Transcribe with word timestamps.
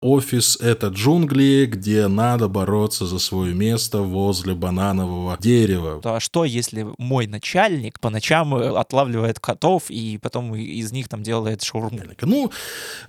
Офис— 0.00 0.56
это 0.60 0.88
джунгли, 0.88 1.66
где 1.66 2.06
надо 2.06 2.46
бороться 2.46 3.04
за 3.04 3.18
свое 3.18 3.52
место 3.52 3.98
возле 4.02 4.54
бананового 4.54 5.36
дерева. 5.40 6.00
А 6.04 6.20
что, 6.20 6.44
если 6.44 6.86
мой 6.98 7.26
начальник 7.26 7.98
по 7.98 8.08
ночам 8.08 8.54
э, 8.54 8.78
отлавливает 8.78 9.40
котов 9.40 9.90
и 9.90 10.18
потом 10.22 10.54
из 10.54 10.92
них 10.92 11.08
там 11.08 11.24
делает 11.24 11.64
шаурму? 11.64 11.98
Ну, 12.20 12.52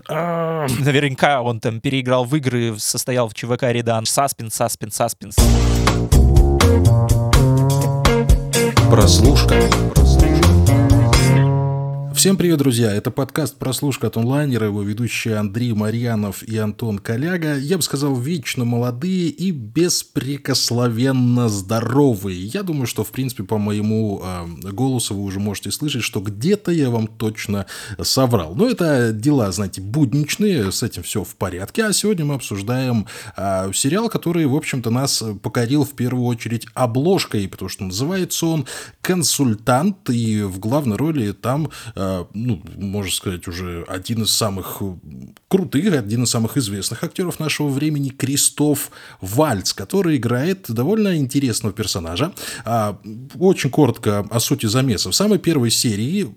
а... 0.07 0.65
наверняка 0.79 1.43
он 1.43 1.59
там 1.59 1.79
переиграл 1.79 2.25
в 2.25 2.35
игры, 2.35 2.73
состоял 2.79 3.29
в 3.29 3.35
ЧВК 3.35 3.65
Редан. 3.65 4.07
Саспенс, 4.07 4.55
саспенс, 4.55 4.95
саспенс. 4.95 5.35
Прослушка. 8.89 9.61
Всем 12.19 12.35
привет, 12.35 12.57
друзья! 12.57 12.91
Это 12.91 13.11
подкаст 13.11 13.55
«Прослушка 13.57 14.07
от 14.07 14.17
онлайнера», 14.17 14.65
его 14.65 14.81
ведущие 14.81 15.37
Андрей 15.37 15.71
Марьянов 15.71 16.43
и 16.43 16.57
Антон 16.57 16.99
Коляга. 16.99 17.57
Я 17.57 17.77
бы 17.77 17.81
сказал, 17.81 18.13
вечно 18.13 18.65
молодые 18.65 19.29
и 19.29 19.51
беспрекословенно 19.51 21.47
здоровые. 21.47 22.45
Я 22.47 22.63
думаю, 22.63 22.87
что, 22.87 23.05
в 23.05 23.11
принципе, 23.11 23.43
по 23.43 23.57
моему 23.57 24.21
э, 24.21 24.69
голосу 24.69 25.15
вы 25.15 25.23
уже 25.23 25.39
можете 25.39 25.71
слышать, 25.71 26.03
что 26.03 26.19
где-то 26.19 26.73
я 26.73 26.89
вам 26.89 27.07
точно 27.07 27.67
соврал. 28.01 28.53
Но 28.53 28.69
это 28.69 29.13
дела, 29.13 29.49
знаете, 29.53 29.79
будничные, 29.79 30.73
с 30.73 30.83
этим 30.83 31.03
все 31.03 31.23
в 31.23 31.37
порядке. 31.37 31.85
А 31.85 31.93
сегодня 31.93 32.25
мы 32.25 32.35
обсуждаем 32.35 33.07
э, 33.37 33.71
сериал, 33.73 34.09
который, 34.09 34.45
в 34.45 34.57
общем-то, 34.57 34.89
нас 34.89 35.23
покорил 35.41 35.85
в 35.85 35.93
первую 35.93 36.25
очередь 36.25 36.67
обложкой, 36.73 37.47
потому 37.47 37.69
что 37.69 37.85
называется 37.85 38.45
он 38.45 38.65
«Консультант», 38.99 40.09
и 40.09 40.41
в 40.41 40.59
главной 40.59 40.97
роли 40.97 41.31
там 41.31 41.69
э, 41.95 42.08
ну, 42.33 42.61
можно 42.77 43.11
сказать, 43.11 43.47
уже 43.47 43.83
один 43.87 44.23
из 44.23 44.31
самых 44.31 44.81
крутых, 45.47 45.93
один 45.93 46.23
из 46.23 46.29
самых 46.29 46.57
известных 46.57 47.03
актеров 47.03 47.39
нашего 47.39 47.69
времени, 47.69 48.09
Кристоф 48.09 48.91
Вальц, 49.21 49.73
который 49.73 50.17
играет 50.17 50.65
довольно 50.69 51.17
интересного 51.17 51.73
персонажа. 51.73 52.33
А, 52.65 52.99
очень 53.39 53.69
коротко 53.69 54.27
о 54.29 54.39
сути 54.39 54.65
замеса. 54.65 55.09
В 55.09 55.15
самой 55.15 55.39
первой 55.39 55.71
серии 55.71 56.35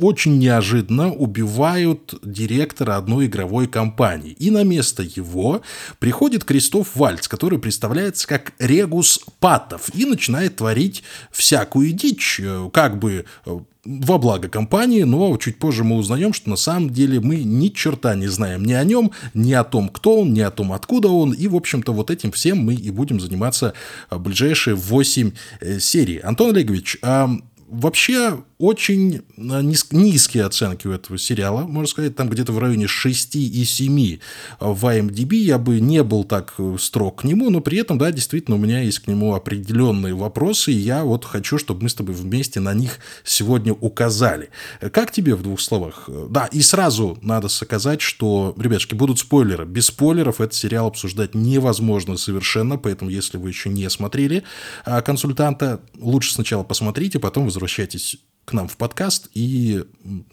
очень 0.00 0.38
неожиданно 0.38 1.12
убивают 1.12 2.14
директора 2.22 2.96
одной 2.96 3.26
игровой 3.26 3.66
компании. 3.66 4.32
И 4.32 4.50
на 4.50 4.62
место 4.62 5.02
его 5.02 5.62
приходит 5.98 6.44
Кристоф 6.44 6.94
Вальц, 6.96 7.28
который 7.28 7.58
представляется 7.58 8.26
как 8.26 8.52
Регус 8.58 9.20
Патов 9.40 9.90
и 9.94 10.04
начинает 10.04 10.56
творить 10.56 11.02
всякую 11.30 11.92
дичь, 11.92 12.40
как 12.72 12.98
бы 12.98 13.24
во 13.84 14.18
благо 14.18 14.48
компании, 14.48 15.02
но 15.02 15.36
чуть 15.38 15.58
позже 15.58 15.82
мы 15.82 15.96
узнаем, 15.96 16.32
что 16.32 16.50
на 16.50 16.56
самом 16.56 16.90
деле 16.90 17.20
мы 17.20 17.42
ни 17.42 17.68
черта 17.68 18.14
не 18.14 18.28
знаем 18.28 18.64
ни 18.64 18.72
о 18.72 18.84
нем, 18.84 19.10
ни 19.34 19.52
о 19.52 19.64
том, 19.64 19.88
кто 19.88 20.20
он, 20.20 20.32
ни 20.32 20.40
о 20.40 20.50
том, 20.50 20.72
откуда 20.72 21.08
он, 21.08 21.32
и, 21.32 21.48
в 21.48 21.56
общем-то, 21.56 21.92
вот 21.92 22.10
этим 22.10 22.30
всем 22.30 22.58
мы 22.58 22.74
и 22.74 22.90
будем 22.90 23.18
заниматься 23.18 23.74
в 24.08 24.20
ближайшие 24.20 24.76
8 24.76 25.32
э, 25.60 25.78
серий. 25.80 26.18
Антон 26.18 26.50
Олегович, 26.50 26.98
вообще 27.68 28.38
очень 28.62 29.22
низкие 29.36 30.44
оценки 30.44 30.86
у 30.86 30.92
этого 30.92 31.18
сериала, 31.18 31.62
можно 31.62 31.88
сказать, 31.88 32.14
там 32.14 32.28
где-то 32.28 32.52
в 32.52 32.60
районе 32.60 32.86
6 32.86 33.34
и 33.34 33.64
7 33.64 34.18
в 34.60 34.86
IMDb. 34.86 35.34
Я 35.34 35.58
бы 35.58 35.80
не 35.80 36.04
был 36.04 36.22
так 36.22 36.54
э, 36.58 36.76
строг 36.78 37.22
к 37.22 37.24
нему, 37.24 37.50
но 37.50 37.60
при 37.60 37.78
этом, 37.78 37.98
да, 37.98 38.12
действительно, 38.12 38.56
у 38.56 38.60
меня 38.60 38.80
есть 38.80 39.00
к 39.00 39.08
нему 39.08 39.34
определенные 39.34 40.14
вопросы, 40.14 40.70
и 40.70 40.76
я 40.76 41.02
вот 41.02 41.24
хочу, 41.24 41.58
чтобы 41.58 41.82
мы 41.82 41.88
с 41.88 41.94
тобой 41.94 42.14
вместе 42.14 42.60
на 42.60 42.72
них 42.72 43.00
сегодня 43.24 43.72
указали. 43.72 44.50
Как 44.92 45.10
тебе 45.10 45.34
в 45.34 45.42
двух 45.42 45.60
словах? 45.60 46.08
Да, 46.30 46.46
и 46.46 46.60
сразу 46.60 47.18
надо 47.20 47.48
сказать, 47.48 48.00
что, 48.00 48.54
ребятушки, 48.56 48.94
будут 48.94 49.18
спойлеры. 49.18 49.64
Без 49.64 49.86
спойлеров 49.86 50.40
этот 50.40 50.54
сериал 50.54 50.86
обсуждать 50.86 51.34
невозможно 51.34 52.16
совершенно, 52.16 52.78
поэтому 52.78 53.10
если 53.10 53.38
вы 53.38 53.48
еще 53.48 53.70
не 53.70 53.90
смотрели 53.90 54.44
а, 54.84 55.02
консультанта, 55.02 55.80
лучше 55.98 56.32
сначала 56.32 56.62
посмотрите, 56.62 57.18
потом 57.18 57.46
возвращайтесь 57.46 58.18
к 58.44 58.52
нам 58.52 58.66
в 58.66 58.76
подкаст 58.76 59.28
и, 59.34 59.84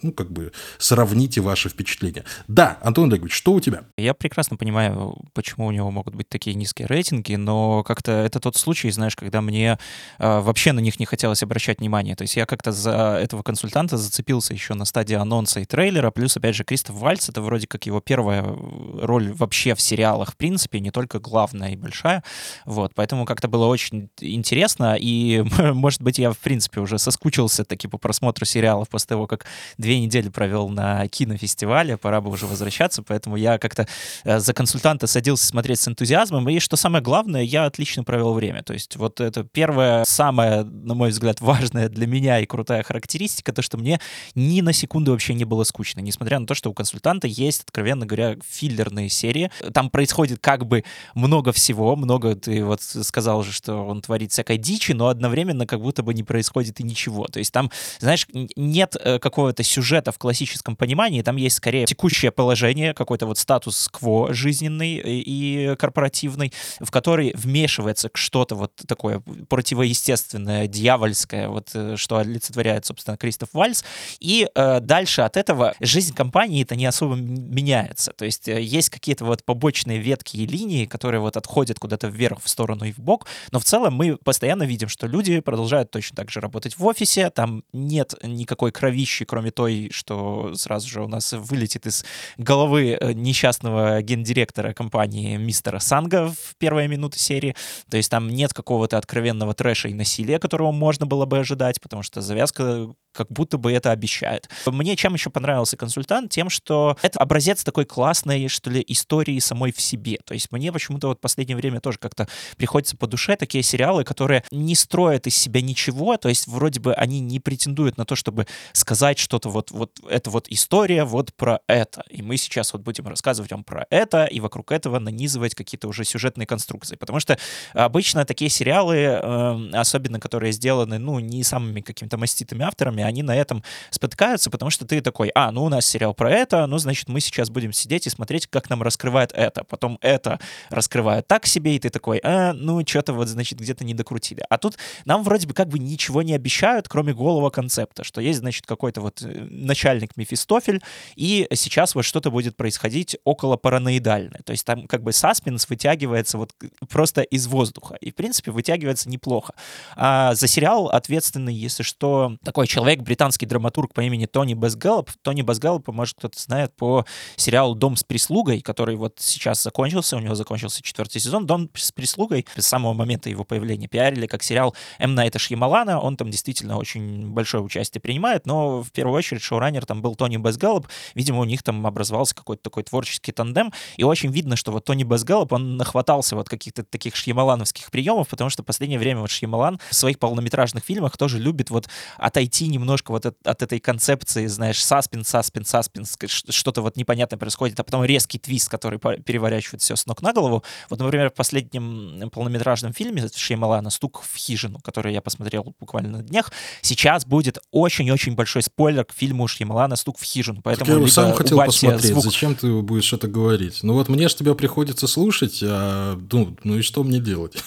ну, 0.02 0.12
как 0.12 0.31
бы 0.31 0.52
сравните 0.80 1.42
ваши 1.42 1.70
впечатления. 1.70 2.24
Да, 2.47 2.78
Антон 2.81 3.12
Олегович, 3.12 3.34
что 3.34 3.53
у 3.53 3.59
тебя? 3.59 3.84
Я 3.97 4.14
прекрасно 4.14 4.58
понимаю, 4.58 5.18
почему 5.34 5.68
у 5.68 5.72
него 5.72 5.92
могут 5.92 6.16
быть 6.16 6.28
такие 6.28 6.56
низкие 6.56 6.88
рейтинги, 6.88 7.36
но 7.36 7.84
как-то 7.84 8.12
это 8.12 8.40
тот 8.40 8.56
случай, 8.56 8.90
знаешь, 8.90 9.16
когда 9.16 9.42
мне 9.42 9.78
э, 10.18 10.40
вообще 10.40 10.72
на 10.72 10.80
них 10.80 11.00
не 11.00 11.06
хотелось 11.06 11.44
обращать 11.44 11.80
внимание. 11.80 12.16
То 12.16 12.24
есть 12.24 12.36
я 12.36 12.46
как-то 12.46 12.72
за 12.72 13.19
этого 13.22 13.44
консультанта 13.44 13.98
зацепился 13.98 14.53
еще 14.53 14.74
на 14.74 14.86
стадии 14.86 15.16
анонса 15.16 15.59
и 15.59 15.66
трейлера, 15.66 16.09
плюс, 16.09 16.36
опять 16.36 16.56
же, 16.56 16.64
Кристоф 16.64 16.96
Вальц, 16.96 17.30
это 17.30 17.42
вроде 17.42 17.68
как 17.68 17.86
его 17.86 18.02
первая 18.02 18.44
роль 18.44 19.31
вообще 19.34 19.75
в 19.75 19.81
сериалах, 19.81 20.34
в 20.34 20.38
принципе, 20.38 20.80
не 20.80 20.90
только 20.90 21.19
главная 21.19 21.74
и 21.74 21.75
большая. 21.75 22.24
Вот, 22.66 22.94
поэтому 22.96 23.25
как-то 23.25 23.48
было 23.48 23.68
очень 23.68 24.09
интересно, 24.19 24.98
и, 25.00 25.44
может 25.59 26.02
быть, 26.02 26.18
я, 26.18 26.31
в 26.31 26.40
принципе, 26.40 26.80
уже 26.80 26.98
соскучился 26.98 27.64
таки 27.66 27.88
по 27.88 28.00
просмотру 28.09 28.44
сериалов 28.44 28.90
после 28.90 29.09
того, 29.09 29.28
как 29.28 29.46
две 29.78 30.00
недели 30.00 30.30
провел 30.30 30.68
на 30.70 31.08
кинофестивале, 31.08 31.96
пора 31.96 32.22
бы 32.22 32.31
уже 32.31 32.47
возвращаться, 32.47 33.03
поэтому 33.03 33.36
я 33.36 33.59
как-то 33.59 33.88
э, 34.24 34.40
за 34.40 34.52
консультанта 34.56 35.06
садился 35.06 35.46
смотреть 35.46 35.80
с 35.80 35.88
энтузиазмом, 35.88 36.50
и 36.50 36.58
что 36.58 36.75
самое 36.75 37.03
главное, 37.03 37.44
я 37.44 37.66
отлично 37.66 38.03
провел 38.03 38.34
время. 38.34 38.64
То 38.64 38.74
есть 38.74 38.96
вот 38.96 39.22
это 39.22 39.44
первая, 39.44 40.06
самая, 40.06 40.64
на 40.64 40.96
мой 40.96 41.09
взгляд, 41.09 41.40
важная 41.40 41.88
для 41.88 42.08
меня 42.08 42.40
и 42.40 42.48
крутая 42.48 42.81
характеристика, 42.81 43.53
то, 43.53 43.62
что 43.62 43.78
мне 43.78 44.00
ни 44.34 44.62
на 44.62 44.74
секунду 44.74 45.12
вообще 45.12 45.36
не 45.36 45.46
было 45.46 45.64
скучно, 45.66 46.00
несмотря 46.00 46.40
на 46.40 46.48
то, 46.48 46.56
что 46.56 46.72
у 46.72 46.74
консультанта 46.74 47.28
есть, 47.28 47.62
откровенно 47.62 48.08
говоря, 48.08 48.38
филлерные 48.44 49.09
серии. 49.09 49.52
Там 49.72 49.92
происходит 49.92 50.40
как 50.42 50.66
бы 50.66 50.84
много 51.14 51.52
всего, 51.52 51.96
много, 51.96 52.34
ты 52.36 52.66
вот 52.66 52.81
сказал 52.81 53.44
же, 53.44 53.52
что 53.52 53.86
он 53.86 54.02
творит 54.02 54.31
всякой 54.31 54.58
дичи, 54.58 54.94
но 54.94 55.09
одновременно 55.09 55.68
как 55.68 55.80
будто 55.80 56.02
бы 56.02 56.16
не 56.16 56.24
происходит 56.24 56.80
и 56.80 56.84
ничего. 56.84 57.28
То 57.28 57.38
есть 57.38 57.53
там 57.53 57.69
знаешь, 58.00 58.27
нет 58.55 58.95
э, 59.00 59.19
какого-то 59.19 59.63
сюжета 59.63 60.11
в 60.11 60.17
классическом 60.17 60.75
понимании, 60.75 61.22
там 61.22 61.35
есть 61.35 61.57
скорее 61.57 61.85
текущее 61.85 62.31
положение, 62.31 62.94
какой-то 62.94 63.25
вот 63.25 63.38
статус-кво 63.38 64.33
жизненный 64.33 65.01
и 65.03 65.75
корпоративный, 65.77 66.53
в 66.79 66.91
который 66.91 67.33
вмешивается 67.35 68.09
что-то 68.13 68.55
вот 68.55 68.72
такое 68.88 69.22
противоестественное, 69.47 70.67
дьявольское, 70.67 71.47
вот 71.47 71.69
э, 71.73 71.95
что 71.97 72.17
олицетворяет, 72.17 72.85
собственно, 72.85 73.17
Кристоф 73.17 73.50
Вальс, 73.53 73.83
и 74.19 74.47
э, 74.53 74.79
дальше 74.79 75.21
от 75.21 75.38
этого 75.38 75.73
жизнь 75.79 76.13
компании 76.13 76.63
это 76.63 76.75
не 76.75 76.85
особо 76.85 77.16
меняется, 77.16 78.13
то 78.16 78.25
есть 78.25 78.47
э, 78.47 78.61
есть 78.61 78.89
какие-то 78.89 79.25
вот 79.25 79.44
побочные 79.44 80.00
ветки 80.00 80.38
и 80.38 80.45
линии, 80.45 80.85
которые 80.85 81.21
вот 81.21 81.38
отходят 81.38 81.79
куда-то 81.79 82.07
вверх, 82.07 82.39
в 82.44 82.50
сторону 82.50 82.85
и 82.85 82.91
в 82.91 83.00
бок, 83.00 83.27
но 83.51 83.59
в 83.59 83.63
целом 83.63 83.94
мы 83.94 84.17
постоянно 84.17 84.63
видим, 84.63 84.88
что 84.89 85.07
люди 85.07 85.39
продолжают 85.39 85.91
точно 85.91 86.16
так 86.16 86.31
же 86.31 86.39
работать 86.39 86.77
в 86.77 86.85
офисе, 86.85 87.29
там 87.29 87.63
нет 87.88 88.13
никакой 88.23 88.72
кровищи, 88.72 89.25
кроме 89.25 89.51
той, 89.51 89.90
что 89.91 90.53
сразу 90.56 90.88
же 90.88 91.03
у 91.03 91.07
нас 91.07 91.34
вылетит 91.34 91.85
из 91.85 92.06
головы 92.38 92.97
э, 93.00 93.13
несчастного 93.13 94.01
гендиректора 94.01 94.73
компании 94.73 95.38
мистера 95.38 95.79
Санга 95.79 96.29
в 96.29 96.56
первые 96.57 96.88
минуты 96.88 97.19
серии. 97.19 97.56
То 97.89 97.97
есть 97.97 98.09
там 98.09 98.29
нет 98.29 98.53
какого-то 98.53 98.97
откровенного 98.97 99.53
трэша 99.53 99.89
и 99.89 99.94
насилия, 99.94 100.39
которого 100.39 100.72
можно 100.72 101.06
было 101.06 101.25
бы 101.25 101.39
ожидать, 101.39 101.81
потому 101.81 102.03
что 102.03 102.22
завязка 102.22 102.89
как 103.12 103.31
будто 103.31 103.58
бы 103.58 103.72
это 103.72 103.92
обещает. 103.92 104.50
Мне 104.66 104.96
чем 104.96 105.14
еще 105.14 105.30
понравился 105.30 105.78
консультант? 105.78 106.31
Тем, 106.31 106.50
что 106.50 106.97
это 107.02 107.20
образец 107.20 107.64
такой 107.64 107.86
классной, 107.86 108.47
что 108.47 108.70
ли, 108.70 108.84
истории 108.88 109.40
самой 109.40 109.72
в 109.72 109.81
себе. 109.81 110.18
То 110.25 110.34
есть 110.34 110.52
мне 110.52 110.72
почему-то 110.72 111.08
вот 111.08 111.18
в 111.18 111.22
последнее 111.22 111.58
время 111.58 111.80
тоже 111.81 111.98
как-то 111.98 112.28
приходится 112.58 112.98
по 112.98 113.08
душе 113.08 113.36
такие 113.36 113.64
сериалы, 113.64 114.03
которые 114.03 114.44
не 114.52 114.75
строят 114.75 115.28
из 115.28 115.36
себя 115.36 115.62
ничего, 115.62 116.18
то 116.18 116.30
есть 116.30 116.48
вроде 116.48 116.80
бы 116.80 116.94
они 116.94 117.19
не 117.19 117.40
претендуют 117.40 117.98
на 117.98 118.06
то, 118.06 118.16
чтобы 118.16 118.48
сказать 118.74 119.18
что-то 119.18 119.50
вот, 119.50 119.72
вот 119.72 119.92
это 120.09 120.30
вот 120.30 120.48
история 120.50 121.03
вот 121.03 121.34
про 121.34 121.59
это. 121.68 122.03
И 122.09 122.22
мы 122.22 122.38
сейчас 122.38 122.74
вот 122.74 122.81
будем 122.81 123.08
рассказывать 123.08 123.52
вам 123.52 123.64
про 123.64 123.86
это 123.90 124.25
и 124.25 124.40
вокруг 124.40 124.72
этого 124.72 125.00
нанизывать 125.00 125.56
какие-то 125.56 125.88
уже 125.88 126.04
сюжетные 126.04 126.45
конструкции. 126.45 126.95
Потому 126.95 127.19
что 127.19 127.38
обычно 127.74 128.25
такие 128.25 128.50
сериалы, 128.50 128.95
э, 128.95 129.69
особенно 129.74 130.19
которые 130.19 130.51
сделаны, 130.51 131.00
ну, 131.00 131.19
не 131.19 131.44
самыми 131.44 131.81
какими-то 131.81 132.18
маститыми 132.18 132.63
авторами, 132.63 132.99
фильмами, 133.00 133.04
они 133.04 133.24
на 133.24 133.36
этом 133.36 133.63
спотыкаются, 133.90 134.50
потому 134.50 134.72
что 134.72 134.86
ты 134.86 135.01
такой, 135.01 135.31
а, 135.36 135.51
ну 135.51 135.63
у 135.63 135.69
нас 135.69 135.86
сериал 135.86 136.13
про 136.13 136.31
это, 136.31 136.66
ну, 136.68 136.78
значит, 136.78 137.10
мы 137.10 137.19
сейчас 137.19 137.50
будем 137.50 137.74
сидеть 137.74 138.07
и 138.07 138.10
смотреть, 138.10 138.48
как 138.48 138.69
нам 138.69 138.84
раскрывает 138.84 139.31
это. 139.34 139.63
Потом 139.63 139.98
это 140.01 140.40
раскрывает 140.69 141.28
так 141.28 141.46
себе, 141.46 141.75
и 141.75 141.80
ты 141.80 141.90
такой, 141.90 142.19
а, 142.24 142.54
ну, 142.54 142.81
что-то 142.86 143.13
вот, 143.13 143.28
значит, 143.28 143.60
где-то 143.60 143.86
не 143.86 143.94
докрутили. 143.94 144.44
А 144.50 144.57
тут 144.57 144.78
нам 145.06 145.24
вроде 145.24 145.48
бы 145.48 145.54
как 145.54 145.68
бы 145.68 145.80
ничего 145.80 146.22
не 146.22 146.36
обещают, 146.36 146.88
кроме 146.88 147.13
голого 147.13 147.50
концепта, 147.50 148.04
что 148.04 148.22
есть, 148.22 148.40
значит, 148.40 148.66
какой-то 148.66 149.02
вот 149.02 149.22
э, 149.22 149.48
начальник 149.50 150.18
Мефистофель, 150.18 150.81
и 151.16 151.48
сейчас 151.54 151.95
вот 151.95 152.06
что-то 152.06 152.31
будет 152.31 152.56
происходить 152.56 153.18
около 153.24 153.57
параноидальное. 153.57 154.42
То 154.45 154.52
есть 154.52 154.66
там 154.66 154.88
как 154.88 155.04
бы 155.04 155.13
саспенс 155.13 155.69
вытягивается 155.69 156.38
вот 156.38 156.54
просто 156.90 157.22
из 157.22 157.48
воздуха. 157.48 157.95
И, 158.02 158.12
в 158.12 158.16
принципе, 158.16 158.52
вытягивается 158.52 159.10
неплохо. 159.10 159.54
А 159.95 160.34
за 160.36 160.48
сериал 160.48 160.88
ответственный, 160.88 161.54
если 161.54 161.84
что, 161.84 162.38
такой 162.44 162.68
человек, 162.68 162.88
человек, 162.89 163.06
британский 163.06 163.45
драматург 163.45 163.94
по 163.94 164.01
имени 164.01 164.25
Тони 164.25 164.56
Безгаллоп. 164.56 165.12
Тони 165.21 165.44
Безгаллопа, 165.44 165.91
может, 165.91 166.18
кто-то 166.18 166.39
знает 166.39 166.75
по 166.75 167.06
сериалу 167.36 167.75
«Дом 167.75 167.95
с 167.95 168.03
прислугой», 168.03 168.62
который 168.62 168.95
вот 168.95 169.18
сейчас 169.19 169.62
закончился, 169.62 170.18
у 170.18 170.19
него 170.19 170.33
закончился 170.33 170.81
четвертый 170.81 171.19
сезон. 171.19 171.45
«Дом 171.45 171.69
с 171.75 171.91
прислугой» 171.91 172.47
с 172.56 172.65
самого 172.65 172.94
момента 172.94 173.30
его 173.30 173.44
появления 173.44 173.88
пиарили 173.88 174.25
как 174.25 174.41
сериал 174.41 174.74
М. 174.97 175.13
Найта 175.13 175.38
Шьямалана. 175.38 176.00
Он 176.00 176.18
там 176.18 176.31
действительно 176.31 176.77
очень 176.77 177.30
большое 177.30 177.62
участие 177.62 178.01
принимает, 178.01 178.47
но 178.47 178.81
в 178.81 178.92
первую 178.92 179.15
очередь 179.15 179.44
шоураннер 179.44 179.85
там 179.85 180.01
был 180.01 180.15
Тони 180.15 180.38
Безгаллоп. 180.38 180.88
Видимо, 181.13 181.42
у 181.42 181.45
них 181.45 181.62
там 181.62 181.85
образовался 181.85 182.33
какой-то 182.33 182.63
такой 182.63 182.83
творческий 182.83 183.31
тандем, 183.31 183.71
и 183.97 184.03
очень 184.03 184.31
видно, 184.31 184.56
что 184.56 184.71
вот 184.71 184.85
Тони 184.85 185.03
Безгаллоп, 185.03 185.53
он 185.53 185.77
нахватался 185.77 186.35
вот 186.35 186.50
каких-то 186.50 186.83
таких 186.83 187.15
шьямалановских 187.15 187.92
приемов, 187.92 188.30
потому 188.30 188.50
что 188.50 188.63
в 188.63 188.65
последнее 188.65 188.97
время 188.97 189.21
вот 189.21 189.30
Шьямалан 189.30 189.80
в 189.92 189.95
своих 189.95 190.18
полнометражных 190.18 190.83
фильмах 190.83 191.18
тоже 191.18 191.38
любит 191.38 191.69
вот 191.69 191.88
отойти 192.18 192.68
немножко 192.80 193.12
вот 193.12 193.26
от, 193.26 193.48
от 193.48 193.62
этой 193.62 193.80
концепции, 193.80 194.48
знаешь, 194.48 194.84
саспенс, 194.84 195.28
саспенс, 195.28 195.70
саспенс, 195.70 196.18
что-то 196.50 196.81
вот 196.81 196.96
непонятное 196.96 197.38
происходит, 197.38 197.80
а 197.80 197.84
потом 197.84 198.04
резкий 198.04 198.40
твист, 198.40 198.70
который 198.70 199.00
переворачивает 199.00 199.81
все 199.81 199.96
с 199.96 200.06
ног 200.06 200.22
на 200.22 200.34
голову. 200.34 200.64
Вот, 200.90 201.00
например, 201.00 201.30
в 201.30 201.34
последнем 201.34 202.30
полнометражном 202.31 202.94
фильме 202.94 203.28
Шьямалана 203.34 203.90
«Стук 203.90 204.24
в 204.24 204.36
хижину», 204.36 204.80
который 204.80 205.14
я 205.14 205.22
посмотрел 205.22 205.76
буквально 205.80 206.10
на 206.18 206.24
днях, 206.24 206.52
сейчас 206.81 207.26
будет 207.26 207.60
очень-очень 207.72 208.36
большой 208.36 208.64
спойлер 208.64 209.06
к 209.06 209.14
фильму 209.14 209.48
Шьямалана 209.48 209.96
«Стук 209.96 210.18
в 210.18 210.24
хижину». 210.24 210.62
Поэтому 210.64 210.86
так 210.86 210.96
я 210.96 210.96
его 210.96 211.08
сам 211.08 211.34
хотел 211.34 211.64
посмотреть, 211.64 212.12
звук. 212.12 212.24
зачем 212.24 212.56
ты 212.56 212.81
будешь 212.81 213.12
это 213.14 213.28
говорить? 213.28 213.80
Ну 213.84 213.94
вот 213.94 214.10
мне 214.10 214.28
же 214.28 214.36
тебя 214.36 214.56
приходится 214.56 215.08
слушать, 215.08 215.60
а 215.62 216.20
ну, 216.31 216.56
ну 216.64 216.78
и 216.78 216.81
что 216.81 217.04
мне 217.04 217.20
делать? 217.20 217.64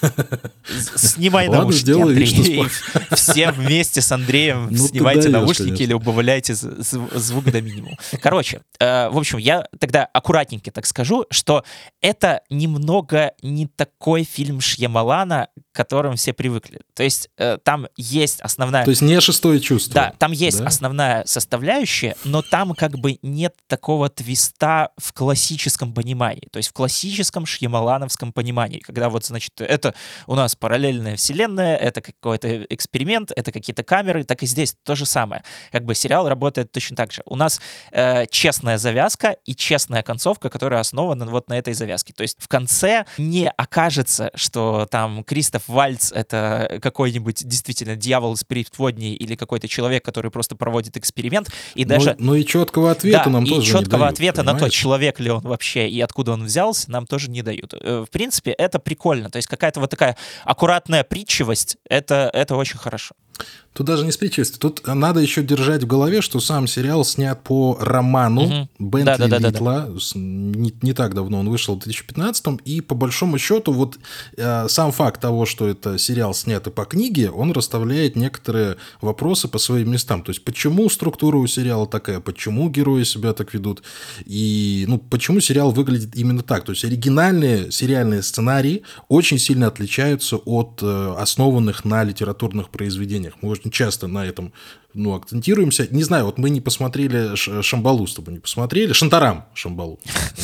Снимай 0.97 1.49
наушники, 1.49 2.01
Андрей. 2.01 2.67
Все 3.13 3.53
вместе 3.53 4.01
с 4.01 4.11
Андреем 4.13 4.69
ну, 4.71 4.89
снимайте 5.03 5.29
наушники 5.29 5.83
или 5.83 5.93
убавляйте 5.93 6.55
звук 6.55 7.45
до 7.51 7.61
минимума. 7.61 7.97
Короче, 8.21 8.63
э, 8.79 9.09
в 9.09 9.19
общем, 9.19 9.39
я 9.39 9.67
тогда 9.79 10.05
аккуратненько 10.05 10.71
так 10.71 10.87
скажу, 10.87 11.27
что 11.31 11.65
это 12.01 12.43
немного 12.51 13.33
не 13.43 13.67
такой 13.67 14.25
фильм 14.25 14.61
Шьямалана, 14.61 15.49
к 15.73 15.77
которым 15.77 16.17
все 16.17 16.33
привыкли. 16.33 16.81
То 16.95 17.03
есть 17.03 17.29
э, 17.39 17.59
там 17.63 17.87
есть 17.97 18.41
основная... 18.41 18.85
То 18.85 18.91
есть 18.91 19.03
не 19.03 19.21
шестое 19.21 19.61
чувство. 19.61 19.95
Да, 19.95 20.15
там 20.19 20.33
есть 20.33 20.59
да? 20.59 20.67
основная 20.67 21.25
составляющая, 21.25 22.17
но 22.25 22.43
там 22.43 22.75
как 22.75 22.99
бы 22.99 23.19
нет 23.23 23.55
такого 23.69 24.09
твиста 24.09 24.91
в 24.97 25.13
классическом 25.13 25.95
понимании. 25.95 26.49
То 26.51 26.59
есть 26.59 26.69
в 26.69 26.73
классическом 26.73 27.47
шьямалановском 27.47 28.33
понимании, 28.33 28.79
когда 28.79 29.09
вот, 29.09 29.25
значит, 29.25 29.61
это 29.61 29.95
у 30.27 30.35
нас 30.35 30.55
параллельная 30.57 31.17
вселенная, 31.17 31.77
это 31.77 32.01
какой-то 32.01 32.65
эксперимент, 32.65 33.33
это 33.35 33.53
какие-то 33.53 33.83
камеры, 33.83 34.25
так 34.25 34.43
и 34.43 34.47
здесь 34.47 34.75
то 34.93 34.97
же 34.97 35.07
самое. 35.07 35.43
Как 35.71 35.87
бы 35.87 35.95
сериал 35.95 36.29
работает 36.29 36.71
точно 36.71 36.97
так 36.97 37.13
же. 37.13 37.23
У 37.25 37.35
нас 37.35 37.63
э, 37.93 38.27
честная 38.27 38.77
завязка 38.77 39.37
и 39.47 39.55
честная 39.55 40.03
концовка, 40.03 40.51
которая 40.51 40.81
основана 40.81 41.25
вот 41.25 41.49
на 41.49 41.59
этой 41.59 41.73
завязке. 41.73 42.13
То 42.13 42.23
есть 42.23 42.37
в 42.39 42.47
конце 42.47 43.07
не 43.17 43.49
окажется, 43.49 44.31
что 44.35 44.87
там 44.91 45.25
Кристоф 45.25 45.63
Вальц— 45.67 46.13
это 46.15 46.79
какой-нибудь 46.83 47.49
действительно 47.49 47.97
дьявол 47.97 48.35
из 48.35 48.45
предводней 48.45 49.15
или 49.15 49.35
какой-то 49.35 49.67
человек, 49.67 50.05
который 50.05 50.31
просто 50.31 50.57
проводит 50.57 50.99
эксперимент, 50.99 51.49
и 51.75 51.87
даже... 51.87 52.17
Ну, 52.19 52.33
ну 52.33 52.35
и 52.35 52.45
четкого 52.45 52.91
ответа 52.91 53.25
да, 53.25 53.31
нам 53.31 53.45
и 53.45 53.49
тоже 53.49 53.67
четкого 53.67 53.83
не 53.83 53.89
дают, 53.89 54.13
ответа 54.13 54.37
понимаешь? 54.43 54.61
на 54.61 54.67
то, 54.67 54.71
человек 54.71 55.21
ли 55.21 55.31
он 55.31 55.41
вообще 55.41 55.89
и 55.89 56.01
откуда 56.03 56.33
он 56.33 56.45
взялся, 56.45 56.91
нам 56.91 57.07
тоже 57.07 57.31
не 57.31 57.41
дают. 57.41 57.73
Э, 57.73 58.05
в 58.07 58.11
принципе, 58.11 58.51
это 58.51 58.79
прикольно. 58.79 59.31
То 59.31 59.37
есть 59.37 59.49
какая-то 59.49 59.81
вот 59.81 59.89
такая 59.89 60.19
аккуратная 60.45 61.03
притчивость, 61.03 61.79
это, 61.89 62.31
это 62.35 62.57
очень 62.57 62.79
хорошо. 62.79 63.15
Тут 63.73 63.87
даже 63.87 64.05
не 64.05 64.13
с 64.13 64.19
причастием. 64.19 64.59
Тут 64.61 64.87
надо 64.87 65.21
еще 65.21 65.43
держать 65.43 65.85
в 65.85 65.87
голове, 65.87 66.21
что 66.21 66.41
сам 66.41 66.67
сериал 66.67 67.05
снят 67.05 67.43
по 67.43 67.79
роману 67.81 68.43
угу. 68.43 68.69
Бентли 68.79 69.05
да, 69.05 69.29
да, 69.29 69.39
да, 69.39 69.49
Литла. 69.49 69.81
Да, 69.81 69.93
да. 69.93 70.01
Не, 70.15 70.75
не 70.83 70.93
так 70.93 71.15
давно 71.15 71.41
он 71.41 71.49
вышел, 71.49 71.77
в 71.77 71.79
2015 71.79 72.61
И 72.67 72.83
по 72.83 72.95
большому 72.95 73.39
счету, 73.39 73.73
вот 73.73 73.99
э, 74.37 74.67
сам 74.69 74.93
факт 74.93 75.21
того, 75.23 75.47
что 75.47 75.67
это 75.67 75.99
сериал 75.99 76.35
снят 76.35 76.63
по 76.75 76.85
книге, 76.85 77.31
он 77.31 77.53
расставляет 77.53 78.15
некоторые 78.15 78.77
вопросы 79.01 79.49
по 79.49 79.59
своим 79.59 79.91
местам. 79.91 80.23
То 80.23 80.31
есть, 80.31 80.45
почему 80.45 80.91
структура 80.91 81.39
у 81.39 81.47
сериала 81.47 81.87
такая, 81.87 82.21
почему 82.21 82.69
герои 82.69 83.05
себя 83.05 83.33
так 83.33 83.55
ведут, 83.55 83.83
и 84.27 84.85
ну, 84.87 84.99
почему 84.99 85.41
сериал 85.41 85.71
выглядит 85.71 86.15
именно 86.15 86.43
так. 86.43 86.65
То 86.65 86.73
есть, 86.73 86.85
оригинальные 86.85 87.73
сериальные 87.73 88.23
сценарии 88.23 88.83
очень 89.09 89.39
сильно 89.39 89.69
отличаются 89.69 90.37
от 90.37 90.81
э, 90.83 91.15
основанных 91.19 91.87
на 91.87 92.05
литературных 92.05 92.69
произведениях. 92.69 93.35
Мы 93.41 93.49
очень 93.63 93.71
часто 93.71 94.09
на 94.09 94.27
этом 94.27 94.53
ну, 94.95 95.15
акцентируемся. 95.15 95.87
Не 95.91 96.03
знаю, 96.03 96.27
вот 96.27 96.39
мы 96.39 96.51
не 96.51 96.61
посмотрели 96.61 97.35
Шамбалу 97.35 98.07
с 98.07 98.15
тобой, 98.15 98.35
не 98.35 98.41
посмотрели. 98.41 98.93
Шантарам 98.93 99.45
Шамбалу. 99.55 100.01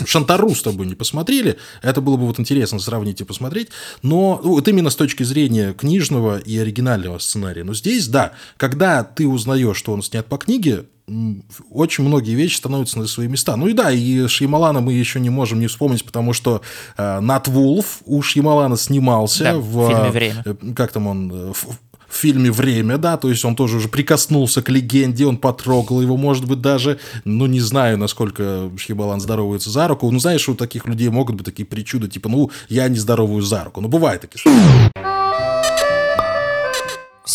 Шантару 0.07 0.55
с 0.55 0.63
тобой 0.63 0.87
не 0.87 0.95
посмотрели. 0.95 1.59
Это 1.83 2.01
было 2.01 2.17
бы 2.17 2.27
вот 2.27 2.41
интересно 2.41 2.79
сравнить 2.79 3.21
и 3.21 3.25
посмотреть. 3.25 3.69
Но 4.03 4.41
вот 4.43 4.67
именно 4.69 4.91
с 4.91 4.97
точки 4.97 5.25
зрения 5.25 5.75
книжного 5.75 6.39
и 6.39 6.57
оригинального 6.57 7.19
сценария. 7.19 7.65
Но 7.65 7.75
здесь, 7.75 8.09
да, 8.09 8.33
когда 8.57 9.05
ты 9.05 9.27
узнаешь, 9.27 9.77
что 9.77 9.93
он 9.93 10.03
снят 10.03 10.27
по 10.27 10.39
книге, 10.39 10.85
очень 11.71 12.05
многие 12.05 12.35
вещи 12.35 12.57
становятся 12.57 12.99
на 12.99 13.07
свои 13.07 13.29
места. 13.29 13.57
Ну 13.57 13.67
и 13.69 13.73
да, 13.73 13.91
и 13.91 14.27
Шьямалана 14.27 14.81
мы 14.81 14.93
еще 14.93 15.21
не 15.21 15.31
можем 15.31 15.59
не 15.59 15.67
вспомнить, 15.67 16.05
потому 16.05 16.35
что 16.35 16.61
э, 16.97 17.21
Нат 17.21 17.49
Вулф 17.49 18.03
у 18.05 18.21
Шьямалана 18.21 18.77
снимался 18.77 19.45
да, 19.45 19.57
в... 19.57 19.63
в 19.63 19.89
фильме 19.89 20.11
«Время». 20.11 20.43
Э, 20.45 20.55
как 20.75 20.93
там 20.93 21.07
он? 21.07 21.33
Э, 21.33 21.53
в, 21.55 21.79
в 22.09 22.17
фильме 22.17 22.51
«Время», 22.51 22.99
да, 22.99 23.17
то 23.17 23.29
есть 23.29 23.45
он 23.45 23.55
тоже 23.55 23.77
уже 23.77 23.89
прикоснулся 23.89 24.63
к 24.63 24.71
легенде, 24.71 25.27
он 25.27 25.37
потрогал 25.37 26.01
его, 26.01 26.17
может 26.17 26.47
быть, 26.47 26.61
даже, 26.61 26.99
ну, 27.25 27.47
не 27.47 27.61
знаю, 27.61 27.99
насколько 27.99 28.71
Шьябалан 28.77 29.21
здоровается 29.21 29.71
за 29.71 29.87
руку, 29.89 30.11
ну, 30.11 30.19
знаешь, 30.19 30.49
у 30.49 30.55
таких 30.55 30.87
людей 30.87 31.09
могут 31.11 31.37
быть 31.37 31.45
такие 31.45 31.67
причуды, 31.67 32.09
типа, 32.09 32.29
ну, 32.29 32.51
я 32.69 32.89
не 32.89 32.99
здоровую 32.99 33.43
за 33.43 33.65
руку, 33.65 33.81
ну, 33.81 33.89
бывает 33.89 34.23
такие 34.23 34.43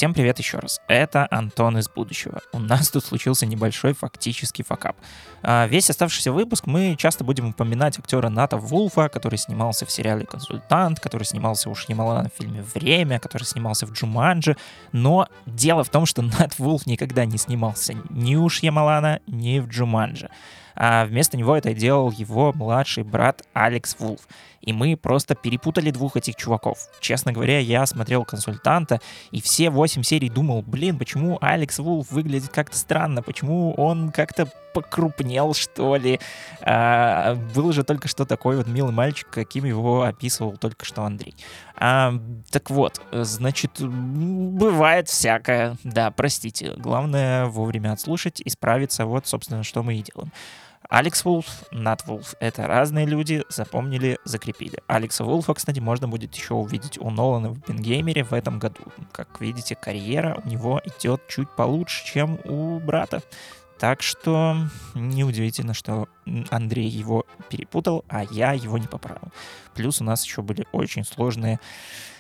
Всем 0.03 0.13
привет 0.13 0.37
еще 0.37 0.59
раз. 0.59 0.81
Это 0.89 1.29
Антон 1.31 1.77
из 1.77 1.87
будущего. 1.87 2.41
У 2.51 2.59
нас 2.59 2.89
тут 2.89 3.05
случился 3.05 3.45
небольшой 3.45 3.93
фактический 3.93 4.61
факап. 4.61 4.97
А 5.41 5.65
весь 5.67 5.89
оставшийся 5.89 6.33
выпуск 6.33 6.65
мы 6.65 6.97
часто 6.97 7.23
будем 7.23 7.51
упоминать 7.51 7.97
актера 7.97 8.27
Ната 8.27 8.57
Вулфа, 8.57 9.07
который 9.07 9.37
снимался 9.37 9.85
в 9.85 9.91
сериале 9.91 10.25
«Консультант», 10.25 10.99
который 10.99 11.23
снимался 11.23 11.69
у 11.69 11.75
Шьямалана 11.75 12.29
в 12.29 12.37
фильме 12.37 12.65
«Время», 12.75 13.17
который 13.17 13.45
снимался 13.45 13.85
в 13.85 13.93
«Джуманджи». 13.93 14.57
Но 14.91 15.29
дело 15.45 15.85
в 15.85 15.89
том, 15.89 16.05
что 16.05 16.21
Нат 16.37 16.59
Вулф 16.59 16.85
никогда 16.85 17.23
не 17.23 17.37
снимался 17.37 17.93
ни 18.09 18.35
у 18.35 18.49
Шьямалана, 18.49 19.21
ни 19.25 19.59
в 19.59 19.69
«Джуманджи». 19.69 20.29
А 20.75 21.05
вместо 21.05 21.37
него 21.37 21.55
это 21.55 21.73
делал 21.73 22.11
его 22.11 22.53
младший 22.53 23.03
брат 23.03 23.43
Алекс 23.53 23.95
Вулф 23.99 24.21
и 24.63 24.71
мы 24.71 24.95
просто 24.95 25.35
перепутали 25.35 25.91
двух 25.91 26.15
этих 26.15 26.35
чуваков. 26.35 26.77
Честно 27.01 27.33
говоря, 27.33 27.59
я 27.59 27.85
смотрел 27.85 28.23
консультанта, 28.23 29.01
и 29.31 29.41
все 29.41 29.69
восемь 29.69 30.03
серий 30.03 30.29
думал, 30.29 30.61
блин, 30.61 30.97
почему 30.97 31.37
Алекс 31.41 31.77
Вулф 31.79 32.11
выглядит 32.11 32.49
как-то 32.49 32.77
странно, 32.77 33.21
почему 33.21 33.73
он 33.73 34.11
как-то 34.11 34.47
покрупнел, 34.73 35.53
что 35.53 35.97
ли. 35.97 36.19
А, 36.61 37.35
был 37.53 37.73
же 37.73 37.83
только 37.83 38.07
что 38.07 38.25
такой 38.25 38.57
вот 38.57 38.67
милый 38.67 38.91
мальчик, 38.91 39.27
каким 39.29 39.65
его 39.65 40.01
описывал 40.01 40.57
только 40.57 40.85
что 40.85 41.03
Андрей. 41.03 41.35
А, 41.75 42.13
так 42.49 42.71
вот, 42.71 42.99
значит, 43.11 43.81
бывает 43.81 45.09
всякое. 45.09 45.77
Да, 45.83 46.09
простите. 46.09 46.73
Главное 46.77 47.45
вовремя 47.47 47.91
отслушать, 47.91 48.41
исправиться. 48.43 49.05
Вот, 49.05 49.27
собственно, 49.27 49.61
что 49.63 49.83
мы 49.83 49.95
и 49.95 50.01
делаем. 50.01 50.31
Алекс 50.89 51.23
Вулф, 51.25 51.47
Нат 51.71 52.05
Вулф— 52.05 52.35
это 52.39 52.67
разные 52.67 53.05
люди, 53.05 53.43
запомнили, 53.49 54.19
закрепили. 54.25 54.79
Алекса 54.87 55.23
Вулфа, 55.23 55.53
кстати, 55.53 55.79
можно 55.79 56.07
будет 56.07 56.35
еще 56.35 56.53
увидеть 56.53 56.97
у 56.99 57.09
Нолана 57.09 57.49
в 57.49 57.59
Бенгеймере 57.59 58.23
в 58.23 58.33
этом 58.33 58.59
году. 58.59 58.83
Как 59.11 59.41
видите, 59.41 59.75
карьера 59.75 60.39
у 60.43 60.47
него 60.47 60.81
идет 60.85 61.27
чуть 61.27 61.49
получше, 61.49 62.05
чем 62.05 62.39
у 62.43 62.79
брата. 62.79 63.23
Так 63.79 64.01
что 64.01 64.57
неудивительно, 64.93 65.73
что 65.73 66.07
Андрей 66.51 66.87
его 66.87 67.25
перепутал, 67.49 68.05
а 68.07 68.23
я 68.23 68.53
его 68.53 68.77
не 68.77 68.87
поправил. 68.87 69.29
Плюс 69.73 69.99
у 69.99 70.03
нас 70.03 70.23
еще 70.23 70.41
были 70.41 70.65
очень 70.71 71.03
сложные 71.03 71.59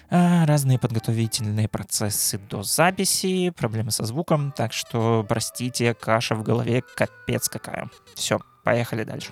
разные 0.09 0.79
подготовительные 0.79 1.67
процессы 1.67 2.37
до 2.37 2.63
записи, 2.63 3.49
проблемы 3.51 3.91
со 3.91 4.05
звуком, 4.05 4.53
так 4.55 4.73
что, 4.73 5.25
простите, 5.27 5.93
каша 5.93 6.35
в 6.35 6.43
голове 6.43 6.83
капец 6.95 7.49
какая. 7.49 7.89
Все, 8.15 8.39
Поехали 8.63 9.03
дальше. 9.03 9.31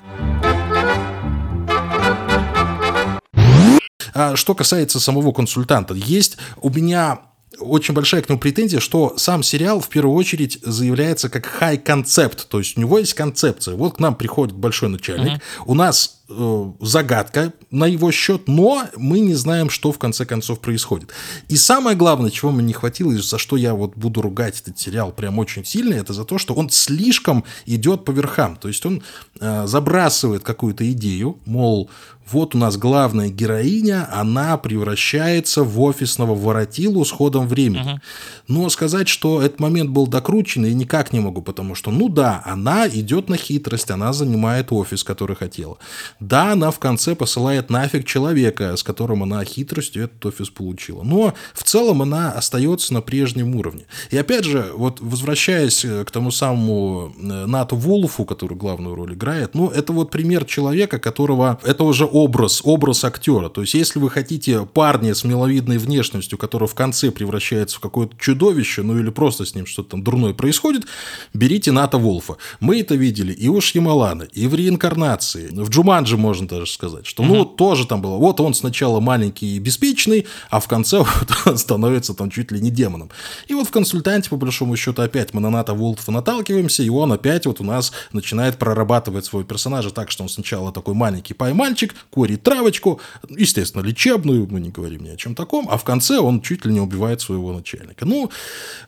А 4.13 4.35
что 4.35 4.55
касается 4.55 4.99
самого 4.99 5.31
консультанта, 5.31 5.93
есть 5.93 6.37
у 6.57 6.69
меня 6.69 7.19
очень 7.59 7.93
большая 7.93 8.21
к 8.21 8.29
нему 8.29 8.39
претензия, 8.39 8.79
что 8.79 9.13
сам 9.17 9.43
сериал 9.43 9.79
в 9.79 9.89
первую 9.89 10.15
очередь 10.15 10.59
заявляется 10.61 11.29
как 11.29 11.49
high 11.59 11.77
концепт, 11.77 12.47
то 12.47 12.59
есть 12.59 12.77
у 12.77 12.81
него 12.81 12.97
есть 12.97 13.13
концепция. 13.13 13.75
Вот 13.75 13.97
к 13.97 13.99
нам 13.99 14.15
приходит 14.15 14.55
большой 14.55 14.89
начальник, 14.89 15.33
uh-huh. 15.33 15.63
у 15.65 15.73
нас 15.73 16.21
э, 16.29 16.71
загадка 16.79 17.53
на 17.69 17.85
его 17.85 18.11
счет, 18.11 18.47
но 18.47 18.83
мы 18.95 19.19
не 19.19 19.35
знаем, 19.35 19.69
что 19.69 19.91
в 19.91 19.99
конце 19.99 20.25
концов 20.25 20.59
происходит. 20.59 21.11
И 21.49 21.57
самое 21.57 21.97
главное, 21.97 22.31
чего 22.31 22.51
мне 22.51 22.63
не 22.63 22.73
хватило, 22.73 23.11
и 23.11 23.17
за 23.17 23.37
что 23.37 23.57
я 23.57 23.73
вот 23.73 23.95
буду 23.95 24.21
ругать 24.21 24.59
этот 24.61 24.79
сериал 24.79 25.11
прям 25.11 25.37
очень 25.39 25.65
сильно, 25.65 25.93
это 25.93 26.13
за 26.13 26.23
то, 26.23 26.37
что 26.37 26.53
он 26.53 26.69
слишком 26.69 27.43
идет 27.65 28.05
по 28.05 28.11
верхам. 28.11 28.55
То 28.55 28.67
есть 28.69 28.85
он 28.85 29.03
э, 29.39 29.67
забрасывает 29.67 30.43
какую-то 30.43 30.89
идею, 30.91 31.37
мол, 31.45 31.89
вот 32.31 32.55
у 32.55 32.57
нас 32.57 32.77
главная 32.77 33.29
героиня, 33.29 34.07
она 34.11 34.57
превращается 34.57 35.63
в 35.63 35.79
офисного 35.81 36.35
воротилу 36.35 37.03
с 37.05 37.11
ходом 37.11 37.47
времени. 37.47 37.93
Угу. 37.93 38.01
Но 38.47 38.69
сказать, 38.69 39.07
что 39.07 39.41
этот 39.41 39.59
момент 39.59 39.89
был 39.89 40.07
докручен, 40.07 40.65
я 40.65 40.73
никак 40.73 41.13
не 41.13 41.19
могу, 41.19 41.41
потому 41.41 41.75
что, 41.75 41.91
ну 41.91 42.09
да, 42.09 42.41
она 42.45 42.87
идет 42.87 43.29
на 43.29 43.37
хитрость, 43.37 43.91
она 43.91 44.13
занимает 44.13 44.71
офис, 44.71 45.03
который 45.03 45.35
хотела. 45.35 45.77
Да, 46.19 46.51
она 46.53 46.71
в 46.71 46.79
конце 46.79 47.15
посылает 47.15 47.69
нафиг 47.69 48.05
человека, 48.05 48.75
с 48.75 48.83
которым 48.83 49.23
она 49.23 49.43
хитростью 49.45 50.03
этот 50.05 50.25
офис 50.25 50.49
получила. 50.49 51.03
Но 51.03 51.33
в 51.53 51.63
целом 51.63 52.01
она 52.01 52.31
остается 52.31 52.93
на 52.93 53.01
прежнем 53.01 53.55
уровне. 53.55 53.85
И 54.09 54.17
опять 54.17 54.45
же, 54.45 54.71
вот 54.75 54.99
возвращаясь 54.99 55.85
к 56.05 56.11
тому 56.11 56.31
самому 56.31 57.13
э, 57.17 57.45
Нату 57.45 57.75
Волфу, 57.75 58.25
который 58.25 58.57
главную 58.57 58.95
роль 58.95 59.13
играет, 59.13 59.55
ну, 59.55 59.69
это 59.69 59.93
вот 59.93 60.11
пример 60.11 60.45
человека, 60.45 60.99
которого, 60.99 61.59
это 61.63 61.83
уже 61.83 62.05
образ, 62.23 62.61
образ 62.63 63.03
актера. 63.03 63.49
То 63.49 63.61
есть, 63.61 63.73
если 63.73 63.99
вы 63.99 64.09
хотите 64.09 64.65
парня 64.65 65.15
с 65.15 65.23
миловидной 65.23 65.77
внешностью, 65.77 66.37
который 66.37 66.67
в 66.67 66.75
конце 66.75 67.11
превращается 67.11 67.77
в 67.77 67.79
какое-то 67.79 68.15
чудовище, 68.17 68.83
ну 68.83 68.99
или 68.99 69.09
просто 69.09 69.45
с 69.45 69.55
ним 69.55 69.65
что-то 69.65 69.91
там 69.91 70.03
дурное 70.03 70.33
происходит, 70.33 70.85
берите 71.33 71.71
Ната 71.71 71.97
Волфа. 71.97 72.37
Мы 72.59 72.79
это 72.81 72.95
видели 72.95 73.33
и 73.33 73.47
у 73.47 73.59
Шьямалана, 73.61 74.23
и 74.23 74.47
в 74.47 74.55
реинкарнации. 74.55 75.49
В 75.51 75.69
Джуманджи 75.69 76.17
можно 76.17 76.47
даже 76.47 76.67
сказать, 76.67 77.05
что 77.05 77.23
ну 77.23 77.45
тоже 77.45 77.87
там 77.87 78.01
было. 78.01 78.17
Вот 78.17 78.39
он 78.39 78.53
сначала 78.53 78.99
маленький 78.99 79.55
и 79.55 79.59
беспечный, 79.59 80.27
а 80.49 80.59
в 80.59 80.67
конце 80.67 80.99
вот 80.99 81.31
он 81.45 81.57
становится 81.57 82.13
там 82.13 82.29
чуть 82.29 82.51
ли 82.51 82.59
не 82.59 82.69
демоном. 82.69 83.09
И 83.47 83.53
вот 83.53 83.67
в 83.67 83.71
консультанте, 83.71 84.29
по 84.29 84.37
большому 84.37 84.75
счету, 84.75 85.01
опять 85.01 85.33
мы 85.33 85.41
на 85.41 85.49
Ната 85.49 85.73
Волфа 85.73 86.11
наталкиваемся, 86.11 86.83
и 86.83 86.89
он 86.89 87.11
опять 87.11 87.45
вот 87.45 87.61
у 87.61 87.63
нас 87.63 87.91
начинает 88.13 88.57
прорабатывать 88.57 89.25
своего 89.25 89.47
персонажа 89.47 89.91
так, 89.91 90.11
что 90.11 90.23
он 90.23 90.29
сначала 90.29 90.71
такой 90.71 90.93
маленький 90.93 91.33
поймальчик, 91.33 91.95
курит 92.09 92.43
травочку, 92.43 92.99
естественно, 93.29 93.83
лечебную, 93.83 94.47
мы 94.49 94.59
не 94.59 94.69
говорим 94.69 95.03
ни 95.03 95.09
о 95.09 95.17
чем 95.17 95.35
таком, 95.35 95.67
а 95.69 95.77
в 95.77 95.83
конце 95.83 96.19
он 96.19 96.41
чуть 96.41 96.65
ли 96.65 96.73
не 96.73 96.79
убивает 96.79 97.21
своего 97.21 97.53
начальника. 97.53 98.05
Ну, 98.05 98.31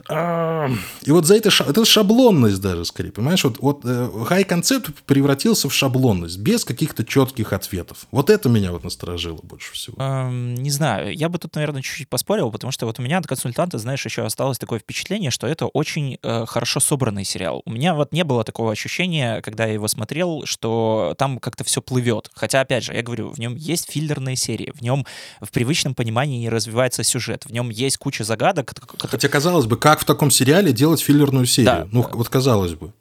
э, 0.09 0.69
и 1.03 1.11
вот 1.11 1.25
за 1.25 1.35
это, 1.35 1.49
это 1.49 1.85
шаблонность 1.85 2.61
даже, 2.61 2.85
скорее, 2.85 3.11
понимаешь, 3.11 3.43
вот, 3.43 3.59
вот 3.59 3.81
э, 3.85 4.09
хай-концепт 4.25 5.03
превратился 5.05 5.69
в 5.69 5.73
шаблонность, 5.73 6.39
без 6.39 6.65
каких-то 6.65 7.05
четких 7.05 7.53
ответов. 7.53 8.07
Вот 8.11 8.29
это 8.29 8.49
меня 8.49 8.71
вот 8.71 8.83
насторожило 8.83 9.39
больше 9.43 9.73
всего. 9.73 9.95
Эм, 10.01 10.55
не 10.55 10.71
знаю, 10.71 11.15
я 11.15 11.29
бы 11.29 11.37
тут, 11.37 11.55
наверное, 11.55 11.81
чуть-чуть 11.81 12.09
поспорил, 12.09 12.51
потому 12.51 12.71
что 12.71 12.85
вот 12.85 12.99
у 12.99 13.01
меня 13.01 13.17
от 13.17 13.27
консультанта, 13.27 13.77
знаешь, 13.77 14.05
еще 14.05 14.25
осталось 14.25 14.57
такое 14.57 14.79
впечатление, 14.79 15.31
что 15.31 15.47
это 15.47 15.67
очень 15.67 16.17
э, 16.21 16.45
хорошо 16.45 16.79
собранный 16.79 17.25
сериал. 17.25 17.61
У 17.65 17.71
меня 17.71 17.93
вот 17.93 18.11
не 18.11 18.23
было 18.23 18.43
такого 18.43 18.71
ощущения, 18.71 19.41
когда 19.41 19.65
я 19.65 19.73
его 19.73 19.87
смотрел, 19.87 20.43
что 20.45 21.13
там 21.17 21.39
как-то 21.39 21.63
все 21.63 21.81
плывет. 21.81 22.29
Хотя, 22.33 22.61
опять 22.61 22.83
же, 22.83 22.93
я 22.93 23.01
говорю, 23.03 23.29
в 23.29 23.39
нем 23.39 23.55
есть 23.55 23.91
филлерные 23.91 24.35
серии, 24.35 24.71
в 24.75 24.81
нем 24.81 25.05
в 25.41 25.51
привычном 25.51 25.93
понимании 25.95 26.39
не 26.39 26.49
развивается 26.49 27.03
сюжет, 27.03 27.45
в 27.45 27.51
нем 27.51 27.69
есть 27.69 27.97
куча 27.97 28.23
загадок. 28.23 28.73
Хотя, 28.99 29.27
казалось 29.29 29.65
бы, 29.65 29.77
как 29.77 29.99
в 29.99 30.05
таком 30.05 30.31
сериале 30.31 30.73
делать 30.73 31.01
филлерную 31.01 31.45
серию? 31.45 31.65
Да, 31.65 31.87
ну, 31.91 32.03
да. 32.03 32.09
вот 32.13 32.29
казалось 32.29 32.73
бы. 32.73 32.93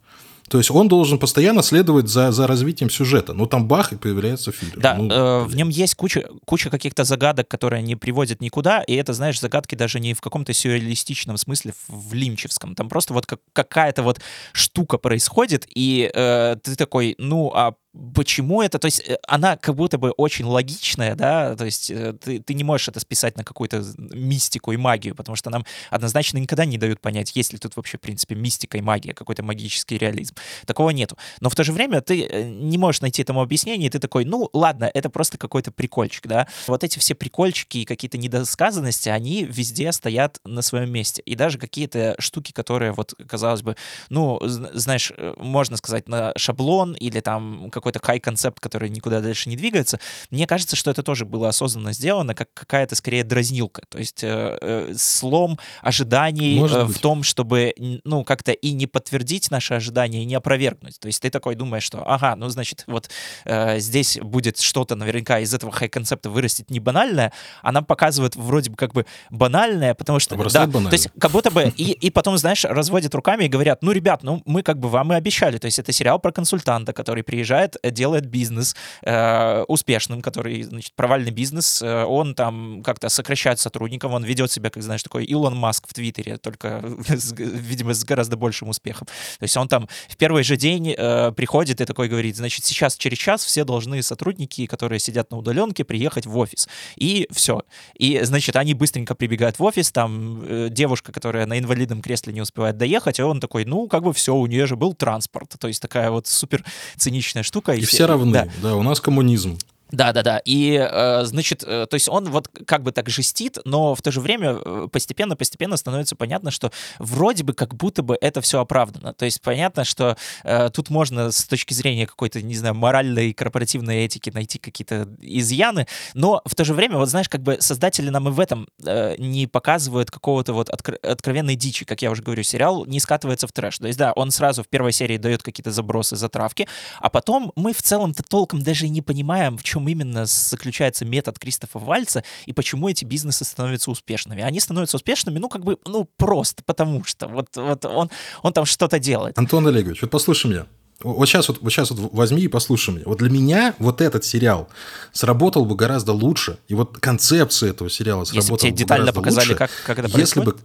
То 0.49 0.57
есть 0.57 0.69
он 0.69 0.87
должен 0.87 1.19
постоянно 1.19 1.63
следовать 1.63 2.09
за, 2.09 2.31
за 2.31 2.47
развитием 2.47 2.89
сюжета. 2.89 3.33
Ну, 3.33 3.47
там 3.47 3.67
бах, 3.67 3.93
и 3.93 3.95
появляется 3.95 4.51
фильм. 4.51 4.73
Да, 4.75 4.95
ну, 4.95 5.09
э, 5.09 5.43
в 5.45 5.55
нем 5.55 5.69
есть 5.69 5.95
куча, 5.95 6.27
куча 6.45 6.69
каких-то 6.69 7.05
загадок, 7.05 7.47
которые 7.47 7.81
не 7.81 7.95
приводят 7.95 8.41
никуда, 8.41 8.83
и 8.83 8.93
это, 8.93 9.13
знаешь, 9.13 9.39
загадки 9.39 9.75
даже 9.75 9.99
не 9.99 10.13
в 10.13 10.21
каком-то 10.21 10.53
сюрреалистичном 10.53 11.37
смысле, 11.37 11.73
в 11.87 12.13
лимчевском. 12.13 12.75
Там 12.75 12.89
просто 12.89 13.13
вот 13.13 13.25
как, 13.25 13.39
какая-то 13.53 14.03
вот 14.03 14.19
штука 14.51 14.97
происходит, 14.97 15.65
и 15.73 16.11
э, 16.13 16.57
ты 16.61 16.75
такой, 16.75 17.15
ну, 17.17 17.51
а 17.55 17.73
почему 18.15 18.61
это, 18.61 18.79
то 18.79 18.85
есть 18.85 19.01
э, 19.07 19.17
она 19.27 19.55
как 19.55 19.75
будто 19.75 19.97
бы 19.97 20.11
очень 20.11 20.45
логичная, 20.45 21.15
да, 21.15 21.55
то 21.55 21.65
есть 21.65 21.91
э, 21.91 22.13
ты, 22.13 22.39
ты 22.39 22.53
не 22.53 22.63
можешь 22.63 22.87
это 22.87 22.99
списать 22.99 23.37
на 23.37 23.43
какую-то 23.43 23.83
мистику 23.97 24.71
и 24.71 24.77
магию, 24.77 25.15
потому 25.15 25.35
что 25.35 25.49
нам 25.49 25.65
однозначно 25.91 26.39
никогда 26.39 26.65
не 26.65 26.77
дают 26.77 26.99
понять, 27.01 27.35
есть 27.35 27.53
ли 27.53 27.59
тут 27.59 27.75
вообще, 27.75 27.97
в 27.97 28.01
принципе, 28.01 28.35
мистика 28.35 28.77
и 28.77 28.81
магия, 28.81 29.13
какой-то 29.13 29.43
магический 29.43 29.97
реализм. 29.97 30.35
Такого 30.65 30.89
нету. 30.89 31.17
Но 31.39 31.49
в 31.49 31.55
то 31.55 31.63
же 31.63 31.71
время 31.71 32.01
ты 32.01 32.23
э, 32.25 32.49
не 32.49 32.77
можешь 32.77 33.01
найти 33.01 33.21
этому 33.21 33.41
объяснение, 33.41 33.87
и 33.87 33.91
ты 33.91 33.99
такой, 33.99 34.25
ну, 34.25 34.49
ладно, 34.53 34.89
это 34.91 35.09
просто 35.09 35.37
какой-то 35.37 35.71
прикольчик, 35.71 36.25
да. 36.25 36.47
Вот 36.67 36.83
эти 36.83 36.97
все 36.97 37.13
прикольчики 37.13 37.79
и 37.79 37.85
какие-то 37.85 38.17
недосказанности, 38.17 39.09
они 39.09 39.43
везде 39.43 39.91
стоят 39.91 40.39
на 40.45 40.63
своем 40.63 40.91
месте. 40.91 41.21
И 41.25 41.35
даже 41.35 41.59
какие-то 41.59 42.15
штуки, 42.17 42.51
которые 42.51 42.91
вот, 42.91 43.13
казалось 43.27 43.61
бы, 43.61 43.75
ну, 44.09 44.39
знаешь, 44.43 45.11
можно 45.37 45.77
сказать, 45.77 46.07
на 46.07 46.33
шаблон 46.37 46.93
или 46.93 47.19
там 47.19 47.69
какой-то 47.83 47.99
хай-концепт, 48.01 48.61
который 48.61 48.89
никуда 48.89 49.19
дальше 49.19 49.49
не 49.49 49.57
двигается, 49.57 49.99
мне 50.31 50.47
кажется, 50.47 50.77
что 50.77 50.89
это 50.89 51.03
тоже 51.03 51.25
было 51.25 51.49
осознанно 51.49 51.91
сделано, 51.91 52.33
как 52.33 52.47
какая-то 52.53 52.95
скорее 52.95 53.25
дразнилка. 53.25 53.83
То 53.89 53.99
есть 53.99 54.23
э, 54.23 54.57
э, 54.61 54.93
слом 54.97 55.59
ожиданий 55.81 56.59
э, 56.59 56.85
в 56.85 56.97
том, 56.99 57.23
чтобы, 57.23 57.73
ну, 58.05 58.23
как-то 58.23 58.53
и 58.53 58.71
не 58.71 58.87
подтвердить 58.87 59.51
наши 59.51 59.73
ожидания, 59.73 60.23
и 60.23 60.25
не 60.25 60.35
опровергнуть. 60.35 60.97
То 60.97 61.07
есть 61.07 61.21
ты 61.21 61.29
такой 61.29 61.55
думаешь, 61.55 61.83
что, 61.83 62.09
ага, 62.09 62.37
ну, 62.37 62.47
значит, 62.47 62.85
вот 62.87 63.09
э, 63.43 63.79
здесь 63.79 64.17
будет 64.21 64.61
что-то 64.61 64.95
наверняка 64.95 65.39
из 65.39 65.53
этого 65.53 65.73
хай-концепта 65.73 66.29
вырастет 66.29 66.71
не 66.71 66.79
банальное, 66.79 67.33
она 67.61 67.81
показывает 67.81 68.37
вроде 68.37 68.69
бы 68.69 68.77
как 68.77 68.93
бы 68.93 69.05
банальное, 69.29 69.93
потому 69.93 70.19
что... 70.19 70.37
Да, 70.37 70.67
банально. 70.67 70.89
то 70.89 70.93
есть 70.93 71.09
как 71.19 71.31
будто 71.31 71.51
бы... 71.51 71.73
И, 71.83 71.91
и 71.91 72.11
потом, 72.11 72.37
знаешь, 72.37 72.63
разводят 72.65 73.15
руками 73.15 73.45
и 73.45 73.47
говорят, 73.47 73.81
ну, 73.81 73.91
ребят, 73.91 74.21
ну, 74.23 74.41
мы 74.45 74.61
как 74.61 74.79
бы 74.79 74.89
вам 74.89 75.11
и 75.11 75.15
обещали. 75.15 75.57
То 75.57 75.65
есть 75.65 75.79
это 75.79 75.91
сериал 75.91 76.19
про 76.19 76.31
консультанта, 76.31 76.93
который 76.93 77.23
приезжает 77.23 77.72
э, 77.81 77.91
делает 77.91 78.25
бизнес 78.25 78.75
э, 79.03 79.63
успешным, 79.67 80.21
который, 80.21 80.63
значит, 80.63 80.93
провальный 80.95 81.31
бизнес, 81.31 81.81
э, 81.81 82.03
он 82.03 82.35
там 82.35 82.81
как-то 82.83 83.09
сокращает 83.09 83.59
сотрудников, 83.59 84.11
он 84.11 84.23
ведет 84.23 84.51
себя, 84.51 84.69
как, 84.69 84.83
знаешь, 84.83 85.03
такой 85.03 85.25
Илон 85.25 85.55
Маск 85.55 85.87
в 85.87 85.93
Твиттере, 85.93 86.37
только, 86.37 86.83
с, 87.07 87.33
видимо, 87.33 87.93
с 87.93 88.03
гораздо 88.03 88.37
большим 88.37 88.69
успехом. 88.69 89.07
То 89.39 89.43
есть 89.43 89.57
он 89.57 89.67
там 89.67 89.87
в 90.09 90.17
первый 90.17 90.43
же 90.43 90.57
день 90.57 90.93
э, 90.97 91.31
приходит 91.31 91.81
и 91.81 91.85
такой 91.85 92.09
говорит, 92.09 92.35
значит, 92.35 92.65
сейчас 92.65 92.97
через 92.97 93.17
час 93.17 93.43
все 93.43 93.63
должны 93.63 94.01
сотрудники, 94.03 94.65
которые 94.65 94.99
сидят 94.99 95.31
на 95.31 95.37
удаленке, 95.37 95.83
приехать 95.83 96.25
в 96.25 96.37
офис. 96.37 96.67
И 96.95 97.27
все. 97.31 97.63
И, 97.95 98.19
значит, 98.23 98.55
они 98.55 98.73
быстренько 98.73 99.15
прибегают 99.15 99.59
в 99.59 99.63
офис, 99.63 99.91
там 99.91 100.43
э, 100.43 100.67
девушка, 100.69 101.11
которая 101.11 101.45
на 101.45 101.57
инвалидном 101.57 102.01
кресле 102.01 102.33
не 102.33 102.41
успевает 102.41 102.77
доехать, 102.77 103.19
и 103.19 103.23
он 103.23 103.39
такой, 103.39 103.65
ну, 103.65 103.87
как 103.87 104.03
бы 104.03 104.13
все, 104.13 104.35
у 104.35 104.45
нее 104.47 104.65
же 104.67 104.75
был 104.75 104.93
транспорт. 104.93 105.55
То 105.59 105.67
есть 105.67 105.81
такая 105.81 106.11
вот 106.11 106.27
супер 106.27 106.63
циничная 106.97 107.43
штука. 107.43 107.62
И 107.67 107.85
все 107.85 108.05
равны, 108.05 108.33
да. 108.33 108.47
да, 108.61 108.75
у 108.75 108.83
нас 108.83 108.99
коммунизм. 108.99 109.57
Да, 109.93 110.11
да, 110.11 110.23
да. 110.23 110.41
И, 110.43 110.75
э, 110.75 111.21
значит, 111.23 111.63
э, 111.63 111.85
то 111.87 111.93
есть 111.93 112.09
он 112.09 112.25
вот 112.31 112.49
как 112.65 112.81
бы 112.81 112.91
так 112.91 113.09
жестит, 113.09 113.59
но 113.63 113.93
в 113.93 114.01
то 114.01 114.11
же 114.11 114.21
время 114.21 114.55
постепенно-постепенно 114.87 115.75
э, 115.75 115.77
становится 115.77 116.15
понятно, 116.15 116.49
что 116.49 116.71
вроде 116.97 117.43
бы 117.43 117.53
как 117.53 117.75
будто 117.75 118.01
бы 118.01 118.17
это 118.19 118.41
все 118.41 118.59
оправдано. 118.59 119.13
То 119.13 119.25
есть 119.25 119.39
понятно, 119.43 119.83
что 119.83 120.17
э, 120.43 120.71
тут 120.73 120.89
можно 120.89 121.31
с 121.31 121.45
точки 121.45 121.75
зрения 121.75 122.07
какой-то, 122.07 122.41
не 122.41 122.55
знаю, 122.55 122.73
моральной 122.73 123.33
корпоративной 123.33 124.05
этики 124.05 124.31
найти 124.31 124.57
какие-то 124.57 125.07
изъяны, 125.21 125.85
но 126.15 126.41
в 126.43 126.55
то 126.55 126.65
же 126.65 126.73
время, 126.73 126.97
вот 126.97 127.09
знаешь, 127.09 127.29
как 127.29 127.43
бы 127.43 127.57
создатели 127.59 128.09
нам 128.09 128.27
и 128.27 128.31
в 128.31 128.39
этом 128.39 128.67
э, 128.83 129.15
не 129.19 129.45
показывают 129.45 130.09
какого-то 130.09 130.53
вот 130.53 130.69
откро- 130.71 130.97
откровенной 131.05 131.55
дичи, 131.55 131.85
как 131.85 132.01
я 132.01 132.09
уже 132.09 132.23
говорю, 132.23 132.41
сериал 132.41 132.85
не 132.85 132.99
скатывается 132.99 133.45
в 133.45 133.51
трэш. 133.51 133.77
То 133.77 133.85
есть 133.85 133.99
да, 133.99 134.11
он 134.13 134.31
сразу 134.31 134.63
в 134.63 134.67
первой 134.69 134.91
серии 134.91 135.17
дает 135.17 135.43
какие-то 135.43 135.69
забросы, 135.71 136.15
затравки, 136.15 136.67
а 136.99 137.11
потом 137.11 137.51
мы 137.55 137.73
в 137.73 137.83
целом-то 137.83 138.23
толком 138.23 138.63
даже 138.63 138.89
не 138.89 139.03
понимаем, 139.03 139.55
в 139.55 139.61
чем 139.61 139.82
чем 139.83 139.87
именно 139.87 140.25
заключается 140.25 141.05
метод 141.05 141.37
Кристофа 141.39 141.79
Вальца 141.79 142.23
и 142.45 142.53
почему 142.53 142.89
эти 142.89 143.05
бизнесы 143.05 143.43
становятся 143.43 143.91
успешными. 143.91 144.41
Они 144.41 144.59
становятся 144.59 144.97
успешными, 144.97 145.39
ну, 145.39 145.49
как 145.49 145.63
бы, 145.63 145.77
ну, 145.85 146.07
просто 146.17 146.63
потому 146.63 147.03
что 147.03 147.27
вот, 147.27 147.47
вот 147.55 147.85
он, 147.85 148.09
он 148.41 148.53
там 148.53 148.65
что-то 148.65 148.99
делает. 148.99 149.37
Антон 149.37 149.67
Олегович, 149.67 150.01
вот 150.01 150.11
послушай 150.11 150.47
меня. 150.47 150.65
Вот 151.01 151.27
сейчас 151.27 151.49
вот, 151.49 151.61
вот 151.61 151.69
сейчас 151.69 151.91
вот 151.91 152.13
возьми 152.13 152.43
и 152.43 152.47
послушай 152.47 152.93
меня. 152.93 153.03
Вот 153.05 153.17
для 153.17 153.29
меня 153.29 153.75
вот 153.79 153.99
этот 153.99 154.23
сериал 154.23 154.69
сработал 155.11 155.65
бы 155.65 155.75
гораздо 155.75 156.13
лучше, 156.13 156.59
и 156.69 156.75
вот 156.75 156.97
концепция 156.99 157.71
этого 157.71 157.89
сериала 157.89 158.23
сработала 158.23 158.41
если 158.41 158.51
бы 158.53 158.57
тебе 158.59 158.71
детально 158.71 159.11
показали, 159.11 159.49
лучше, 159.49 159.55
как, 159.55 159.71
как 159.85 159.99
это 159.99 160.07
если 160.07 160.41
происходит? 160.41 160.55
бы 160.55 160.61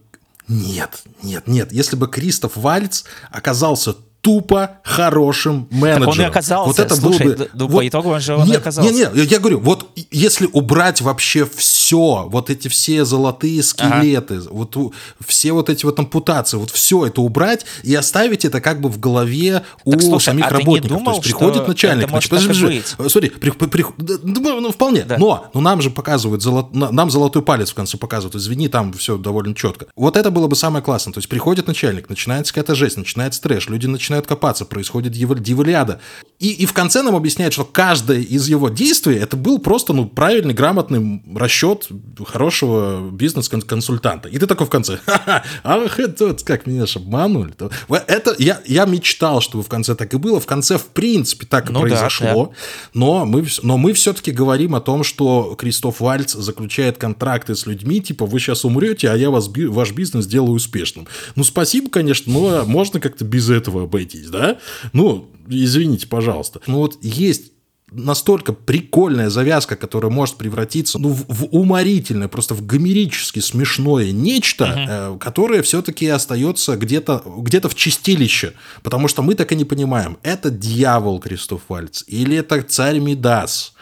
нет, 0.49 1.03
нет, 1.23 1.47
нет. 1.47 1.73
Если 1.73 1.97
бы 1.97 2.09
Кристоф 2.09 2.57
Вальц 2.57 3.05
оказался 3.31 3.97
тупо 4.21 4.79
хорошим 4.83 5.69
менеджером. 5.71 6.07
Так 6.07 6.15
он 6.15 6.21
и 6.21 6.25
оказался. 6.25 6.69
Вот 6.69 6.79
это 6.79 6.95
Слушай, 6.97 7.27
было 7.27 7.37
бы... 7.37 7.51
Вот, 7.55 7.77
по 7.79 7.89
итогу 7.89 8.11
он 8.11 8.21
же 8.21 8.35
он 8.35 8.47
нет, 8.47 8.59
оказался. 8.59 8.93
Нет, 8.93 9.15
нет, 9.15 9.31
я 9.31 9.39
говорю, 9.39 9.61
вот 9.61 9.89
если 10.11 10.49
убрать 10.53 11.01
вообще 11.01 11.47
все 11.47 12.27
вот 12.29 12.51
эти 12.51 12.69
все 12.69 13.05
золотые 13.05 13.63
скелеты, 13.63 14.37
ага. 14.37 14.49
вот 14.51 14.77
все 15.25 15.53
вот 15.53 15.71
эти 15.71 15.85
вот 15.85 15.99
ампутации, 15.99 16.57
вот 16.57 16.71
все 16.71 17.07
это 17.07 17.21
убрать 17.21 17.65
и 17.85 17.95
оставить 17.95 18.45
это 18.45 18.61
как 18.61 18.81
бы 18.81 18.89
в 18.89 18.99
голове 18.99 19.63
у 19.85 19.93
так, 19.93 20.03
слушай, 20.03 20.25
самих 20.27 20.47
а 20.47 20.51
работников. 20.51 20.99
Думал, 20.99 21.13
То 21.13 21.19
есть 21.19 21.25
приходит 21.25 21.69
начальник, 21.69 22.09
значит, 22.09 22.31
подожди, 22.31 22.83
смотри, 23.09 23.31
при, 23.31 23.51
при, 23.51 23.85
ну, 23.99 24.61
ну, 24.61 24.73
вполне, 24.73 25.03
да. 25.03 25.17
но, 25.19 25.49
но 25.55 25.61
нам 25.61 25.81
же 25.81 25.91
показывают, 25.91 26.43
золот, 26.43 26.75
нам 26.75 27.11
золотой 27.11 27.43
палец 27.43 27.71
в 27.71 27.75
конце 27.75 27.97
показывают, 27.97 28.35
извини, 28.35 28.69
там 28.69 28.93
все 28.95 29.17
довольно 29.17 29.55
четко. 29.55 29.87
Вот 29.97 30.17
это 30.17 30.31
было 30.31 30.49
бы 30.49 30.57
самое 30.57 30.85
классное, 30.85 31.13
то 31.13 31.19
есть 31.19 31.29
приходит 31.29 31.69
начальник, 31.69 32.09
начинается 32.09 32.53
какая-то 32.53 32.75
жесть, 32.75 32.97
начинается 32.97 33.41
трэш, 33.41 33.69
люди 33.69 33.87
начинают 33.87 34.08
копаться, 34.27 34.65
происходит 34.65 35.13
диволяда, 35.13 36.01
и, 36.39 36.53
и 36.53 36.67
в 36.67 36.73
конце 36.73 37.03
нам 37.03 37.17
объясняют, 37.17 37.53
что 37.53 37.65
каждое 37.65 38.21
из 38.21 38.49
его 38.49 38.69
действий 38.69 39.17
это 39.17 39.37
был 39.37 39.59
просто 39.59 39.93
ну, 39.93 40.07
правильный, 40.07 40.55
грамотный 40.55 41.21
расчет 41.35 41.89
хорошего 42.27 43.11
бизнес-консультанта. 43.11 44.29
И 44.29 44.39
ты 44.39 44.47
такой 44.47 44.69
в 44.69 44.71
конце, 44.71 44.99
ха-ха, 45.05 45.43
ах, 45.65 45.99
это 45.99 46.37
как 46.45 46.67
меня 46.67 46.87
же 46.87 47.01
обманули. 47.01 47.55
Это, 48.07 48.37
я, 48.39 48.61
я 48.67 48.85
мечтал, 48.85 49.41
чтобы 49.41 49.65
в 49.65 49.69
конце 49.69 49.97
так 49.97 50.15
и 50.15 50.17
было. 50.17 50.39
В 50.39 50.47
конце, 50.47 50.79
в 50.79 50.87
принципе, 50.87 51.45
так 51.45 51.71
и 51.71 51.73
ну, 51.73 51.81
произошло. 51.81 52.47
Да, 52.47 52.51
да. 52.51 52.57
Но 52.95 53.25
мы, 53.25 53.45
но 53.63 53.77
мы 53.77 53.93
все-таки 53.93 54.31
говорим 54.31 54.77
о 54.77 54.81
том, 54.81 55.03
что 55.03 55.57
Кристоф 55.59 55.99
Вальц 55.99 56.35
заключает 56.35 56.99
контракты 56.99 57.57
с 57.57 57.67
людьми, 57.67 58.01
типа, 58.01 58.27
вы 58.27 58.39
сейчас 58.39 58.65
умрете, 58.65 59.11
а 59.11 59.17
я 59.17 59.31
вас, 59.31 59.49
ваш 59.49 59.91
бизнес 59.91 60.27
сделаю 60.27 60.53
успешным. 60.53 61.09
Ну, 61.35 61.43
спасибо, 61.43 61.91
конечно, 61.91 62.33
но 62.33 62.65
можно 62.65 63.01
как-то 63.01 63.25
без 63.25 63.51
этого 63.51 63.85
обойтись, 63.85 64.29
да? 64.29 64.59
Ну, 64.93 65.29
извините, 65.49 66.07
пожалуйста. 66.07 66.61
Ну 66.67 66.79
вот 66.79 66.99
есть 67.03 67.53
настолько 67.91 68.53
прикольная 68.53 69.31
завязка, 69.31 69.77
которая 69.77 70.11
может 70.11 70.37
превратиться 70.37 70.99
ну, 70.99 71.09
в, 71.09 71.25
в 71.29 71.45
уморительное, 71.47 72.29
просто 72.29 72.55
в 72.55 72.65
гомерически 72.65 73.39
смешное 73.41 74.13
нечто, 74.13 74.65
uh-huh. 74.65 75.17
э, 75.17 75.19
которое 75.19 75.63
все-таки 75.63 76.07
остается 76.07 76.77
где-то 76.77 77.23
где 77.39 77.61
в 77.61 77.75
чистилище. 77.75 78.53
Потому 78.83 79.09
что 79.09 79.23
мы 79.23 79.35
так 79.35 79.53
и 79.53 79.57
не 79.57 79.65
понимаем, 79.65 80.19
это 80.23 80.51
дьявол 80.51 81.19
Кристоф 81.19 81.63
Вальц 81.69 82.05
или 82.07 82.37
это 82.37 82.63
царь 82.63 82.99
Мидас 82.99 83.73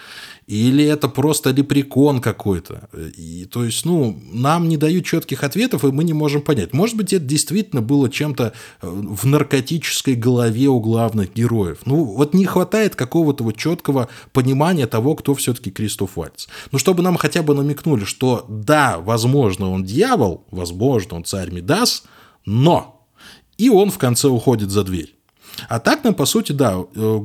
или 0.47 0.85
это 0.85 1.09
просто 1.09 1.51
лепрекон 1.51 2.21
какой-то. 2.21 2.89
И, 3.17 3.47
то 3.47 3.65
есть, 3.65 3.85
ну, 3.85 4.17
нам 4.33 4.69
не 4.69 4.77
дают 4.77 5.05
четких 5.05 5.43
ответов, 5.43 5.85
и 5.85 5.91
мы 5.91 6.05
не 6.05 6.13
можем 6.13 6.41
понять. 6.41 6.73
Может 6.73 6.97
быть, 6.97 7.13
это 7.13 7.25
действительно 7.25 7.83
было 7.83 8.09
чем-то 8.09 8.53
э, 8.81 8.89
в 8.89 9.27
наркотической 9.27 10.15
голове 10.15 10.69
у 10.69 10.79
главных 10.79 11.35
героев. 11.35 11.79
Ну, 11.85 12.05
вот 12.05 12.33
не 12.33 12.45
хватает 12.45 12.95
какого-то 12.95 13.43
вот 13.43 13.57
четкого 13.57 14.09
понимания 14.33 14.87
того, 14.87 15.17
кто 15.17 15.35
все-таки 15.35 15.73
Кристоф 15.73 16.17
Вальц. 16.17 16.47
Ну, 16.71 16.79
чтобы 16.79 17.03
нам 17.03 17.17
хотя 17.17 17.43
бы 17.43 17.53
намекнули, 17.53 18.05
что 18.05 18.45
да, 18.49 18.99
возможно, 19.01 19.71
он 19.73 19.83
дьявол, 19.83 20.45
возможно, 20.53 21.17
он 21.17 21.25
царь 21.25 21.51
Мидас, 21.51 22.05
но 22.45 23.05
и 23.59 23.69
он 23.69 23.91
в 23.91 23.99
конце 23.99 24.29
уходит 24.29 24.71
за 24.71 24.85
дверь. 24.85 25.17
А 25.69 25.81
так 25.81 26.05
нам, 26.05 26.15
по 26.15 26.27
сути, 26.27 26.53
да, 26.53 26.85
э, 26.95 27.21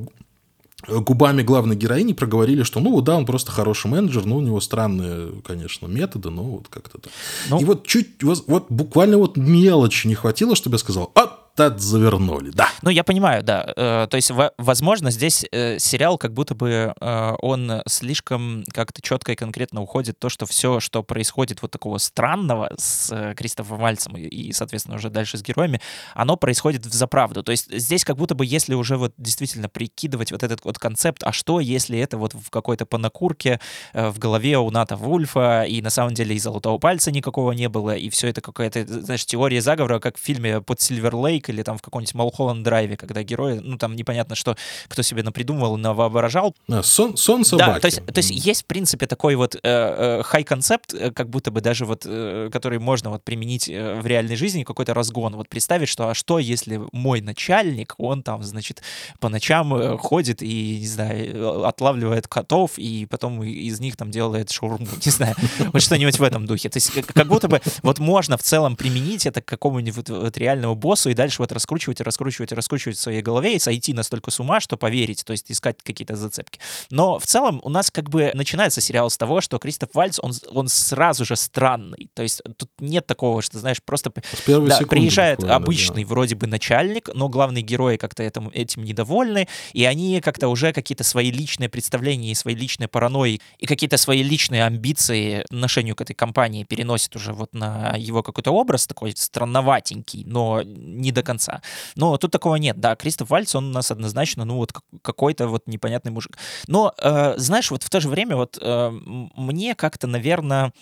губами 0.87 1.41
главной 1.41 1.75
героини 1.75 2.13
проговорили, 2.13 2.63
что 2.63 2.79
ну 2.79 2.99
да, 3.01 3.17
он 3.17 3.25
просто 3.25 3.51
хороший 3.51 3.87
менеджер, 3.87 4.25
но 4.25 4.37
у 4.37 4.41
него 4.41 4.59
странные, 4.59 5.31
конечно, 5.45 5.87
методы, 5.87 6.29
но 6.29 6.43
вот 6.43 6.67
как-то 6.69 6.97
так. 6.97 7.11
Ну, 7.49 7.59
и 7.59 7.65
вот 7.65 7.85
чуть, 7.85 8.23
вот, 8.23 8.43
вот 8.47 8.65
буквально 8.69 9.17
вот 9.17 9.37
мелочи 9.37 10.07
не 10.07 10.15
хватило, 10.15 10.55
чтобы 10.55 10.75
я 10.75 10.79
сказал, 10.79 11.11
а 11.15 11.40
так 11.55 11.79
завернули, 11.79 12.51
да. 12.51 12.69
Ну, 12.81 12.89
я 12.89 13.03
понимаю, 13.03 13.43
да. 13.43 13.73
Э, 13.75 14.07
то 14.09 14.15
есть, 14.15 14.31
возможно, 14.57 15.11
здесь 15.11 15.45
э, 15.51 15.79
сериал 15.79 16.17
как 16.17 16.33
будто 16.33 16.55
бы 16.55 16.93
э, 16.99 17.33
он 17.39 17.81
слишком 17.87 18.63
как-то 18.73 19.01
четко 19.01 19.33
и 19.33 19.35
конкретно 19.35 19.81
уходит 19.81 20.17
то, 20.17 20.29
что 20.29 20.45
все, 20.45 20.79
что 20.79 21.03
происходит 21.03 21.61
вот 21.61 21.71
такого 21.71 21.97
странного 21.97 22.71
с 22.77 23.33
Кристофом 23.35 23.79
Вальцем 23.79 24.15
и, 24.15 24.53
соответственно, 24.53 24.95
уже 24.95 25.09
дальше 25.09 25.37
с 25.37 25.43
героями, 25.43 25.81
оно 26.15 26.37
происходит 26.37 26.85
в 26.85 26.93
заправду. 26.93 27.43
То 27.43 27.51
есть 27.51 27.71
здесь 27.71 28.05
как 28.05 28.15
будто 28.15 28.33
бы, 28.33 28.45
если 28.45 28.73
уже 28.73 28.97
вот 28.97 29.13
действительно 29.17 29.67
прикидывать 29.67 30.31
вот 30.31 30.43
этот 30.43 30.63
вот 30.63 30.79
концепт, 30.79 31.21
а 31.23 31.33
что, 31.33 31.59
если 31.59 31.99
это 31.99 32.17
вот 32.17 32.33
в 32.33 32.49
какой-то 32.49 32.85
понакурке 32.85 33.59
в 33.93 34.17
голове 34.19 34.57
у 34.57 34.69
Ната 34.71 34.95
Вульфа, 34.95 35.63
и 35.63 35.81
на 35.81 35.89
самом 35.89 36.13
деле 36.13 36.35
и 36.35 36.39
Золотого 36.39 36.77
Пальца 36.77 37.11
никакого 37.11 37.51
не 37.51 37.67
было, 37.67 37.95
и 37.95 38.09
все 38.09 38.27
это 38.29 38.41
какая-то, 38.41 38.85
знаешь, 38.87 39.25
теория 39.25 39.61
заговора, 39.61 39.99
как 39.99 40.17
в 40.17 40.21
фильме 40.21 40.61
под 40.61 40.79
Сильвер 40.79 41.15
Лейк 41.15 41.40
или 41.49 41.63
там 41.63 41.77
в 41.77 41.81
каком-нибудь 41.81 42.13
Малхолланд 42.15 42.63
Драйве, 42.63 42.97
когда 42.97 43.23
герои, 43.23 43.59
ну 43.61 43.77
там 43.77 43.95
непонятно, 43.95 44.35
что 44.35 44.55
кто 44.87 45.01
себе 45.01 45.23
напридумывал, 45.23 45.77
навоображал. 45.77 46.55
А, 46.69 46.83
сон, 46.83 47.17
сон 47.17 47.45
собаки. 47.45 47.73
Да, 47.73 47.79
то 47.79 47.87
есть, 47.87 48.05
то 48.05 48.17
есть 48.17 48.31
есть, 48.31 48.63
в 48.63 48.65
принципе, 48.65 49.07
такой 49.07 49.35
вот 49.35 49.55
хай-концепт, 49.61 50.93
э, 50.93 51.07
э, 51.07 51.11
как 51.11 51.29
будто 51.29 51.51
бы 51.51 51.61
даже 51.61 51.85
вот, 51.85 52.05
э, 52.05 52.49
который 52.51 52.79
можно 52.79 53.09
вот 53.09 53.23
применить 53.23 53.69
э, 53.69 53.99
в 53.99 54.05
реальной 54.05 54.35
жизни, 54.35 54.63
какой-то 54.63 54.93
разгон. 54.93 55.35
Вот 55.35 55.49
представить, 55.49 55.89
что 55.89 56.09
а 56.09 56.13
что, 56.13 56.39
если 56.39 56.81
мой 56.91 57.21
начальник, 57.21 57.95
он 57.97 58.23
там, 58.23 58.43
значит, 58.43 58.81
по 59.19 59.29
ночам 59.29 59.73
э, 59.73 59.97
ходит 59.97 60.41
и, 60.41 60.79
не 60.79 60.87
знаю, 60.87 61.65
отлавливает 61.65 62.27
котов, 62.27 62.77
и 62.77 63.05
потом 63.05 63.43
из 63.43 63.79
них 63.79 63.95
там 63.95 64.11
делает 64.11 64.51
шаурму, 64.51 64.87
не 65.05 65.11
знаю, 65.11 65.35
вот 65.73 65.81
что-нибудь 65.81 66.19
в 66.19 66.23
этом 66.23 66.45
духе. 66.45 66.69
То 66.69 66.77
есть 66.77 66.91
как 67.13 67.27
будто 67.27 67.47
бы 67.47 67.61
вот 67.83 67.99
можно 67.99 68.37
в 68.37 68.43
целом 68.43 68.75
применить 68.75 69.25
это 69.25 69.41
к 69.41 69.45
какому-нибудь 69.45 70.09
вот 70.09 70.37
реальному 70.37 70.75
боссу 70.75 71.09
и 71.09 71.13
дальше 71.13 71.30
вот 71.39 71.51
раскручивать 71.51 72.01
и 72.01 72.03
раскручивать 72.03 72.51
и 72.51 72.55
раскручивать 72.55 72.97
в 72.97 73.01
своей 73.01 73.21
голове 73.21 73.55
и 73.55 73.59
сойти 73.59 73.93
настолько 73.93 74.31
с 74.31 74.39
ума, 74.39 74.59
что 74.59 74.77
поверить, 74.77 75.23
то 75.25 75.31
есть 75.31 75.51
искать 75.51 75.77
какие-то 75.83 76.15
зацепки. 76.15 76.59
Но 76.89 77.19
в 77.19 77.25
целом 77.25 77.59
у 77.63 77.69
нас 77.69 77.91
как 77.91 78.09
бы 78.09 78.31
начинается 78.33 78.81
сериал 78.81 79.09
с 79.09 79.17
того, 79.17 79.41
что 79.41 79.57
Кристоф 79.59 79.89
Вальц, 79.93 80.19
он, 80.21 80.33
он 80.49 80.67
сразу 80.67 81.25
же 81.25 81.35
странный. 81.35 82.09
То 82.13 82.23
есть 82.23 82.41
тут 82.57 82.69
нет 82.79 83.05
такого, 83.07 83.41
что, 83.41 83.59
знаешь, 83.59 83.81
просто 83.83 84.11
да, 84.47 84.79
приезжает 84.87 85.43
обычный 85.43 86.03
да. 86.03 86.09
вроде 86.09 86.35
бы 86.35 86.47
начальник, 86.47 87.09
но 87.13 87.29
главные 87.29 87.61
герои 87.61 87.97
как-то 87.97 88.23
этим, 88.23 88.49
этим 88.49 88.83
недовольны, 88.83 89.47
и 89.73 89.85
они 89.85 90.21
как-то 90.21 90.47
уже 90.47 90.73
какие-то 90.73 91.03
свои 91.03 91.31
личные 91.31 91.69
представления 91.69 92.31
и 92.31 92.35
свои 92.35 92.55
личные 92.55 92.87
паранойи 92.87 93.41
и 93.57 93.65
какие-то 93.65 93.97
свои 93.97 94.23
личные 94.23 94.65
амбиции 94.65 95.41
отношению 95.41 95.95
к 95.95 96.01
этой 96.01 96.13
компании 96.13 96.63
переносят 96.63 97.15
уже 97.15 97.33
вот 97.33 97.53
на 97.53 97.95
его 97.97 98.23
какой-то 98.23 98.51
образ 98.51 98.87
такой 98.87 99.13
странноватенький, 99.15 100.23
но 100.25 100.61
не 100.63 101.11
до 101.11 101.20
конца. 101.23 101.61
Но 101.95 102.17
тут 102.17 102.31
такого 102.31 102.55
нет, 102.55 102.79
да, 102.79 102.95
Кристоф 102.95 103.29
Вальц, 103.29 103.55
он 103.55 103.69
у 103.69 103.73
нас 103.73 103.91
однозначно, 103.91 104.45
ну 104.45 104.57
вот 104.57 104.73
какой-то 105.01 105.47
вот 105.47 105.67
непонятный 105.67 106.11
мужик. 106.11 106.37
Но, 106.67 106.93
э, 106.97 107.33
знаешь, 107.37 107.71
вот 107.71 107.83
в 107.83 107.89
то 107.89 107.99
же 107.99 108.09
время 108.09 108.35
вот 108.35 108.57
э, 108.61 108.89
мне 109.35 109.75
как-то, 109.75 110.07
наверное, 110.07 110.73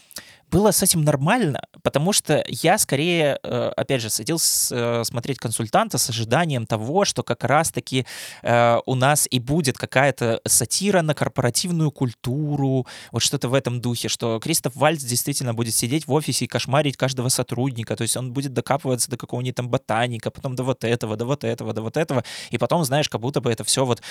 было 0.50 0.72
с 0.72 0.84
этим 0.84 1.04
нормально, 1.04 1.62
потому 1.84 2.14
что 2.14 2.44
я 2.48 2.78
скорее, 2.78 3.40
э, 3.44 3.72
опять 3.76 4.02
же, 4.02 4.10
садился 4.10 4.76
э, 5.02 5.04
смотреть 5.04 5.38
консультанта 5.38 5.98
с 5.98 6.10
ожиданием 6.10 6.66
того, 6.66 7.06
что 7.06 7.24
как 7.24 7.44
раз-таки 7.44 8.06
э, 8.42 8.78
у 8.86 8.96
нас 8.96 9.28
и 9.30 9.40
будет 9.40 9.78
какая-то 9.78 10.42
сатира 10.46 11.02
на 11.02 11.14
корпоративную 11.14 11.92
культуру, 11.92 12.88
вот 13.12 13.22
что-то 13.22 13.50
в 13.50 13.54
этом 13.54 13.82
духе, 13.82 14.08
что 14.08 14.40
Кристоф 14.40 14.76
Вальц 14.76 15.04
действительно 15.04 15.54
будет 15.54 15.76
сидеть 15.76 16.08
в 16.08 16.14
офисе 16.14 16.46
и 16.46 16.48
кошмарить 16.48 16.98
каждого 16.98 17.30
сотрудника, 17.30 17.96
то 17.96 18.02
есть 18.04 18.18
он 18.18 18.34
будет 18.34 18.54
докапываться 18.54 19.10
до 19.10 19.18
какого-нибудь 19.18 19.56
там 19.56 19.70
ботаника, 19.70 20.32
потом 20.32 20.56
до 20.56 20.64
вот 20.64 20.84
этого, 20.84 21.16
до 21.16 21.26
вот 21.26 21.44
этого, 21.44 21.74
до 21.74 21.82
вот 21.82 21.98
этого, 21.98 22.24
и 22.50 22.58
потом, 22.58 22.84
знаешь, 22.84 23.10
как 23.10 23.22
будто 23.22 23.42
бы 23.42 23.52
это 23.52 23.64
все 23.64 23.86
вот 23.86 24.02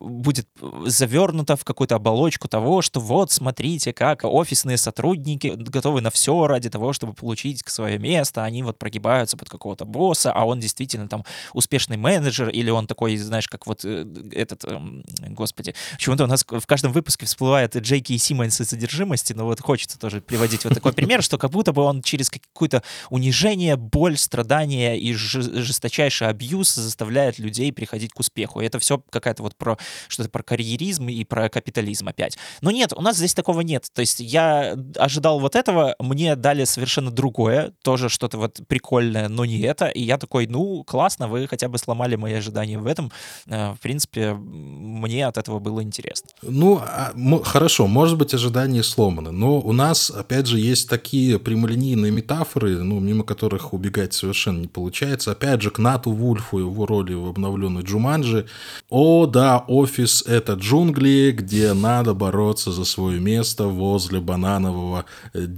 будет 0.00 0.48
завернуто 0.84 1.56
в 1.56 1.64
какую-то 1.64 1.96
оболочку 1.96 2.48
того, 2.48 2.82
что 2.82 3.00
вот, 3.00 3.32
смотрите, 3.32 3.92
как 3.92 4.24
офисные 4.24 4.76
сотрудники 4.76 5.54
готовы 5.80 6.02
на 6.02 6.10
все 6.10 6.46
ради 6.46 6.68
того, 6.68 6.92
чтобы 6.92 7.14
получить 7.14 7.62
свое 7.66 7.98
место, 7.98 8.44
они 8.44 8.62
вот 8.62 8.78
прогибаются 8.78 9.38
под 9.38 9.48
какого-то 9.48 9.86
босса, 9.86 10.30
а 10.30 10.44
он 10.44 10.60
действительно 10.60 11.08
там 11.08 11.24
успешный 11.54 11.96
менеджер, 11.96 12.50
или 12.50 12.68
он 12.68 12.86
такой, 12.86 13.16
знаешь, 13.16 13.48
как 13.48 13.66
вот 13.66 13.80
э, 13.84 14.04
этот, 14.32 14.64
эм, 14.64 15.02
господи, 15.28 15.74
почему-то 15.92 16.24
у 16.24 16.26
нас 16.26 16.44
в 16.46 16.66
каждом 16.66 16.92
выпуске 16.92 17.24
всплывает 17.24 17.74
Джейки 17.74 18.12
и 18.12 18.18
Симмонс 18.18 18.60
из 18.60 18.68
содержимости, 18.68 19.32
но 19.32 19.46
вот 19.46 19.60
хочется 19.60 19.98
тоже 19.98 20.20
приводить 20.20 20.64
вот 20.64 20.74
такой 20.74 20.92
пример, 20.92 21.22
что 21.22 21.38
как 21.38 21.50
будто 21.50 21.72
бы 21.72 21.82
он 21.82 22.02
через 22.02 22.28
какое-то 22.28 22.82
унижение, 23.08 23.76
боль, 23.76 24.18
страдания 24.18 24.98
и 24.98 25.14
жесточайший 25.14 26.28
абьюз 26.28 26.74
заставляет 26.74 27.38
людей 27.38 27.72
приходить 27.72 28.12
к 28.12 28.20
успеху. 28.20 28.60
И 28.60 28.66
это 28.66 28.78
все 28.78 29.02
какая-то 29.10 29.42
вот 29.42 29.56
про 29.56 29.78
что-то 30.08 30.28
про 30.28 30.42
карьеризм 30.42 31.08
и 31.08 31.24
про 31.24 31.48
капитализм 31.48 32.08
опять. 32.08 32.36
Но 32.60 32.70
нет, 32.70 32.92
у 32.92 33.00
нас 33.00 33.16
здесь 33.16 33.32
такого 33.32 33.62
нет. 33.62 33.88
То 33.94 34.00
есть 34.00 34.20
я 34.20 34.76
ожидал 34.96 35.40
вот 35.40 35.56
этого, 35.56 35.69
этого 35.70 35.94
мне 36.00 36.36
дали 36.36 36.64
совершенно 36.64 37.10
другое, 37.10 37.72
тоже 37.82 38.08
что-то 38.08 38.38
вот 38.38 38.60
прикольное, 38.68 39.28
но 39.28 39.44
не 39.44 39.60
это. 39.60 39.86
И 39.86 40.02
я 40.02 40.18
такой, 40.18 40.46
ну, 40.46 40.84
классно, 40.84 41.28
вы 41.28 41.46
хотя 41.48 41.68
бы 41.68 41.78
сломали 41.78 42.16
мои 42.16 42.34
ожидания 42.34 42.78
в 42.78 42.86
этом. 42.86 43.10
Э, 43.46 43.72
в 43.72 43.80
принципе, 43.80 44.34
мне 44.34 45.26
от 45.26 45.38
этого 45.38 45.58
было 45.58 45.82
интересно. 45.82 46.30
Ну, 46.42 46.80
а, 46.82 47.12
хорошо, 47.44 47.86
может 47.86 48.18
быть, 48.18 48.34
ожидания 48.34 48.82
сломаны, 48.82 49.30
но 49.30 49.60
у 49.60 49.72
нас, 49.72 50.10
опять 50.10 50.46
же, 50.46 50.58
есть 50.58 50.88
такие 50.88 51.38
прямолинейные 51.38 52.12
метафоры, 52.12 52.82
ну, 52.82 53.00
мимо 53.00 53.24
которых 53.24 53.72
убегать 53.72 54.12
совершенно 54.12 54.60
не 54.60 54.68
получается. 54.68 55.32
Опять 55.32 55.62
же, 55.62 55.70
к 55.70 55.78
Нату 55.78 56.10
Вульфу 56.10 56.58
его 56.58 56.86
роли 56.86 57.14
в 57.14 57.26
обновленной 57.26 57.82
Джуманджи. 57.82 58.46
О, 58.88 59.26
да, 59.26 59.64
офис— 59.68 60.24
это 60.26 60.54
джунгли, 60.54 61.32
где 61.36 61.72
надо 61.72 62.14
бороться 62.14 62.72
за 62.72 62.84
свое 62.84 63.20
место 63.20 63.66
возле 63.66 64.20
бананового 64.20 65.04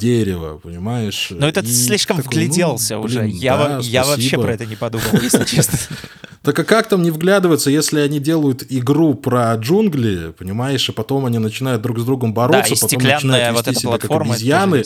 дерева, 0.03 0.59
понимаешь? 0.59 1.29
Но 1.31 1.47
этот 1.47 1.65
и 1.65 1.73
слишком 1.73 2.17
такой, 2.17 2.29
вгляделся 2.29 2.97
ну, 2.97 3.03
уже. 3.03 3.29
я, 3.29 3.57
да, 3.57 3.79
я 3.83 4.05
вообще 4.05 4.37
про 4.37 4.53
это 4.53 4.67
не 4.67 4.77
подумал, 4.77 5.07
если 5.23 5.45
честно. 5.45 5.79
Так 6.43 6.59
а 6.59 6.65
как 6.65 6.89
там 6.89 7.05
не 7.05 7.13
вглядываться, 7.13 7.71
если 7.71 8.01
они 8.01 8.19
делают 8.19 8.65
игру 8.69 9.15
про 9.15 9.55
джунгли, 9.55 10.33
понимаешь, 10.37 10.89
и 10.89 10.93
потом 10.93 11.25
они 11.25 11.39
начинают 11.39 11.83
друг 11.83 12.01
с 12.01 12.05
другом 12.05 12.35
бороться, 12.35 12.75
да, 12.75 12.81
потом 12.81 13.01
начинают 13.01 13.57
вести 13.57 13.87
вот 13.87 14.03
себя 14.03 14.09
как 14.09 14.11
обезьяны. 14.23 14.83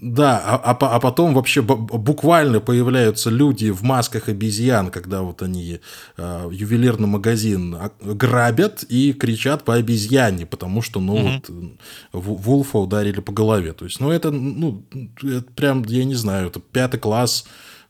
Да, 0.00 0.38
а, 0.38 0.70
а, 0.70 0.96
а 0.96 1.00
потом 1.00 1.34
вообще 1.34 1.60
буквально 1.60 2.60
появляются 2.60 3.30
люди 3.30 3.70
в 3.70 3.82
масках 3.82 4.28
обезьян, 4.28 4.92
когда 4.92 5.22
вот 5.22 5.42
они 5.42 5.80
э, 6.16 6.48
ювелирный 6.52 7.08
магазин 7.08 7.76
грабят 8.00 8.84
и 8.88 9.12
кричат 9.12 9.64
по 9.64 9.74
обезьяне, 9.74 10.46
потому 10.46 10.82
что, 10.82 11.00
ну, 11.00 11.14
угу. 11.14 11.72
вот 12.12 12.38
Вулфа 12.44 12.78
ударили 12.78 13.20
по 13.20 13.32
голове. 13.32 13.72
То 13.72 13.86
есть, 13.86 13.98
ну, 13.98 14.12
это, 14.12 14.30
ну, 14.30 14.84
это 15.20 15.50
прям, 15.56 15.82
я 15.84 16.04
не 16.04 16.14
знаю, 16.14 16.46
это 16.46 16.60
пятый 16.60 17.00
класс 17.00 17.44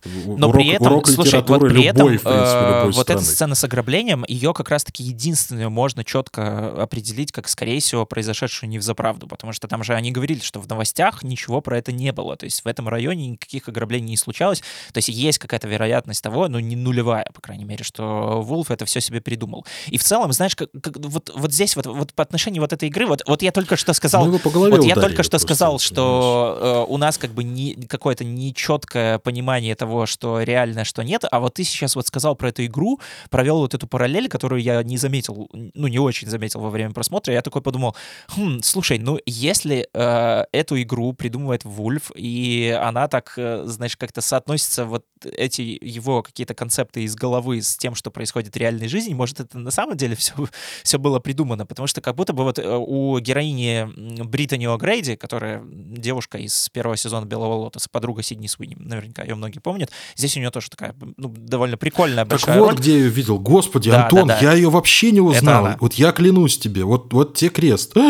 но 0.05 0.49
урок, 0.49 0.55
при 0.55 0.69
этом, 0.69 0.87
урок 0.93 1.09
слушай, 1.09 1.43
вот 1.43 1.61
при 1.61 1.83
этом 1.85 2.09
любой, 2.09 2.19
принципе, 2.19 2.83
вот 2.85 2.95
страны. 2.95 3.21
эта 3.21 3.25
сцена 3.25 3.55
с 3.57 3.65
ограблением, 3.65 4.25
ее 4.29 4.55
как 4.55 4.69
раз-таки 4.69 5.03
единственную 5.03 5.71
можно 5.71 6.05
четко 6.05 6.83
определить, 6.83 7.33
как, 7.33 7.49
скорее 7.49 7.81
всего, 7.81 8.07
произошедшую 8.07 8.71
не 8.71 8.79
в 8.79 8.83
заправду, 8.83 9.27
потому 9.27 9.53
что 9.53 9.67
там 9.67 9.83
же 9.83 9.95
они 9.95 10.13
говорили, 10.13 10.39
что 10.41 10.61
в 10.61 10.69
новостях 10.69 11.25
ничего 11.25 11.61
про 11.61 11.79
это 11.79 11.91
не 11.91 12.13
было, 12.13 12.37
то 12.37 12.45
есть 12.45 12.65
в 12.65 12.69
этом 12.69 12.89
районе 12.89 13.29
никаких 13.29 13.69
ограблений 13.69 14.11
не 14.11 14.17
случалось, 14.17 14.61
то 14.93 14.99
есть 14.99 15.09
есть 15.09 15.39
какая-то 15.39 15.67
вероятность 15.67 16.23
того, 16.23 16.47
ну 16.49 16.61
не 16.61 16.77
нулевая, 16.77 17.27
по 17.35 17.41
крайней 17.41 17.65
мере, 17.65 17.83
что 17.83 18.41
Вулф 18.43 18.71
это 18.71 18.85
все 18.85 19.01
себе 19.01 19.21
придумал. 19.21 19.67
И 19.89 19.99
в 19.99 20.05
целом, 20.05 20.33
знаешь, 20.33 20.55
как, 20.55 20.71
как, 20.81 20.97
вот, 20.99 21.33
вот 21.35 21.53
здесь 21.53 21.75
вот, 21.75 21.87
вот 21.87 22.15
по 22.15 22.23
отношению 22.23 22.63
вот 22.63 22.73
этой 22.73 22.89
игры, 22.89 23.07
вот, 23.07 23.23
вот 23.27 23.43
я 23.43 23.51
только 23.51 23.77
что 23.77 23.93
сказал, 23.95 24.27
ну, 24.27 24.41
вот 24.45 24.85
я 24.85 24.95
только 24.95 25.25
что 25.25 25.41
сказал, 25.41 25.81
что 25.81 26.87
э, 26.89 26.93
у 26.93 26.97
нас 26.99 27.19
как 27.19 27.33
бы 27.33 27.43
не, 27.43 27.75
какое-то 27.75 28.25
нечеткое 28.25 29.19
понимание 29.19 29.75
того, 29.75 29.88
того, 29.89 30.05
что 30.07 30.43
реально, 30.43 30.85
что 30.85 31.03
нет. 31.03 31.25
А 31.31 31.41
вот 31.41 31.55
ты 31.55 31.65
сейчас 31.65 31.97
вот 31.97 32.07
сказал 32.07 32.37
про 32.37 32.51
эту 32.51 32.65
игру, 32.67 33.01
провел 33.31 33.59
вот 33.59 33.75
эту 33.75 33.87
параллель, 33.87 34.29
которую 34.29 34.61
я 34.61 34.83
не 34.83 34.99
заметил, 34.99 35.49
ну, 35.53 35.89
не 35.89 35.99
очень 35.99 36.29
заметил 36.29 36.61
во 36.61 36.69
время 36.69 36.93
просмотра. 36.93 37.33
Я 37.33 37.41
такой 37.41 37.63
подумал, 37.63 37.97
хм, 38.29 38.61
слушай, 38.63 38.99
ну, 38.99 39.19
если 39.25 39.89
э, 39.95 40.45
эту 40.53 40.83
игру 40.83 41.15
придумывает 41.15 41.65
Вульф, 41.65 42.11
и 42.15 42.79
она 42.79 43.09
так, 43.09 43.33
э, 43.39 43.63
знаешь, 43.65 43.97
как-то 43.97 44.21
соотносится 44.21 44.85
вот 44.85 45.07
эти 45.25 45.79
его 45.81 46.23
какие-то 46.23 46.55
концепты 46.55 47.05
из 47.05 47.15
головы 47.15 47.63
с 47.63 47.77
тем, 47.77 47.95
что 47.95 48.11
происходит 48.11 48.55
в 48.55 48.59
реальной 48.59 48.89
жизни, 48.89 49.15
может, 49.15 49.41
это 49.41 49.59
на 49.59 49.71
самом 49.71 49.97
деле 49.97 50.17
все, 50.17 50.35
все 50.83 50.99
было 50.99 51.19
придумано, 51.19 51.65
потому 51.65 51.87
что 51.87 52.03
как 52.03 52.15
будто 52.15 52.35
бы 52.35 52.45
вот 52.45 52.59
э, 52.59 52.77
у 52.77 53.19
героини 53.21 53.89
Британи 54.25 54.67
О'Грейди, 54.67 55.17
которая 55.17 55.63
девушка 55.65 56.37
из 56.37 56.69
первого 56.69 56.97
сезона 56.99 57.25
«Белого 57.25 57.55
лотоса», 57.55 57.89
подруга 57.91 58.23
Сидни 58.23 58.49
Суини, 58.49 58.77
наверняка 58.79 59.23
ее 59.23 59.35
многие 59.35 59.61
помнят, 59.61 59.78
помнит. 59.79 59.91
Здесь 60.17 60.37
у 60.37 60.41
нее 60.41 60.51
тоже 60.51 60.71
такая 60.71 60.95
ну, 61.17 61.29
довольно 61.29 61.77
прикольная 61.77 62.25
так 62.25 62.29
большая 62.29 62.59
вот 62.59 62.71
роль. 62.71 62.79
где 62.79 62.93
я 62.93 62.99
ее 62.99 63.09
видел. 63.09 63.39
Господи, 63.39 63.91
да, 63.91 64.05
Антон, 64.05 64.29
да, 64.29 64.39
да. 64.41 64.51
я 64.51 64.53
ее 64.55 64.71
вообще 64.71 65.11
не 65.11 65.21
узнал. 65.21 65.77
Вот 65.81 65.95
я 65.95 66.13
клянусь 66.13 66.59
тебе, 66.59 66.85
вот, 66.85 67.13
вот 67.13 67.35
те 67.35 67.49
крест. 67.49 67.95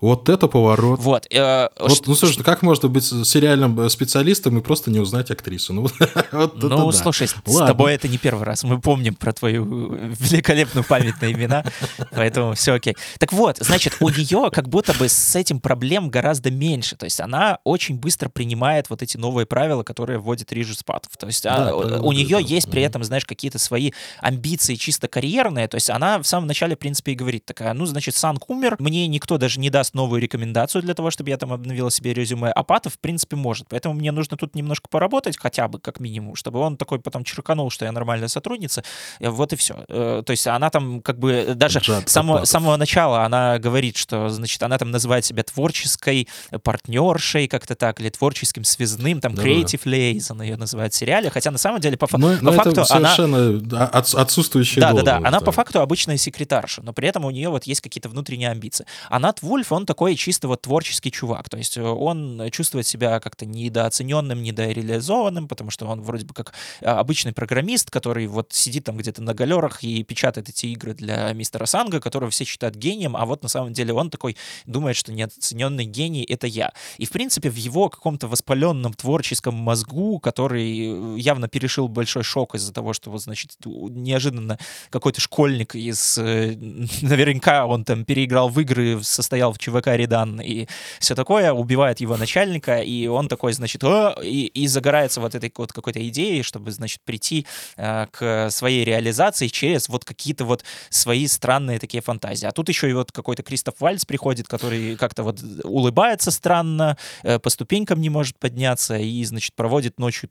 Вот 0.00 0.28
это 0.28 0.48
поворот. 0.48 0.98
Вот. 1.00 1.26
Э, 1.30 1.68
вот 1.78 1.92
что, 1.92 2.10
ну, 2.10 2.14
слушай, 2.16 2.34
что... 2.34 2.44
как 2.44 2.62
можно 2.62 2.88
быть 2.88 3.04
сериальным 3.04 3.78
э, 3.80 3.88
специалистом 3.88 4.58
и 4.58 4.60
просто 4.60 4.90
не 4.90 4.98
узнать 4.98 5.30
актрису? 5.30 5.72
Ну, 5.72 5.82
вот 6.32 6.60
ну 6.60 6.88
это 6.88 6.98
слушай, 6.98 7.28
да. 7.28 7.52
с 7.52 7.54
Ладно. 7.54 7.68
тобой 7.68 7.94
это 7.94 8.08
не 8.08 8.18
первый 8.18 8.44
раз. 8.44 8.64
Мы 8.64 8.80
помним 8.80 9.14
про 9.14 9.32
твою 9.32 9.64
великолепную 9.64 10.84
память 10.84 11.20
на 11.20 11.30
имена, 11.30 11.64
поэтому 12.10 12.54
все 12.54 12.74
окей. 12.74 12.96
Так 13.18 13.32
вот, 13.32 13.58
значит, 13.60 13.96
у 14.00 14.08
нее 14.08 14.50
как 14.52 14.68
будто 14.68 14.92
бы 14.94 15.08
с 15.08 15.36
этим 15.36 15.60
проблем 15.60 16.08
гораздо 16.08 16.50
меньше. 16.50 16.96
То 16.96 17.04
есть 17.04 17.20
она 17.20 17.58
очень 17.64 17.96
быстро 17.96 18.28
принимает 18.28 18.90
вот 18.90 19.02
эти 19.02 19.16
новые 19.16 19.46
правила, 19.46 19.84
которые 19.84 20.18
вводит 20.18 20.52
Рижи 20.52 20.74
Спат 20.74 21.01
талантов. 21.02 21.16
То 21.16 21.26
есть 21.26 21.44
да, 21.44 21.70
а, 21.70 22.00
у 22.00 22.12
нее 22.12 22.36
да, 22.36 22.38
есть 22.38 22.66
да. 22.66 22.72
при 22.72 22.82
этом, 22.82 23.04
знаешь, 23.04 23.24
какие-то 23.24 23.58
свои 23.58 23.92
амбиции 24.20 24.74
чисто 24.74 25.08
карьерные. 25.08 25.68
То 25.68 25.76
есть 25.76 25.90
она 25.90 26.18
в 26.18 26.24
самом 26.24 26.46
начале, 26.46 26.76
в 26.76 26.78
принципе, 26.78 27.12
и 27.12 27.14
говорит 27.14 27.44
такая, 27.44 27.72
ну, 27.72 27.86
значит, 27.86 28.14
Санк 28.14 28.48
умер, 28.50 28.76
мне 28.78 29.06
никто 29.06 29.38
даже 29.38 29.60
не 29.60 29.70
даст 29.70 29.94
новую 29.94 30.20
рекомендацию 30.20 30.82
для 30.82 30.94
того, 30.94 31.10
чтобы 31.10 31.30
я 31.30 31.36
там 31.36 31.52
обновила 31.52 31.90
себе 31.90 32.14
резюме. 32.14 32.50
А 32.50 32.62
Патов, 32.62 32.94
в 32.94 32.98
принципе, 32.98 33.36
может. 33.36 33.68
Поэтому 33.68 33.94
мне 33.94 34.12
нужно 34.12 34.36
тут 34.36 34.54
немножко 34.54 34.88
поработать, 34.88 35.36
хотя 35.38 35.68
бы, 35.68 35.78
как 35.78 36.00
минимум, 36.00 36.36
чтобы 36.36 36.60
он 36.60 36.76
такой 36.76 37.00
потом 37.00 37.24
черканул, 37.24 37.70
что 37.70 37.84
я 37.84 37.92
нормальная 37.92 38.28
сотрудница. 38.28 38.82
Э, 39.20 39.30
вот 39.30 39.52
и 39.52 39.56
все. 39.56 39.84
Э, 39.88 40.22
то 40.24 40.30
есть 40.30 40.46
она 40.46 40.70
там 40.70 41.00
как 41.02 41.18
бы 41.18 41.52
даже 41.54 41.80
с 41.80 42.10
самого, 42.10 42.44
самого 42.44 42.76
начала 42.76 43.24
она 43.24 43.58
говорит, 43.58 43.96
что, 43.96 44.28
значит, 44.28 44.62
она 44.62 44.78
там 44.78 44.90
называет 44.90 45.24
себя 45.24 45.42
творческой 45.42 46.28
партнершей, 46.62 47.48
как-то 47.48 47.74
так, 47.74 48.00
или 48.00 48.08
творческим 48.10 48.64
связным, 48.64 49.20
там, 49.20 49.34
да, 49.34 49.42
creative 49.42 49.80
да. 49.84 49.90
liaison 49.90 50.44
ее 50.44 50.56
называют 50.56 50.91
сериале, 50.94 51.30
хотя 51.30 51.50
на 51.50 51.58
самом 51.58 51.80
деле 51.80 51.96
по, 51.96 52.06
фа- 52.06 52.18
но, 52.18 52.36
по 52.36 52.42
но 52.42 52.52
факту 52.52 52.70
это 52.70 52.84
совершенно 52.84 53.38
она... 53.38 53.86
От, 53.86 54.14
отсутствующая 54.14 54.80
Да, 54.80 54.92
да, 54.92 55.02
да, 55.02 55.16
она 55.18 55.40
по 55.40 55.52
факту 55.52 55.80
обычная 55.80 56.16
секретарша, 56.16 56.82
но 56.82 56.92
при 56.92 57.08
этом 57.08 57.24
у 57.24 57.30
нее 57.30 57.48
вот 57.48 57.64
есть 57.64 57.80
какие-то 57.80 58.08
внутренние 58.08 58.50
амбиции. 58.50 58.86
А 59.08 59.18
Нат 59.18 59.42
Вульф, 59.42 59.72
он 59.72 59.86
такой 59.86 60.16
чисто 60.16 60.48
вот 60.48 60.62
творческий 60.62 61.10
чувак, 61.10 61.48
то 61.48 61.56
есть 61.56 61.76
э, 61.76 61.82
он 61.82 62.50
чувствует 62.50 62.86
себя 62.86 63.20
как-то 63.20 63.46
недооцененным, 63.46 64.42
недореализованным, 64.42 65.48
потому 65.48 65.70
что 65.70 65.86
он 65.86 66.02
вроде 66.02 66.24
бы 66.24 66.34
как 66.34 66.52
э, 66.80 66.86
обычный 66.86 67.32
программист, 67.32 67.90
который 67.90 68.26
вот 68.26 68.52
сидит 68.52 68.84
там 68.84 68.96
где-то 68.96 69.22
на 69.22 69.34
галерах 69.34 69.82
и 69.84 70.02
печатает 70.02 70.48
эти 70.48 70.66
игры 70.66 70.94
для 70.94 71.32
мистера 71.32 71.66
Санга, 71.66 72.00
которого 72.00 72.30
все 72.30 72.44
считают 72.44 72.76
гением, 72.76 73.16
а 73.16 73.24
вот 73.26 73.42
на 73.42 73.48
самом 73.48 73.72
деле 73.72 73.92
он 73.92 74.10
такой 74.10 74.36
думает, 74.66 74.96
что 74.96 75.12
неоцененный 75.12 75.84
гений— 75.84 76.24
это 76.28 76.46
я. 76.46 76.72
И, 76.98 77.06
в 77.06 77.10
принципе, 77.10 77.50
в 77.50 77.56
его 77.56 77.88
каком-то 77.88 78.28
воспаленном 78.28 78.94
творческом 78.94 79.54
мозгу, 79.54 80.18
который 80.18 80.81
явно 81.16 81.48
перешил 81.48 81.88
большой 81.88 82.22
шок 82.22 82.54
из-за 82.54 82.72
того, 82.72 82.92
что 82.92 83.10
вот, 83.10 83.22
значит, 83.22 83.52
неожиданно 83.64 84.58
какой-то 84.90 85.20
школьник 85.20 85.74
из... 85.74 86.18
Э, 86.18 86.54
наверняка 87.02 87.66
он 87.66 87.84
там 87.84 88.04
переиграл 88.04 88.48
в 88.48 88.60
игры, 88.60 89.02
состоял 89.02 89.52
в 89.52 89.58
ЧВК 89.58 89.88
Редан 89.88 90.40
и 90.40 90.66
все 90.98 91.14
такое, 91.14 91.52
убивает 91.52 92.00
его 92.00 92.16
начальника, 92.16 92.78
и 92.78 93.06
он 93.06 93.28
такой, 93.28 93.52
значит, 93.52 93.82
О! 93.84 94.14
и, 94.22 94.46
и 94.46 94.66
загорается 94.66 95.20
вот 95.20 95.34
этой 95.34 95.52
вот 95.56 95.72
какой-то 95.72 96.06
идеей, 96.08 96.42
чтобы, 96.42 96.70
значит, 96.72 97.00
прийти 97.04 97.46
э, 97.76 98.06
к 98.10 98.50
своей 98.50 98.84
реализации 98.84 99.48
через 99.48 99.88
вот 99.88 100.04
какие-то 100.04 100.44
вот 100.44 100.64
свои 100.90 101.26
странные 101.26 101.78
такие 101.78 102.02
фантазии. 102.02 102.46
А 102.46 102.52
тут 102.52 102.68
еще 102.68 102.88
и 102.88 102.92
вот 102.92 103.12
какой-то 103.12 103.42
Кристоф 103.42 103.74
Вальц 103.80 104.04
приходит, 104.04 104.48
который 104.48 104.96
как-то 104.96 105.22
вот 105.22 105.40
улыбается 105.64 106.30
странно, 106.30 106.96
э, 107.22 107.38
по 107.38 107.50
ступенькам 107.50 108.00
не 108.00 108.10
может 108.10 108.38
подняться 108.38 108.96
и, 108.96 109.24
значит, 109.24 109.54
проводит 109.54 109.98
ночью 109.98 110.28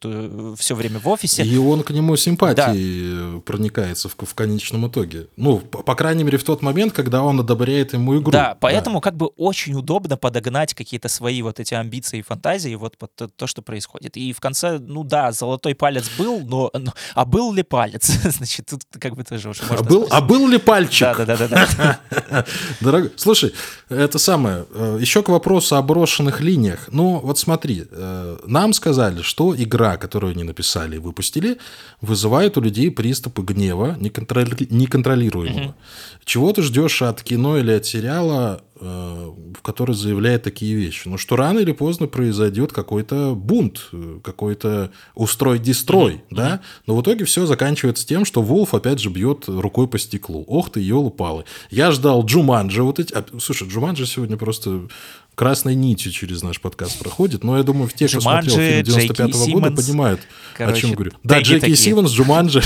все 0.58 0.76
время 0.76 1.00
в 1.00 1.08
офисе. 1.08 1.44
И 1.44 1.58
он 1.58 1.84
к 1.84 1.92
нему 1.92 2.16
симпатией 2.16 3.34
да. 3.34 3.40
проникается 3.42 4.10
в, 4.10 4.16
в 4.18 4.34
конечном 4.34 4.88
итоге. 4.88 5.28
Ну, 5.38 5.60
по, 5.60 5.82
по 5.84 5.96
крайней 5.96 6.24
мере, 6.24 6.38
в 6.38 6.44
тот 6.44 6.62
момент, 6.62 6.94
когда 6.94 7.24
он 7.24 7.40
одобряет 7.40 7.94
ему 7.94 8.20
игру. 8.20 8.32
Да, 8.32 8.58
поэтому 8.60 8.98
да. 8.98 9.02
как 9.02 9.18
бы 9.18 9.28
очень 9.38 9.74
удобно 9.76 10.18
подогнать 10.18 10.74
какие-то 10.74 11.10
свои 11.10 11.42
вот 11.42 11.60
эти 11.60 11.74
амбиции 11.74 12.20
и 12.20 12.22
фантазии 12.22 12.76
вот 12.76 12.98
под 12.98 13.16
то, 13.16 13.28
то, 13.28 13.48
что 13.48 13.62
происходит. 13.62 14.18
И 14.18 14.34
в 14.34 14.40
конце, 14.40 14.80
ну 14.80 15.04
да, 15.04 15.32
золотой 15.32 15.76
палец 15.76 16.10
был, 16.18 16.40
но, 16.42 16.72
но 16.74 16.94
а 17.16 17.26
был 17.26 17.54
ли 17.54 17.64
палец? 17.64 18.06
Значит, 18.24 18.68
тут 18.68 18.82
как 19.00 19.16
бы 19.16 19.24
тоже 19.24 19.50
уже 19.50 19.64
можно 19.64 19.86
а 19.86 19.90
был, 19.90 20.08
а 20.10 20.22
был 20.22 20.48
ли 20.48 20.58
пальчик? 20.58 21.16
Да, 21.18 21.26
да, 21.26 21.48
да, 21.48 21.68
да. 21.78 22.46
Дорогой, 22.82 23.12
слушай, 23.16 23.54
это 23.90 24.20
самое, 24.20 24.66
э, 24.74 24.98
еще 25.02 25.24
к 25.24 25.30
вопросу 25.30 25.76
о 25.76 25.82
брошенных 25.82 26.42
линиях. 26.42 26.90
Ну, 26.92 27.20
вот 27.20 27.38
смотри, 27.38 27.86
э, 27.90 28.38
нам 28.46 28.74
сказали, 28.74 29.22
что 29.22 29.56
игра, 29.56 29.98
которую 29.98 30.31
они 30.32 30.44
написали 30.44 30.96
и 30.96 31.00
выпустили, 31.00 31.58
вызывает 32.02 32.58
у 32.58 32.62
людей 32.62 32.91
приступы 32.91 33.41
гнева 33.41 33.98
неконтроли... 34.00 34.67
неконтролируемого. 34.70 35.65
Угу. 35.65 35.76
Чего 36.26 36.54
ты 36.54 36.62
ждешь 36.62 37.02
от 37.02 37.24
кино 37.24 37.58
или 37.58 37.72
от 37.72 37.86
сериала, 37.86 38.63
Э, 38.84 39.32
в 39.54 39.62
которой 39.62 39.91
заявляет 39.91 40.41
такие 40.41 40.74
вещи. 40.74 41.08
Ну, 41.08 41.20
что 41.20 41.36
рано 41.36 41.60
или 41.60 41.72
поздно 41.72 42.08
произойдет 42.08 42.74
какой-то 42.74 43.36
бунт, 43.36 43.91
какой-то 44.24 44.89
устрой-дестрой, 45.13 46.13
mm-hmm. 46.13 46.22
да? 46.32 46.62
Но 46.88 46.96
в 46.96 47.02
итоге 47.04 47.26
все 47.26 47.46
заканчивается 47.46 48.08
тем, 48.08 48.26
что 48.26 48.41
Волф 48.41 48.74
опять 48.74 48.98
же 48.98 49.12
бьет 49.12 49.44
рукой 49.48 49.88
по 49.88 50.00
стеклу. 50.00 50.44
Ох 50.48 50.72
ты, 50.72 50.80
елы-палы. 50.80 51.46
Я 51.70 51.91
ждал 51.91 52.26
Джуманджи 52.26 52.82
вот 52.82 52.98
эти... 52.98 53.13
А, 53.13 53.24
слушай, 53.39 53.67
Джуманджи 53.67 54.08
сегодня 54.08 54.36
просто 54.36 54.88
красной 55.36 55.76
нитью 55.76 56.12
через 56.12 56.44
наш 56.44 56.60
подкаст 56.60 57.00
проходит. 57.00 57.44
Но 57.44 57.58
я 57.58 57.63
думаю, 57.63 57.88
в 57.88 57.94
те, 57.94 58.08
кто 58.08 58.20
смотрел 58.22 58.56
фильм 58.56 58.82
95-го 58.82 59.60
года, 59.60 59.72
понимают, 59.76 60.22
Короче, 60.56 60.78
о 60.78 60.82
чем 60.82 60.94
говорю. 60.94 61.12
Да, 61.24 61.39
Джеки 61.39 61.62
такие. 61.62 61.78
Симмонс, 61.78 62.12
Джуманджи, 62.12 62.62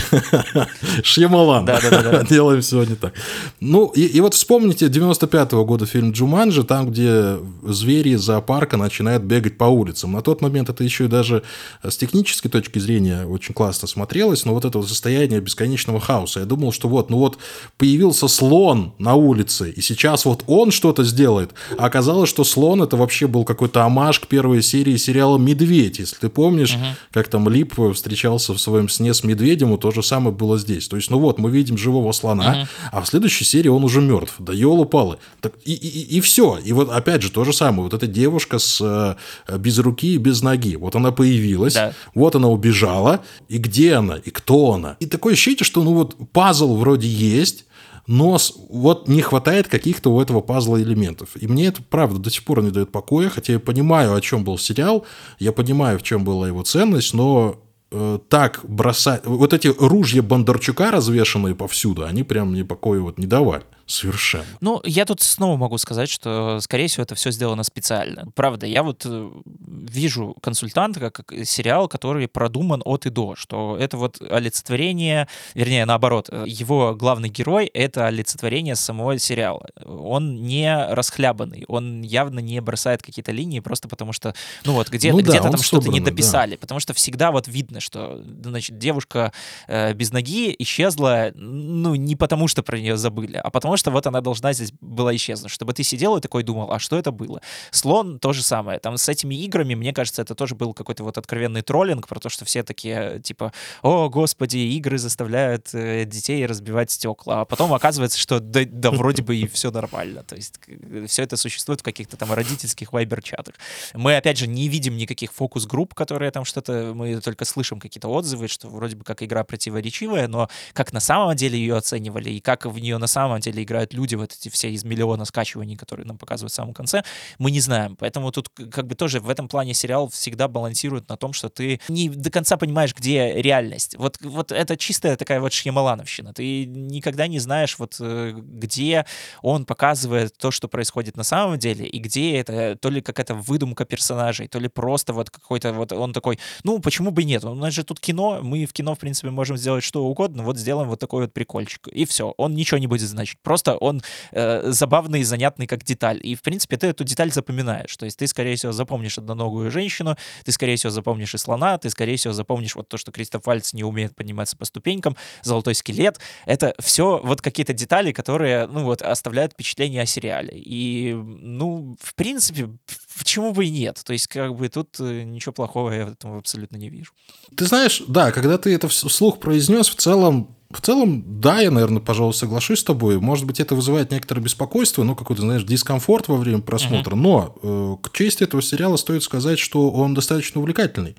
Шьямалан. 1.03 1.65
Делаем 2.29 2.61
сегодня 2.61 2.95
так. 2.95 3.13
Ну, 3.59 3.87
и, 3.87 4.01
и 4.01 4.19
вот 4.19 4.33
вспомните 4.33 4.87
95-го 4.87 5.63
года 5.65 5.85
фильм 5.85 6.11
Джуманджи, 6.11 6.63
там, 6.63 6.89
где 6.89 7.37
звери 7.63 8.09
из 8.09 8.21
зоопарка 8.21 8.77
начинают 8.77 9.23
бегать 9.23 9.57
по 9.57 9.65
улицам. 9.65 10.11
На 10.11 10.21
тот 10.21 10.41
момент 10.41 10.69
это 10.69 10.83
еще 10.83 11.05
и 11.05 11.07
даже 11.07 11.43
с 11.83 11.95
технической 11.97 12.51
точки 12.51 12.79
зрения 12.79 13.25
очень 13.25 13.53
классно 13.53 13.87
смотрелось, 13.87 14.45
но 14.45 14.53
вот 14.53 14.65
это 14.65 14.79
вот 14.79 14.89
состояние 14.89 15.39
бесконечного 15.39 15.99
хаоса. 15.99 16.41
Я 16.41 16.45
думал, 16.45 16.71
что 16.71 16.89
вот, 16.89 17.09
ну 17.09 17.17
вот 17.17 17.37
появился 17.77 18.27
слон 18.27 18.93
на 18.97 19.15
улице, 19.15 19.69
и 19.71 19.81
сейчас 19.81 20.25
вот 20.25 20.43
он 20.47 20.71
что-то 20.71 21.03
сделает. 21.03 21.51
А 21.77 21.85
оказалось, 21.85 22.29
что 22.29 22.43
слон 22.55 22.81
это 22.81 22.95
вообще 22.95 23.27
был 23.27 23.43
какой-то 23.43 23.83
амаш 23.83 24.21
к 24.21 24.27
первой 24.27 24.61
серии 24.61 24.95
сериала 24.95 25.37
«Медведь». 25.37 25.99
Если 25.99 26.15
ты 26.15 26.29
помнишь, 26.29 26.75
uh-huh. 26.75 26.95
как 27.11 27.27
там 27.27 27.49
Лип 27.49 27.73
встречался 27.93 28.53
в 28.53 28.59
своем 28.59 28.87
сне 28.87 29.13
с 29.13 29.25
медведем, 29.25 29.77
то 29.77 29.91
же 29.91 30.01
самое 30.01 30.33
было 30.33 30.57
здесь. 30.57 30.87
То 30.87 30.95
есть, 30.95 31.11
ну 31.11 31.19
вот, 31.19 31.37
мы 31.37 31.51
видим 31.51 31.77
живого 31.77 32.13
слона, 32.13 32.43
uh-huh. 32.55 32.67
а 32.93 33.01
в 33.01 33.07
следующей 33.07 33.43
серии 33.43 33.67
он 33.67 33.83
уже 33.83 33.99
мертв. 33.99 34.35
Да 34.39 34.53
елы-палы. 34.53 35.17
Так, 35.41 35.53
и, 35.65 35.73
и, 35.73 36.17
и 36.17 36.21
все. 36.21 36.57
И 36.63 36.71
вот 36.71 36.89
опять 36.89 37.21
же 37.23 37.29
то 37.29 37.43
же 37.43 37.51
самое. 37.51 37.83
Вот 37.83 37.93
эта 37.93 38.07
девушка 38.07 38.57
с 38.57 38.79
э, 38.81 39.57
без 39.57 39.77
руки 39.79 40.15
и 40.15 40.17
без 40.17 40.41
ноги. 40.41 40.77
Вот 40.77 40.95
она 40.95 41.11
появилась, 41.11 41.73
да. 41.73 41.91
вот 42.13 42.35
она 42.35 42.47
убежала. 42.47 43.19
И 43.49 43.57
где 43.57 43.95
она? 43.95 44.15
И 44.15 44.29
кто 44.29 44.71
она? 44.71 44.95
И 45.01 45.07
такое 45.07 45.33
ощущение, 45.33 45.65
что 45.65 45.83
ну 45.83 45.93
вот 45.93 46.15
пазл 46.31 46.77
вроде 46.77 47.09
есть, 47.09 47.64
но 48.07 48.37
вот 48.69 49.07
не 49.07 49.21
хватает 49.21 49.67
каких-то 49.67 50.13
у 50.13 50.21
этого 50.21 50.41
пазла 50.41 50.81
элементов. 50.81 51.29
И 51.35 51.47
мне 51.47 51.67
это, 51.67 51.81
правда, 51.81 52.19
до 52.19 52.29
сих 52.29 52.43
пор 52.43 52.61
не 52.63 52.71
дает 52.71 52.91
покоя, 52.91 53.29
хотя 53.29 53.53
я 53.53 53.59
понимаю, 53.59 54.13
о 54.13 54.21
чем 54.21 54.43
был 54.43 54.57
сериал, 54.57 55.05
я 55.39 55.51
понимаю, 55.51 55.99
в 55.99 56.03
чем 56.03 56.23
была 56.23 56.47
его 56.47 56.63
ценность, 56.63 57.13
но 57.13 57.61
э, 57.91 58.19
так 58.29 58.61
бросать... 58.63 59.25
Вот 59.25 59.53
эти 59.53 59.73
ружья 59.79 60.21
Бондарчука, 60.21 60.91
развешенные 60.91 61.55
повсюду, 61.55 62.05
они 62.05 62.23
прям 62.23 62.51
мне 62.51 62.63
покоя 62.63 62.99
вот 62.99 63.17
не 63.17 63.25
давали. 63.25 63.63
Совершенно. 63.87 64.45
Ну, 64.61 64.81
я 64.83 65.05
тут 65.05 65.21
снова 65.21 65.57
могу 65.57 65.77
сказать, 65.77 66.09
что, 66.09 66.59
скорее 66.59 66.87
всего, 66.87 67.03
это 67.03 67.13
все 67.13 67.29
сделано 67.31 67.63
специально. 67.63 68.25
Правда, 68.33 68.65
я 68.65 68.81
вот 68.81 69.03
э, 69.05 69.31
вижу 69.55 70.35
консультанта 70.41 71.11
как 71.11 71.31
сериал, 71.45 71.87
который 71.87 72.27
продуман 72.27 72.81
от 72.83 73.05
и 73.05 73.09
до, 73.09 73.35
что 73.35 73.77
это 73.79 73.97
вот 73.97 74.19
олицетворение, 74.21 75.27
вернее, 75.53 75.85
наоборот, 75.85 76.29
э, 76.31 76.45
его 76.47 76.95
главный 76.95 77.29
герой— 77.29 77.65
это 77.73 78.07
олицетворение 78.07 78.75
самого 78.75 79.19
сериала. 79.19 79.67
Он 79.85 80.41
не 80.41 80.75
расхлябанный, 80.89 81.65
он 81.67 82.01
явно 82.01 82.39
не 82.39 82.59
бросает 82.61 83.03
какие-то 83.03 83.31
линии 83.31 83.59
просто 83.59 83.87
потому 83.87 84.13
что, 84.13 84.33
ну 84.63 84.73
вот, 84.73 84.89
где-то 84.89 85.15
ну, 85.15 85.21
да, 85.21 85.29
где 85.29 85.41
там 85.41 85.57
что-то 85.57 85.89
не 85.89 85.99
дописали, 85.99 86.51
да. 86.51 86.57
потому 86.57 86.79
что 86.79 86.93
всегда 86.93 87.31
вот 87.31 87.47
видно, 87.47 87.79
что, 87.79 88.23
значит, 88.43 88.79
девушка 88.79 89.31
э, 89.67 89.93
без 89.93 90.11
ноги 90.11 90.55
исчезла, 90.57 91.31
ну, 91.35 91.93
не 91.93 92.15
потому 92.15 92.47
что 92.47 92.63
про 92.63 92.79
нее 92.79 92.97
забыли, 92.97 93.37
а 93.37 93.51
потому 93.51 93.74
потому 93.75 93.79
что 93.79 93.91
вот 93.91 94.07
она 94.07 94.21
должна 94.21 94.53
здесь 94.53 94.71
была 94.79 95.13
исчезнуть, 95.15 95.51
чтобы 95.51 95.73
ты 95.73 95.83
сидел 95.83 96.15
и 96.15 96.21
такой 96.21 96.43
думал, 96.43 96.71
а 96.71 96.79
что 96.79 96.97
это 96.97 97.11
было? 97.11 97.41
Слон 97.71 98.19
то 98.19 98.31
же 98.31 98.41
самое. 98.41 98.79
Там 98.79 98.97
с 98.97 99.09
этими 99.09 99.35
играми, 99.35 99.75
мне 99.75 99.91
кажется, 99.91 100.21
это 100.21 100.33
тоже 100.33 100.55
был 100.55 100.73
какой-то 100.73 101.03
вот 101.03 101.17
откровенный 101.17 101.61
троллинг 101.61 102.07
про 102.07 102.19
то, 102.19 102.29
что 102.29 102.45
все 102.45 102.63
такие, 102.63 103.19
типа, 103.21 103.51
о, 103.81 104.07
господи, 104.07 104.57
игры 104.57 104.97
заставляют 104.97 105.73
э, 105.73 106.05
детей 106.05 106.45
разбивать 106.45 106.91
стекла. 106.91 107.41
А 107.41 107.45
потом 107.45 107.73
оказывается, 107.73 108.17
что 108.17 108.39
да, 108.39 108.61
да 108.65 108.91
вроде 108.91 109.23
бы 109.23 109.35
и 109.35 109.45
все 109.47 109.71
нормально. 109.71 110.23
То 110.23 110.35
есть 110.35 110.59
все 111.07 111.23
это 111.23 111.35
существует 111.35 111.81
в 111.81 111.83
каких-то 111.83 112.15
там 112.15 112.31
родительских 112.31 112.93
вайбер-чатах. 112.93 113.55
Мы, 113.93 114.15
опять 114.15 114.37
же, 114.37 114.47
не 114.47 114.69
видим 114.69 114.95
никаких 114.95 115.33
фокус-групп, 115.33 115.93
которые 115.93 116.31
там 116.31 116.45
что-то, 116.45 116.93
мы 116.95 117.19
только 117.19 117.43
слышим 117.43 117.79
какие-то 117.79 118.07
отзывы, 118.07 118.47
что 118.47 118.69
вроде 118.69 118.95
бы 118.95 119.03
как 119.03 119.21
игра 119.21 119.43
противоречивая, 119.43 120.29
но 120.29 120.49
как 120.71 120.93
на 120.93 121.01
самом 121.01 121.35
деле 121.35 121.59
ее 121.59 121.75
оценивали 121.75 122.29
и 122.29 122.39
как 122.39 122.65
в 122.65 122.79
нее 122.79 122.97
на 122.97 123.07
самом 123.07 123.39
деле 123.39 123.64
играют 123.65 123.93
люди, 123.93 124.15
вот 124.15 124.31
эти 124.33 124.49
все 124.49 124.71
из 124.71 124.83
миллиона 124.83 125.25
скачиваний, 125.25 125.75
которые 125.75 126.05
нам 126.05 126.17
показывают 126.17 126.51
в 126.51 126.55
самом 126.55 126.73
конце, 126.73 127.03
мы 127.37 127.51
не 127.51 127.59
знаем. 127.59 127.95
Поэтому 127.97 128.31
тут 128.31 128.49
как 128.49 128.87
бы 128.87 128.95
тоже 128.95 129.19
в 129.19 129.29
этом 129.29 129.47
плане 129.47 129.73
сериал 129.73 130.07
всегда 130.07 130.47
балансирует 130.47 131.09
на 131.09 131.17
том, 131.17 131.33
что 131.33 131.49
ты 131.49 131.81
не 131.89 132.09
до 132.09 132.31
конца 132.31 132.57
понимаешь, 132.57 132.95
где 132.95 133.33
реальность. 133.41 133.95
Вот, 133.97 134.17
вот 134.21 134.51
это 134.51 134.77
чистая 134.77 135.17
такая 135.17 135.39
вот 135.41 135.53
шьямалановщина. 135.53 136.33
Ты 136.33 136.65
никогда 136.65 137.27
не 137.27 137.39
знаешь, 137.39 137.77
вот 137.79 137.97
э, 137.99 138.33
где 138.35 139.05
он 139.41 139.65
показывает 139.65 140.37
то, 140.37 140.51
что 140.51 140.67
происходит 140.67 141.17
на 141.17 141.23
самом 141.23 141.59
деле, 141.59 141.85
и 141.85 141.99
где 141.99 142.37
это 142.37 142.77
то 142.79 142.89
ли 142.89 143.01
какая-то 143.01 143.35
выдумка 143.35 143.85
персонажей, 143.85 144.47
то 144.47 144.59
ли 144.59 144.67
просто 144.67 145.13
вот 145.13 145.29
какой-то 145.29 145.73
вот 145.73 145.91
он 145.91 146.13
такой, 146.13 146.39
ну, 146.63 146.79
почему 146.79 147.11
бы 147.11 147.23
нет? 147.23 147.43
У 147.43 147.55
нас 147.55 147.73
же 147.73 147.83
тут 147.83 147.99
кино, 147.99 148.39
мы 148.41 148.65
в 148.65 148.73
кино, 148.73 148.95
в 148.95 148.99
принципе, 148.99 149.29
можем 149.29 149.57
сделать 149.57 149.83
что 149.83 150.05
угодно, 150.05 150.43
вот 150.43 150.57
сделаем 150.57 150.89
вот 150.89 150.99
такой 150.99 151.23
вот 151.23 151.33
прикольчик. 151.33 151.87
И 151.87 152.05
все, 152.05 152.33
он 152.37 152.53
ничего 152.53 152.77
не 152.77 152.87
будет 152.87 153.07
значить. 153.07 153.37
Просто 153.41 153.54
просто 153.55 153.77
он 153.77 154.01
э, 154.33 154.71
забавный 154.71 155.21
и 155.21 155.23
занятный 155.23 155.65
как 155.65 155.83
деталь. 155.83 156.19
И, 156.21 156.35
в 156.35 156.41
принципе, 156.41 156.75
ты 156.75 156.87
эту 156.87 157.05
деталь 157.05 157.31
запоминаешь. 157.31 157.95
То 157.95 158.05
есть 158.05 158.19
ты, 158.19 158.27
скорее 158.27 158.55
всего, 158.57 158.73
запомнишь 158.73 159.17
одноногую 159.17 159.71
женщину, 159.71 160.17
ты, 160.43 160.51
скорее 160.51 160.75
всего, 160.75 160.91
запомнишь 160.91 161.33
и 161.33 161.37
слона, 161.37 161.77
ты, 161.77 161.89
скорее 161.89 162.17
всего, 162.17 162.33
запомнишь 162.33 162.75
вот 162.75 162.89
то, 162.89 162.97
что 162.97 163.13
Кристоф 163.13 163.45
Вальц 163.45 163.71
не 163.73 163.85
умеет 163.85 164.13
подниматься 164.13 164.57
по 164.57 164.65
ступенькам, 164.65 165.15
золотой 165.43 165.73
скелет. 165.73 166.19
Это 166.45 166.75
все 166.79 167.21
вот 167.23 167.41
какие-то 167.41 167.71
детали, 167.71 168.11
которые, 168.11 168.67
ну 168.67 168.83
вот, 168.83 169.01
оставляют 169.01 169.53
впечатление 169.53 170.01
о 170.01 170.05
сериале. 170.05 170.51
И, 170.53 171.13
ну, 171.13 171.95
в 172.01 172.13
принципе, 172.15 172.69
почему 173.17 173.53
бы 173.53 173.65
и 173.65 173.69
нет? 173.69 174.01
То 174.03 174.11
есть, 174.11 174.27
как 174.27 174.53
бы 174.53 174.67
тут 174.67 174.99
э, 174.99 175.23
ничего 175.23 175.53
плохого 175.53 175.91
я 175.91 176.05
в 176.07 176.11
этом 176.11 176.37
абсолютно 176.37 176.75
не 176.75 176.89
вижу. 176.89 177.11
Ты 177.55 177.67
знаешь, 177.67 178.03
да, 178.07 178.33
когда 178.33 178.57
ты 178.57 178.75
это 178.75 178.89
вслух 178.89 179.39
произнес, 179.39 179.87
в 179.87 179.95
целом 179.95 180.54
в 180.71 180.81
целом, 180.81 181.23
да, 181.39 181.59
я, 181.59 181.69
наверное, 181.69 182.01
пожалуй, 182.01 182.33
соглашусь 182.33 182.79
с 182.79 182.83
тобой. 182.83 183.19
Может 183.19 183.45
быть, 183.45 183.59
это 183.59 183.75
вызывает 183.75 184.11
некоторое 184.11 184.41
беспокойство, 184.41 185.03
ну, 185.03 185.15
какой-то, 185.15 185.43
знаешь, 185.43 185.63
дискомфорт 185.63 186.27
во 186.27 186.37
время 186.37 186.61
просмотра. 186.61 187.15
Uh-huh. 187.15 187.19
Но 187.19 187.55
э, 187.61 187.95
к 188.01 188.11
чести 188.11 188.43
этого 188.43 188.61
сериала 188.61 188.97
стоит 188.97 189.23
сказать, 189.23 189.59
что 189.59 189.91
он 189.91 190.15
достаточно 190.15 190.59
увлекательный. 190.59 191.15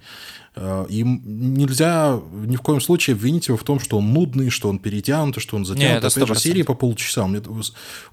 Э, 0.58 0.86
и 0.88 1.02
нельзя 1.02 2.18
ни 2.32 2.56
в 2.56 2.62
коем 2.62 2.80
случае 2.80 3.14
обвинить 3.14 3.48
его 3.48 3.58
в 3.58 3.62
том, 3.62 3.78
что 3.78 3.98
он 3.98 4.12
нудный, 4.12 4.48
что 4.48 4.70
он 4.70 4.78
перетянутый, 4.78 5.42
что 5.42 5.56
он 5.56 5.66
затянут. 5.66 6.02
Нет, 6.02 6.04
Опять 6.04 6.28
же, 6.28 6.34
серии 6.34 6.62
по 6.62 6.74
полчаса. 6.74 7.24
У 7.24 7.28
меня, 7.28 7.42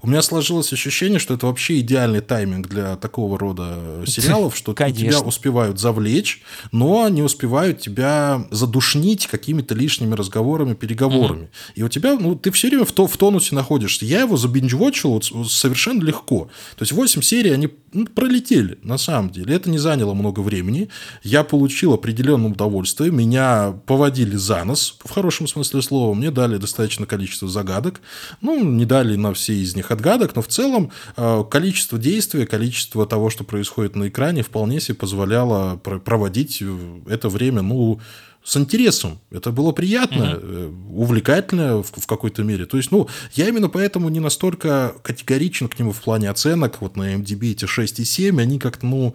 у 0.02 0.08
меня 0.08 0.20
сложилось 0.20 0.72
ощущение, 0.72 1.18
что 1.18 1.34
это 1.34 1.46
вообще 1.46 1.80
идеальный 1.80 2.20
тайминг 2.20 2.68
для 2.68 2.96
такого 2.96 3.38
рода 3.38 4.02
сериалов, 4.06 4.56
что 4.56 4.74
тебя 4.74 5.20
успевают 5.20 5.80
завлечь, 5.80 6.42
но 6.70 7.08
не 7.08 7.22
успевают 7.22 7.80
тебя 7.80 8.46
задушнить 8.50 9.26
какими-то 9.26 9.74
лишними 9.74 10.14
разговорами, 10.14 10.74
переговорами. 10.74 11.44
Угу. 11.44 11.48
И 11.76 11.82
у 11.82 11.88
тебя, 11.88 12.14
ну, 12.18 12.34
ты 12.34 12.50
все 12.50 12.68
время 12.68 12.84
в, 12.84 12.92
то, 12.92 13.06
в 13.06 13.16
тонусе 13.16 13.54
находишься. 13.54 14.04
Я 14.04 14.20
его 14.20 14.36
забинджвотчил 14.36 15.12
вот 15.12 15.24
совершенно 15.50 16.02
легко. 16.02 16.48
То 16.76 16.82
есть 16.82 16.92
8 16.92 17.22
серий, 17.22 17.50
они 17.52 17.70
ну, 17.94 18.06
пролетели, 18.06 18.78
на 18.82 18.98
самом 18.98 19.30
деле. 19.30 19.54
Это 19.54 19.70
не 19.70 19.78
заняло 19.78 20.14
много 20.14 20.40
времени. 20.40 20.88
Я 21.22 21.44
получил 21.44 21.94
определенный 21.94 22.24
определенном 22.24 22.52
удовольствии. 22.52 23.10
Меня 23.10 23.74
поводили 23.86 24.36
за 24.36 24.64
нос, 24.64 24.96
в 25.04 25.10
хорошем 25.10 25.46
смысле 25.46 25.82
слова. 25.82 26.14
Мне 26.14 26.30
дали 26.30 26.56
достаточное 26.56 27.06
количество 27.06 27.48
загадок. 27.48 28.00
Ну, 28.40 28.64
не 28.64 28.84
дали 28.84 29.16
на 29.16 29.32
все 29.34 29.54
из 29.54 29.76
них 29.76 29.90
отгадок, 29.90 30.34
но 30.34 30.42
в 30.42 30.48
целом 30.48 30.90
э, 31.16 31.44
количество 31.50 31.98
действия, 31.98 32.46
количество 32.46 33.06
того, 33.06 33.30
что 33.30 33.44
происходит 33.44 33.96
на 33.96 34.08
экране, 34.08 34.42
вполне 34.42 34.80
себе 34.80 34.94
позволяло 34.94 35.76
проводить 35.76 36.62
это 37.08 37.28
время, 37.28 37.62
ну, 37.62 38.00
с 38.44 38.58
интересом. 38.58 39.18
Это 39.30 39.50
было 39.52 39.72
приятно, 39.72 40.36
угу. 40.36 41.02
увлекательно 41.02 41.82
в, 41.82 41.90
в 41.90 42.06
какой-то 42.06 42.42
мере. 42.42 42.66
То 42.66 42.76
есть, 42.76 42.92
ну, 42.92 43.08
я 43.32 43.48
именно 43.48 43.70
поэтому 43.70 44.10
не 44.10 44.20
настолько 44.20 44.94
категоричен 45.02 45.68
к 45.68 45.78
нему 45.78 45.92
в 45.92 46.02
плане 46.02 46.28
оценок. 46.28 46.82
Вот 46.82 46.94
на 46.96 47.14
MDB 47.14 47.52
эти 47.52 47.64
6,7, 47.64 48.38
они 48.38 48.58
как-то, 48.58 48.84
ну, 48.84 49.14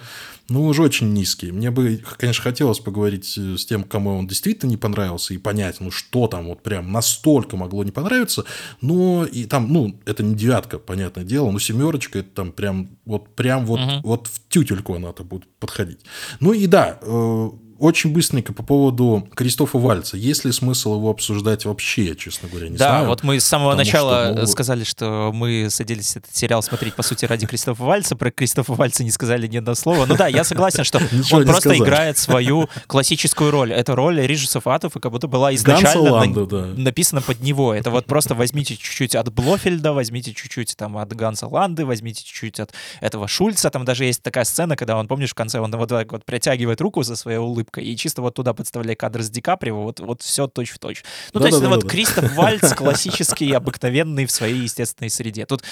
ну, 0.49 0.65
уже 0.65 0.81
очень 0.81 1.13
низкие. 1.13 1.53
Мне 1.53 1.69
бы, 1.69 2.01
конечно, 2.17 2.43
хотелось 2.43 2.79
поговорить 2.79 3.37
э, 3.37 3.55
с 3.55 3.67
тем, 3.67 3.83
кому 3.83 4.17
он 4.17 4.25
действительно 4.25 4.71
не 4.71 4.77
понравился, 4.77 5.35
и 5.35 5.37
понять, 5.37 5.79
ну, 5.79 5.91
что 5.91 6.27
там 6.27 6.47
вот 6.47 6.63
прям 6.63 6.91
настолько 6.91 7.55
могло 7.55 7.83
не 7.83 7.91
понравиться. 7.91 8.45
Но 8.81 9.25
и 9.25 9.45
там, 9.45 9.71
ну, 9.71 9.99
это 10.05 10.23
не 10.23 10.33
девятка, 10.33 10.79
понятное 10.79 11.23
дело, 11.23 11.51
но 11.51 11.59
семерочка, 11.59 12.19
это 12.19 12.29
там 12.29 12.51
прям 12.51 12.89
вот, 13.05 13.35
прям 13.35 13.67
вот, 13.67 13.79
угу. 13.79 13.91
вот 14.03 14.27
в 14.27 14.41
тютельку 14.49 14.95
она-то 14.95 15.23
будет 15.23 15.47
подходить. 15.59 15.99
Ну 16.39 16.51
и 16.53 16.65
да, 16.65 16.97
э, 16.99 17.49
очень 17.79 18.11
быстренько 18.11 18.53
по 18.53 18.61
поводу 18.61 19.27
Кристофа 19.35 19.77
Вальца. 19.77 20.17
Есть 20.17 20.43
ли 20.43 20.51
смысл 20.51 20.95
его 20.95 21.09
обсуждать 21.09 21.65
вообще, 21.65 22.07
я, 22.07 22.15
честно 22.15 22.49
говоря, 22.49 22.67
не 22.69 22.77
да, 22.77 22.89
знаю. 22.89 23.03
Да, 23.03 23.09
вот 23.09 23.23
мы 23.23 23.39
с 23.39 23.45
самого 23.45 23.73
начала 23.73 24.31
что, 24.31 24.41
ну... 24.41 24.47
сказали, 24.47 24.83
что 24.83 25.31
мы 25.33 25.67
садились 25.69 26.15
этот 26.17 26.35
сериал 26.35 26.61
смотреть, 26.61 26.93
по 26.95 27.03
сути, 27.03 27.25
ради 27.25 27.47
Кристофа 27.47 27.83
Вальца. 27.83 28.15
Про 28.15 28.31
Кристофа 28.31 28.73
Вальца 28.73 29.03
не 29.03 29.11
сказали 29.11 29.47
ни 29.47 29.57
одного 29.57 29.75
слова. 29.75 30.05
Ну 30.05 30.15
да, 30.17 30.27
я 30.27 30.43
согласен, 30.43 30.83
что 30.83 30.99
он 31.31 31.45
просто 31.45 31.77
играет 31.77 32.17
свою 32.17 32.69
классическую 32.87 33.51
роль. 33.51 33.71
Это 33.71 33.95
роль 33.95 34.19
Рижа 34.19 34.59
Фатов, 34.59 34.95
и 34.97 34.99
как 34.99 35.11
будто 35.11 35.27
была 35.27 35.55
изначально 35.55 36.25
написана 36.75 37.21
под 37.21 37.41
него. 37.41 37.73
Это 37.73 37.91
вот 37.91 38.05
просто 38.05 38.35
возьмите 38.35 38.75
чуть-чуть 38.75 39.15
от 39.15 39.31
Блофельда, 39.33 39.93
возьмите 39.93 40.33
чуть-чуть 40.33 40.75
там 40.75 40.97
от 40.97 41.13
Ганса 41.13 41.47
Ланды, 41.47 41.85
возьмите 41.85 42.23
чуть-чуть 42.23 42.59
от 42.59 42.73
этого 42.99 43.27
Шульца. 43.27 43.69
Там 43.69 43.85
даже 43.85 44.05
есть 44.05 44.21
такая 44.21 44.43
сцена, 44.43 44.75
когда 44.75 44.97
он, 44.97 45.07
помнишь, 45.07 45.31
в 45.31 45.35
конце 45.35 45.59
он 45.59 45.71
вот 45.71 45.89
так 45.89 46.11
вот 46.11 46.25
притягивает 46.25 46.81
руку 46.81 47.03
за 47.03 47.15
своей 47.15 47.37
улыбкой 47.37 47.68
и 47.77 47.95
чисто 47.95 48.21
вот 48.21 48.35
туда 48.35 48.53
подставляет 48.53 48.99
кадр 48.99 49.21
с 49.21 49.29
Ди 49.29 49.41
Каприо, 49.41 49.83
вот, 49.83 49.99
вот 49.99 50.21
все 50.21 50.47
точь 50.47 50.71
в 50.71 50.79
точь. 50.79 51.03
Ну, 51.33 51.39
да, 51.39 51.41
то 51.41 51.45
есть 51.47 51.59
да, 51.59 51.65
это 51.65 51.69
да, 51.69 51.75
вот 51.75 51.83
да. 51.83 51.89
Кристоф 51.89 52.35
Вальц 52.35 52.73
классический, 52.73 53.51
обыкновенный 53.51 54.25
в 54.25 54.31
своей 54.31 54.61
естественной 54.63 55.09
среде. 55.09 55.45
Тут, 55.45 55.63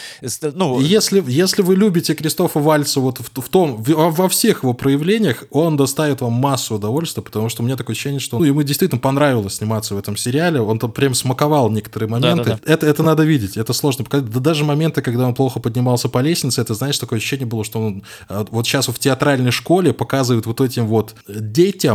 ну... 0.41 0.79
Если, 0.79 1.23
если 1.27 1.61
вы 1.61 1.75
любите 1.75 2.13
Кристофа 2.13 2.59
Вальца 2.59 2.99
вот 2.99 3.19
в, 3.19 3.41
в 3.41 3.49
том, 3.49 3.77
в, 3.77 3.89
во 3.93 4.29
всех 4.29 4.63
его 4.63 4.73
проявлениях, 4.73 5.45
он 5.51 5.77
доставит 5.77 6.21
вам 6.21 6.33
массу 6.33 6.75
удовольствия, 6.75 7.23
потому 7.23 7.49
что 7.49 7.63
у 7.63 7.65
меня 7.65 7.75
такое 7.75 7.93
ощущение, 7.93 8.19
что 8.19 8.39
ну, 8.39 8.45
ему 8.45 8.63
действительно 8.63 8.99
понравилось 8.99 9.55
сниматься 9.55 9.95
в 9.95 9.97
этом 9.97 10.17
сериале, 10.17 10.61
он 10.61 10.79
там 10.79 10.91
прям 10.91 11.13
смаковал 11.13 11.69
некоторые 11.69 12.09
моменты. 12.09 12.43
Да, 12.43 12.51
да, 12.51 12.59
да. 12.63 12.73
Это, 12.73 12.85
это 12.85 13.03
надо 13.03 13.23
видеть, 13.23 13.57
это 13.57 13.73
сложно 13.73 14.03
показать. 14.03 14.29
Да 14.29 14.39
даже 14.39 14.63
моменты, 14.63 15.01
когда 15.01 15.27
он 15.27 15.35
плохо 15.35 15.59
поднимался 15.59 16.09
по 16.09 16.19
лестнице, 16.19 16.61
это, 16.61 16.73
знаешь, 16.73 16.97
такое 16.97 17.19
ощущение 17.19 17.45
было, 17.45 17.63
что 17.63 17.79
он 17.79 18.03
а, 18.29 18.45
вот 18.49 18.65
сейчас 18.65 18.87
в 18.87 18.99
театральной 18.99 19.51
школе 19.51 19.93
показывает 19.93 20.45
вот 20.45 20.61
этим 20.61 20.87
вот 20.87 21.15
детям, 21.27 21.86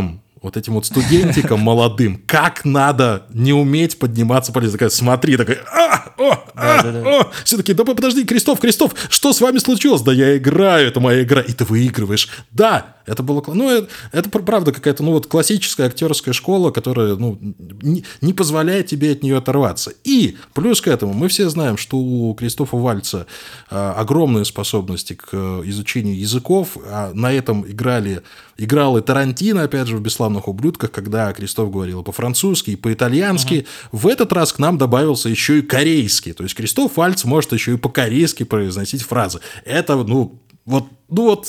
вот 0.43 0.57
этим 0.57 0.75
вот 0.75 0.87
студентикам 0.87 1.61
молодым, 1.61 2.21
как 2.27 2.65
надо 2.65 3.27
не 3.31 3.53
уметь 3.53 3.99
подниматься 3.99 4.53
по 4.53 4.59
лестнице. 4.59 4.79
Такая, 4.79 4.91
смотри, 4.91 5.37
такая, 5.37 5.59
а, 5.73 6.13
о, 6.19 6.45
а, 6.55 6.83
да, 6.83 6.91
да, 6.91 6.93
да. 6.93 7.21
о. 7.21 7.31
Все 7.45 7.57
таки 7.57 7.73
да 7.73 7.85
подожди, 7.85 8.25
Крестов, 8.25 8.61
Крестов, 8.61 8.95
что 9.09 9.33
с 9.33 9.41
вами 9.41 9.59
случилось? 9.59 10.03
Да 10.03 10.13
я 10.13 10.37
играю, 10.37 10.89
это 10.89 11.01
моя 11.01 11.23
игра, 11.23 11.41
и 11.41 11.53
ты 11.53 11.65
выигрываешь. 11.65 12.29
Да, 12.51 12.97
это 13.07 13.23
было... 13.23 13.43
Ну, 13.47 13.71
это, 13.71 13.89
это 14.13 14.29
правда 14.31 14.73
какая-то, 14.73 15.03
ну, 15.03 15.13
вот 15.13 15.27
классическая 15.27 15.87
актерская 15.87 16.33
школа, 16.33 16.71
которая, 16.71 17.17
ну, 17.17 17.39
не, 17.83 18.05
не 18.21 18.33
позволяет 18.33 18.87
тебе 18.87 19.13
от 19.13 19.23
нее 19.23 19.39
оторваться. 19.39 19.93
И 20.05 20.37
плюс 20.55 20.81
к 20.81 20.89
этому 20.89 21.13
мы 21.13 21.29
все 21.29 21.49
знаем, 21.49 21.77
что 21.77 21.99
у 21.99 22.35
Кристофа 22.35 22.77
Вальца 22.77 23.27
а, 23.71 23.95
огромные 23.95 24.45
способности 24.45 25.15
к 25.15 25.29
э, 25.33 25.63
изучению 25.67 26.19
языков. 26.19 26.77
А 26.87 27.13
на 27.15 27.33
этом 27.33 27.67
играли, 27.67 28.23
играл 28.57 28.97
и 28.99 29.03
Тарантино, 29.03 29.65
опять 29.65 29.89
же, 29.89 29.97
в 29.97 30.01
«Бесславных 30.01 30.49
ублюдках», 30.49 30.91
когда 30.91 31.33
Кристоф 31.33 31.71
говорил 31.71 32.03
по-французски 32.03 32.71
и 32.71 32.77
по-итальянски. 32.77 33.55
Uh-huh. 33.55 33.89
В 33.93 34.07
этот 34.07 34.33
раз 34.33 34.53
к 34.53 34.59
нам 34.59 34.79
добавился 34.79 35.29
еще 35.29 35.59
и 35.59 35.63
корейский. 35.63 36.33
То 36.33 36.45
есть 36.45 36.55
Кристоф 36.55 36.97
Вальц 36.97 37.25
может 37.25 37.53
еще 37.53 37.75
и 37.75 37.77
по-корейски 37.77 38.45
произносить 38.45 39.03
фразы. 39.03 39.41
Это, 39.65 39.97
ну, 39.97 40.41
вот, 40.65 40.87
ну 41.09 41.25
вот 41.25 41.49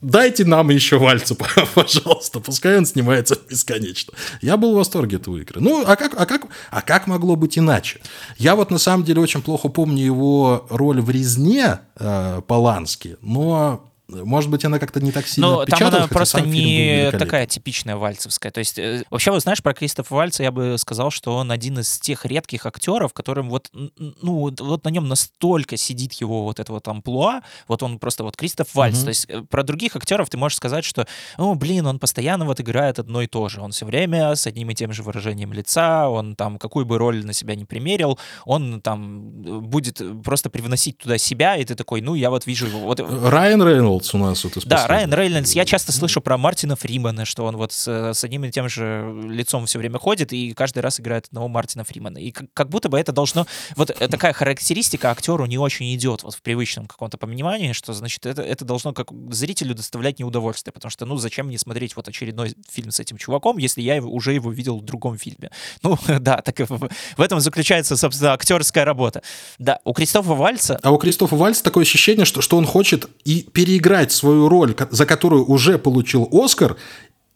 Дайте 0.00 0.44
нам 0.44 0.70
еще 0.70 0.98
Вальца, 0.98 1.34
пожалуйста, 1.74 2.38
пускай 2.38 2.78
он 2.78 2.86
снимается 2.86 3.36
бесконечно. 3.48 4.14
Я 4.40 4.56
был 4.56 4.72
в 4.72 4.76
восторге 4.76 5.16
этого 5.16 5.38
игры. 5.38 5.60
Ну, 5.60 5.82
а 5.84 5.96
как, 5.96 6.14
а, 6.16 6.24
как, 6.24 6.42
а 6.70 6.82
как 6.82 7.08
могло 7.08 7.34
быть 7.34 7.58
иначе? 7.58 8.00
Я 8.36 8.54
вот 8.54 8.70
на 8.70 8.78
самом 8.78 9.04
деле 9.04 9.20
очень 9.20 9.42
плохо 9.42 9.68
помню 9.68 10.04
его 10.04 10.66
роль 10.70 11.00
в 11.00 11.10
«Резне» 11.10 11.80
э, 11.96 12.42
Полански, 12.46 13.16
но 13.22 13.87
может 14.10 14.50
быть, 14.50 14.64
она 14.64 14.78
как-то 14.78 15.00
не 15.00 15.12
так 15.12 15.26
сильно 15.26 15.48
Но 15.48 15.64
там 15.66 15.88
она 15.88 16.06
просто 16.06 16.40
не 16.40 17.10
такая 17.12 17.46
типичная 17.46 17.96
вальцевская. 17.96 18.50
То 18.50 18.58
есть, 18.58 18.78
э, 18.78 19.04
вообще, 19.10 19.30
вы 19.30 19.40
знаешь, 19.40 19.62
про 19.62 19.74
Кристофа 19.74 20.14
Вальца 20.14 20.42
я 20.42 20.50
бы 20.50 20.76
сказал, 20.78 21.10
что 21.10 21.36
он 21.36 21.50
один 21.50 21.78
из 21.78 21.98
тех 21.98 22.24
редких 22.24 22.64
актеров, 22.64 23.12
которым 23.12 23.50
вот, 23.50 23.70
ну, 23.72 24.54
вот 24.58 24.84
на 24.84 24.88
нем 24.88 25.08
настолько 25.08 25.76
сидит 25.76 26.14
его 26.14 26.44
вот 26.44 26.58
это 26.58 26.72
вот 26.72 26.88
амплуа, 26.88 27.42
вот 27.66 27.82
он 27.82 27.98
просто 27.98 28.24
вот 28.24 28.36
Кристоф 28.36 28.74
Вальц. 28.74 28.96
Mm-hmm. 28.96 29.04
То 29.04 29.08
есть, 29.08 29.26
э, 29.28 29.42
про 29.42 29.62
других 29.62 29.94
актеров 29.94 30.30
ты 30.30 30.38
можешь 30.38 30.56
сказать, 30.56 30.86
что, 30.86 31.06
ну, 31.36 31.54
блин, 31.54 31.86
он 31.86 31.98
постоянно 31.98 32.46
вот 32.46 32.60
играет 32.60 32.98
одно 32.98 33.20
и 33.20 33.26
то 33.26 33.50
же. 33.50 33.60
Он 33.60 33.72
все 33.72 33.84
время 33.84 34.34
с 34.34 34.46
одним 34.46 34.70
и 34.70 34.74
тем 34.74 34.92
же 34.92 35.02
выражением 35.02 35.52
лица, 35.52 36.08
он 36.08 36.34
там 36.34 36.58
какую 36.58 36.86
бы 36.86 36.96
роль 36.96 37.26
на 37.26 37.34
себя 37.34 37.54
не 37.54 37.66
примерил, 37.66 38.18
он 38.46 38.80
там 38.80 39.42
э, 39.44 39.58
будет 39.58 40.00
просто 40.24 40.48
привносить 40.48 40.96
туда 40.96 41.18
себя, 41.18 41.56
и 41.56 41.64
ты 41.66 41.74
такой, 41.74 42.00
ну, 42.00 42.14
я 42.14 42.30
вот 42.30 42.46
вижу 42.46 42.66
его. 42.66 42.80
Вот... 42.80 43.00
Райан 43.00 43.62
Рейнольдс 43.62 43.97
Рейнольдс 43.98 44.14
у 44.14 44.18
нас 44.18 44.44
вот 44.44 44.56
из 44.56 44.64
Да, 44.64 44.86
Райан 44.86 45.12
Рейнольдс. 45.12 45.52
Я 45.52 45.64
часто 45.64 45.92
слышу 45.92 46.20
про 46.20 46.38
Мартина 46.38 46.76
Фримана, 46.76 47.24
что 47.24 47.44
он 47.44 47.56
вот 47.56 47.72
с, 47.72 47.88
с 48.14 48.24
одним 48.24 48.44
и 48.44 48.50
тем 48.50 48.68
же 48.68 49.12
лицом 49.28 49.66
все 49.66 49.78
время 49.78 49.98
ходит 49.98 50.32
и 50.32 50.52
каждый 50.52 50.80
раз 50.80 51.00
играет 51.00 51.26
одного 51.26 51.48
Мартина 51.48 51.84
Фримана. 51.84 52.18
И 52.18 52.30
как, 52.30 52.46
как 52.54 52.68
будто 52.68 52.88
бы 52.88 52.98
это 52.98 53.12
должно... 53.12 53.46
Вот 53.76 53.90
э, 53.90 54.08
такая 54.08 54.32
характеристика 54.32 55.10
актеру 55.10 55.46
не 55.46 55.58
очень 55.58 55.94
идет 55.94 56.22
вот 56.22 56.34
в 56.34 56.42
привычном 56.42 56.86
каком-то 56.86 57.18
понимании, 57.18 57.72
что, 57.72 57.92
значит, 57.92 58.26
это, 58.26 58.42
это 58.42 58.64
должно 58.64 58.92
как 58.92 59.08
зрителю 59.30 59.74
доставлять 59.74 60.18
неудовольствие, 60.18 60.72
потому 60.72 60.90
что, 60.90 61.06
ну, 61.06 61.16
зачем 61.16 61.46
мне 61.46 61.58
смотреть 61.58 61.96
вот 61.96 62.08
очередной 62.08 62.54
фильм 62.70 62.90
с 62.90 63.00
этим 63.00 63.16
чуваком, 63.16 63.58
если 63.58 63.82
я 63.82 63.96
его, 63.96 64.10
уже 64.10 64.32
его 64.32 64.50
видел 64.50 64.78
в 64.78 64.84
другом 64.84 65.18
фильме? 65.18 65.50
Ну, 65.82 65.96
да, 66.20 66.38
так 66.38 66.58
в, 66.58 66.88
в 67.16 67.20
этом 67.20 67.40
заключается, 67.40 67.96
собственно, 67.96 68.32
актерская 68.32 68.84
работа. 68.84 69.22
Да, 69.58 69.78
у 69.84 69.92
Кристофа 69.92 70.34
Вальца... 70.34 70.78
А 70.82 70.90
у 70.90 70.98
Кристофа 70.98 71.36
Вальца 71.36 71.62
такое 71.62 71.84
ощущение, 71.84 72.24
что, 72.24 72.42
что 72.42 72.56
он 72.56 72.66
хочет 72.66 73.08
и 73.24 73.42
переиграть 73.42 73.87
играть 73.88 74.12
свою 74.12 74.48
роль, 74.48 74.74
за 74.90 75.06
которую 75.06 75.44
уже 75.46 75.78
получил 75.78 76.28
Оскар, 76.30 76.76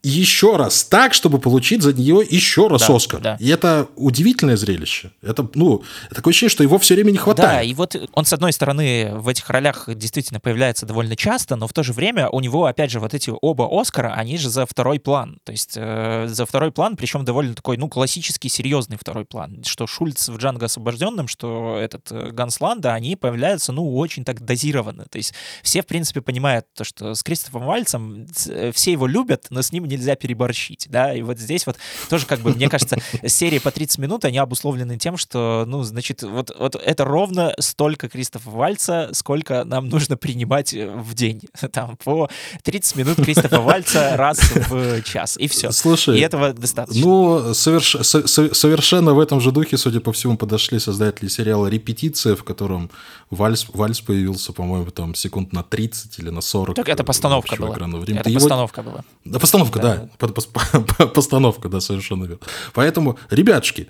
еще 0.03 0.57
раз 0.57 0.83
так, 0.83 1.13
чтобы 1.13 1.39
получить 1.39 1.81
за 1.81 1.93
нее 1.93 2.21
еще 2.29 2.67
раз 2.67 2.85
да, 2.85 2.95
Оскар. 2.95 3.21
Да. 3.21 3.37
И 3.39 3.47
это 3.47 3.87
удивительное 3.95 4.57
зрелище. 4.57 5.11
Это, 5.21 5.47
ну, 5.55 5.83
такое 6.13 6.31
ощущение, 6.31 6.49
что 6.49 6.61
его 6.61 6.77
все 6.77 6.95
время 6.95 7.11
не 7.11 7.17
хватает. 7.17 7.49
Да, 7.49 7.61
и 7.61 7.73
вот 7.73 7.95
он, 8.11 8.25
с 8.25 8.33
одной 8.33 8.51
стороны, 8.51 9.13
в 9.15 9.29
этих 9.29 9.49
ролях 9.49 9.87
действительно 9.87 10.41
появляется 10.41 10.85
довольно 10.85 11.15
часто, 11.15 11.55
но 11.55 11.69
в 11.69 11.73
то 11.73 11.83
же 11.83 11.93
время 11.93 12.29
у 12.29 12.41
него, 12.41 12.65
опять 12.65 12.91
же, 12.91 12.99
вот 12.99 13.13
эти 13.13 13.31
оба 13.41 13.69
Оскара, 13.71 14.13
они 14.13 14.37
же 14.37 14.49
за 14.49 14.65
второй 14.65 14.99
план. 14.99 15.39
То 15.45 15.53
есть 15.53 15.73
э, 15.77 16.27
за 16.27 16.45
второй 16.45 16.73
план, 16.73 16.97
причем 16.97 17.23
довольно 17.23 17.55
такой, 17.55 17.77
ну, 17.77 17.87
классический, 17.87 18.49
серьезный 18.49 18.97
второй 18.97 19.23
план. 19.23 19.63
Что 19.65 19.87
Шульц 19.87 20.27
в 20.27 20.37
Джанго 20.37 20.65
освобожденном, 20.65 21.29
что 21.29 21.77
этот 21.79 22.11
э, 22.11 22.31
Гансланда, 22.31 22.93
они 22.93 23.15
появляются, 23.15 23.71
ну, 23.71 23.95
очень 23.95 24.25
так 24.25 24.43
дозированно. 24.43 25.05
То 25.09 25.17
есть 25.17 25.33
все, 25.61 25.81
в 25.81 25.85
принципе, 25.85 26.19
понимают 26.19 26.65
то, 26.75 26.83
что 26.83 27.15
с 27.15 27.23
Кристофом 27.23 27.63
Вальцем 27.63 28.27
э, 28.47 28.73
все 28.73 28.91
его 28.91 29.07
любят, 29.07 29.47
но 29.49 29.61
с 29.61 29.71
ним 29.71 29.92
нельзя 29.93 30.15
переборщить, 30.15 30.87
да, 30.89 31.13
и 31.13 31.21
вот 31.21 31.39
здесь 31.39 31.65
вот 31.65 31.77
тоже, 32.09 32.25
как 32.25 32.39
бы, 32.39 32.53
мне 32.53 32.69
кажется, 32.69 32.97
серии 33.25 33.59
по 33.59 33.71
30 33.71 33.99
минут, 33.99 34.25
они 34.25 34.37
обусловлены 34.37 34.97
тем, 34.97 35.17
что, 35.17 35.63
ну, 35.67 35.83
значит, 35.83 36.23
вот, 36.23 36.55
вот 36.57 36.75
это 36.75 37.05
ровно 37.05 37.53
столько 37.59 38.09
Кристофа 38.09 38.49
Вальца, 38.49 39.09
сколько 39.13 39.63
нам 39.63 39.89
нужно 39.89 40.17
принимать 40.17 40.73
э, 40.73 40.89
в 40.89 41.13
день, 41.13 41.41
там, 41.71 41.97
по 41.97 42.29
30 42.63 42.95
минут 42.95 43.15
Кристофа 43.17 43.59
Вальца 43.59 44.17
раз 44.17 44.39
в 44.39 45.01
час, 45.03 45.37
и 45.37 45.47
все. 45.47 45.71
Слушай, 45.71 46.19
и 46.19 46.21
этого 46.21 46.53
достаточно. 46.53 47.01
Ну, 47.01 47.53
соверш... 47.53 47.95
совершенно 48.01 49.13
в 49.13 49.19
этом 49.19 49.39
же 49.39 49.51
духе, 49.51 49.77
судя 49.77 49.99
по 49.99 50.11
всему, 50.11 50.37
подошли 50.37 50.79
создатели 50.79 51.27
сериала 51.27 51.67
«Репетиция», 51.67 52.35
в 52.35 52.43
котором 52.43 52.89
Вальс, 53.29 53.67
Вальс 53.73 54.01
появился, 54.01 54.53
по-моему, 54.53 54.91
там 54.91 55.15
секунд 55.15 55.53
на 55.53 55.63
30 55.63 56.19
или 56.19 56.29
на 56.29 56.41
40. 56.41 56.75
Так 56.75 56.89
это 56.89 57.03
постановка 57.03 57.55
была. 57.55 57.75
Это 57.75 58.31
постановка 58.31 58.81
его... 58.81 58.91
была. 58.91 59.03
Да, 59.25 59.39
постановка, 59.39 59.79
да. 59.83 60.09
да. 60.19 61.07
Постановка, 61.07 61.69
да, 61.69 61.79
совершенно 61.79 62.23
верно. 62.23 62.45
Поэтому, 62.73 63.17
ребятушки, 63.29 63.87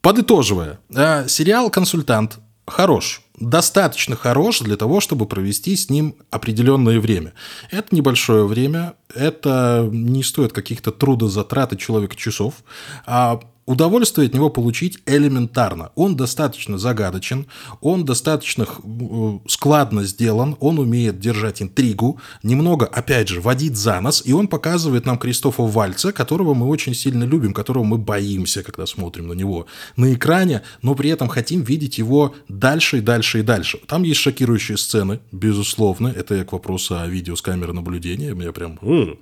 подытоживая, 0.00 0.78
э, 0.94 1.28
сериал 1.28 1.70
«Консультант» 1.70 2.38
хорош, 2.66 3.22
достаточно 3.38 4.16
хорош 4.16 4.60
для 4.60 4.76
того, 4.76 5.00
чтобы 5.00 5.26
провести 5.26 5.76
с 5.76 5.90
ним 5.90 6.14
определенное 6.30 7.00
время. 7.00 7.34
Это 7.70 7.94
небольшое 7.94 8.46
время, 8.46 8.94
это 9.14 9.88
не 9.90 10.22
стоит 10.22 10.52
каких-то 10.52 10.92
трудозатрат 10.92 11.72
и 11.72 11.78
человека 11.78 12.16
часов, 12.16 12.54
а 13.06 13.40
удовольствие 13.66 14.26
от 14.26 14.34
него 14.34 14.50
получить 14.50 14.98
элементарно. 15.06 15.90
Он 15.94 16.16
достаточно 16.16 16.78
загадочен, 16.78 17.46
он 17.80 18.04
достаточно 18.04 18.64
э, 18.64 19.38
складно 19.46 20.04
сделан, 20.04 20.56
он 20.60 20.78
умеет 20.78 21.18
держать 21.18 21.62
интригу, 21.62 22.20
немного, 22.42 22.86
опять 22.86 23.28
же, 23.28 23.40
водить 23.40 23.76
за 23.76 24.00
нос, 24.00 24.22
и 24.24 24.32
он 24.32 24.48
показывает 24.48 25.06
нам 25.06 25.18
Кристофа 25.18 25.62
Вальца, 25.62 26.12
которого 26.12 26.54
мы 26.54 26.66
очень 26.66 26.94
сильно 26.94 27.24
любим, 27.24 27.54
которого 27.54 27.84
мы 27.84 27.98
боимся, 27.98 28.62
когда 28.62 28.86
смотрим 28.86 29.28
на 29.28 29.32
него 29.32 29.66
на 29.96 30.12
экране, 30.12 30.62
но 30.82 30.94
при 30.94 31.10
этом 31.10 31.28
хотим 31.28 31.62
видеть 31.62 31.98
его 31.98 32.34
дальше 32.48 32.98
и 32.98 33.00
дальше 33.00 33.40
и 33.40 33.42
дальше. 33.42 33.80
Там 33.86 34.02
есть 34.02 34.20
шокирующие 34.20 34.76
сцены, 34.76 35.20
безусловно, 35.32 36.08
это 36.08 36.34
я 36.34 36.44
к 36.44 36.52
вопросу 36.52 36.98
о 36.98 37.06
видео 37.06 37.36
с 37.36 37.42
камеры 37.42 37.72
наблюдения, 37.72 38.34
меня 38.34 38.52
прям 38.52 38.78
э, 38.82 39.14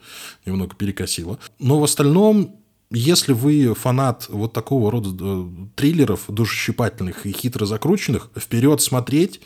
немного 0.47 0.75
перекосило. 0.75 1.39
Но 1.59 1.79
в 1.79 1.85
остальном 1.85 2.62
если 2.93 3.33
вы 3.33 3.75
фанат 3.75 4.27
вот 4.29 4.53
такого 4.53 4.91
рода 4.91 5.11
э, 5.19 5.47
триллеров, 5.75 6.25
душещипательных 6.29 7.27
и 7.27 7.33
хитро 7.33 7.67
закрученных, 7.67 8.31
вперед 8.37 8.81
смотреть, 8.81 9.41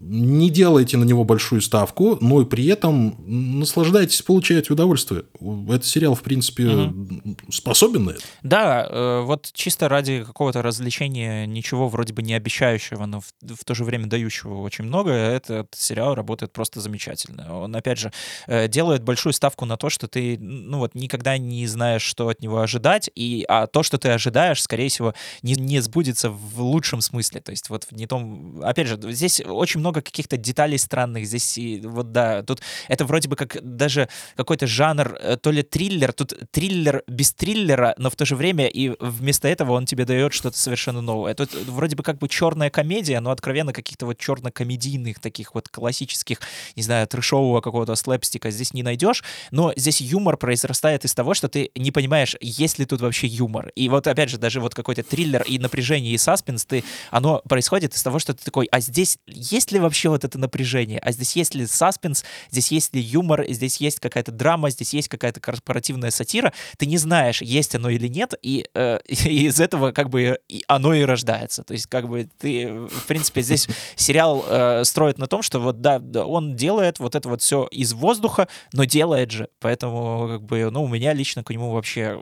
не 0.00 0.50
делайте 0.50 0.96
на 0.96 1.04
него 1.04 1.24
большую 1.24 1.60
ставку, 1.60 2.18
но 2.20 2.42
и 2.42 2.44
при 2.44 2.66
этом 2.66 3.16
наслаждайтесь, 3.26 4.22
получаете 4.22 4.72
удовольствие. 4.72 5.24
Этот 5.68 5.84
сериал, 5.84 6.14
в 6.14 6.22
принципе, 6.22 6.66
угу. 6.68 7.36
способен 7.50 8.04
на 8.04 8.10
это. 8.10 8.20
Да, 8.42 8.86
э, 8.88 9.22
вот 9.22 9.50
чисто 9.52 9.88
ради 9.88 10.24
какого-то 10.24 10.62
развлечения, 10.62 11.46
ничего 11.46 11.88
вроде 11.88 12.12
бы 12.12 12.22
не 12.22 12.34
обещающего, 12.34 13.06
но 13.06 13.20
в, 13.20 13.32
в 13.42 13.64
то 13.64 13.74
же 13.74 13.84
время 13.84 14.06
дающего 14.06 14.60
очень 14.60 14.84
много, 14.84 15.10
этот 15.10 15.74
сериал 15.74 16.14
работает 16.14 16.52
просто 16.52 16.80
замечательно. 16.80 17.62
Он, 17.62 17.74
опять 17.74 17.98
же, 17.98 18.12
э, 18.46 18.68
делает 18.68 19.02
большую 19.02 19.32
ставку 19.32 19.64
на 19.64 19.76
то, 19.76 19.90
что 19.90 20.06
ты, 20.06 20.38
ну 20.38 20.78
вот, 20.78 20.94
никогда 20.94 21.38
не 21.38 21.66
знаешь, 21.66 22.02
что 22.02 22.28
от 22.28 22.40
него 22.40 22.60
ожидать, 22.60 23.10
и, 23.14 23.44
а 23.48 23.66
то, 23.66 23.82
что 23.82 23.98
ты 23.98 24.10
ожидаешь, 24.10 24.62
скорее 24.62 24.88
всего, 24.88 25.14
не, 25.42 25.54
не 25.54 25.80
сбудется 25.80 26.30
в 26.30 26.60
лучшем 26.60 27.00
смысле. 27.00 27.40
То 27.40 27.50
есть 27.50 27.68
вот 27.68 27.86
не 27.90 28.06
том... 28.06 28.60
Опять 28.62 28.86
же, 28.86 28.98
здесь 29.12 29.40
очень 29.40 29.80
много 29.80 29.87
каких-то 29.92 30.36
деталей 30.36 30.78
странных. 30.78 31.26
Здесь, 31.26 31.58
и, 31.58 31.80
вот 31.80 32.12
да, 32.12 32.42
тут 32.42 32.60
это 32.88 33.04
вроде 33.04 33.28
бы 33.28 33.36
как 33.36 33.58
даже 33.62 34.08
какой-то 34.36 34.66
жанр, 34.66 35.16
э, 35.20 35.36
то 35.36 35.50
ли 35.50 35.62
триллер, 35.62 36.12
тут 36.12 36.34
триллер 36.50 37.02
без 37.06 37.32
триллера, 37.32 37.94
но 37.98 38.10
в 38.10 38.16
то 38.16 38.24
же 38.24 38.36
время 38.36 38.66
и 38.66 38.94
вместо 39.00 39.48
этого 39.48 39.72
он 39.72 39.86
тебе 39.86 40.04
дает 40.04 40.32
что-то 40.32 40.58
совершенно 40.58 41.00
новое. 41.00 41.34
Тут 41.34 41.54
вроде 41.66 41.96
бы 41.96 42.02
как 42.02 42.18
бы 42.18 42.28
черная 42.28 42.70
комедия, 42.70 43.20
но 43.20 43.30
откровенно 43.30 43.72
каких-то 43.72 44.06
вот 44.06 44.18
черно-комедийных 44.18 45.20
таких 45.20 45.54
вот 45.54 45.68
классических, 45.68 46.40
не 46.76 46.82
знаю, 46.82 47.06
трешового 47.06 47.60
какого-то 47.60 47.94
слэпстика 47.94 48.50
здесь 48.50 48.74
не 48.74 48.82
найдешь, 48.82 49.24
но 49.50 49.72
здесь 49.76 50.00
юмор 50.00 50.36
произрастает 50.36 51.04
из 51.04 51.14
того, 51.14 51.34
что 51.34 51.48
ты 51.48 51.70
не 51.74 51.90
понимаешь, 51.90 52.36
есть 52.40 52.78
ли 52.78 52.84
тут 52.84 53.00
вообще 53.00 53.26
юмор. 53.26 53.70
И 53.74 53.88
вот 53.88 54.06
опять 54.06 54.30
же, 54.30 54.38
даже 54.38 54.60
вот 54.60 54.74
какой-то 54.74 55.02
триллер 55.02 55.42
и 55.42 55.58
напряжение, 55.58 56.14
и 56.14 56.18
саспенс, 56.18 56.64
ты, 56.64 56.84
оно 57.10 57.42
происходит 57.48 57.94
из 57.94 58.02
того, 58.02 58.18
что 58.18 58.34
ты 58.34 58.44
такой, 58.44 58.66
а 58.70 58.80
здесь 58.80 59.18
есть 59.26 59.72
ли 59.72 59.77
вообще 59.78 60.08
вот 60.08 60.24
это 60.24 60.38
напряжение? 60.38 60.98
А 61.00 61.12
здесь 61.12 61.36
есть 61.36 61.54
ли 61.54 61.66
саспенс, 61.66 62.24
здесь 62.50 62.70
есть 62.72 62.94
ли 62.94 63.00
юмор, 63.00 63.44
здесь 63.48 63.78
есть 63.78 64.00
какая-то 64.00 64.32
драма, 64.32 64.70
здесь 64.70 64.94
есть 64.94 65.08
какая-то 65.08 65.40
корпоративная 65.40 66.10
сатира. 66.10 66.52
Ты 66.76 66.86
не 66.86 66.98
знаешь, 66.98 67.42
есть 67.42 67.74
оно 67.74 67.90
или 67.90 68.08
нет, 68.08 68.34
и, 68.42 68.66
э, 68.74 68.98
и 69.08 69.46
из 69.46 69.60
этого 69.60 69.92
как 69.92 70.10
бы 70.10 70.38
оно 70.66 70.94
и 70.94 71.02
рождается. 71.02 71.62
То 71.62 71.72
есть 71.72 71.86
как 71.86 72.08
бы 72.08 72.28
ты, 72.38 72.68
в 72.72 73.06
принципе, 73.06 73.42
здесь 73.42 73.68
сериал 73.96 74.44
э, 74.48 74.84
строит 74.84 75.18
на 75.18 75.26
том, 75.26 75.42
что 75.42 75.60
вот 75.60 75.80
да, 75.80 75.98
он 76.24 76.56
делает 76.56 76.98
вот 76.98 77.14
это 77.14 77.28
вот 77.28 77.42
все 77.42 77.66
из 77.70 77.92
воздуха, 77.92 78.48
но 78.72 78.84
делает 78.84 79.30
же. 79.30 79.48
Поэтому 79.60 80.28
как 80.28 80.42
бы, 80.44 80.70
ну, 80.70 80.84
у 80.84 80.88
меня 80.88 81.12
лично 81.12 81.44
к 81.44 81.50
нему 81.50 81.72
вообще 81.72 82.20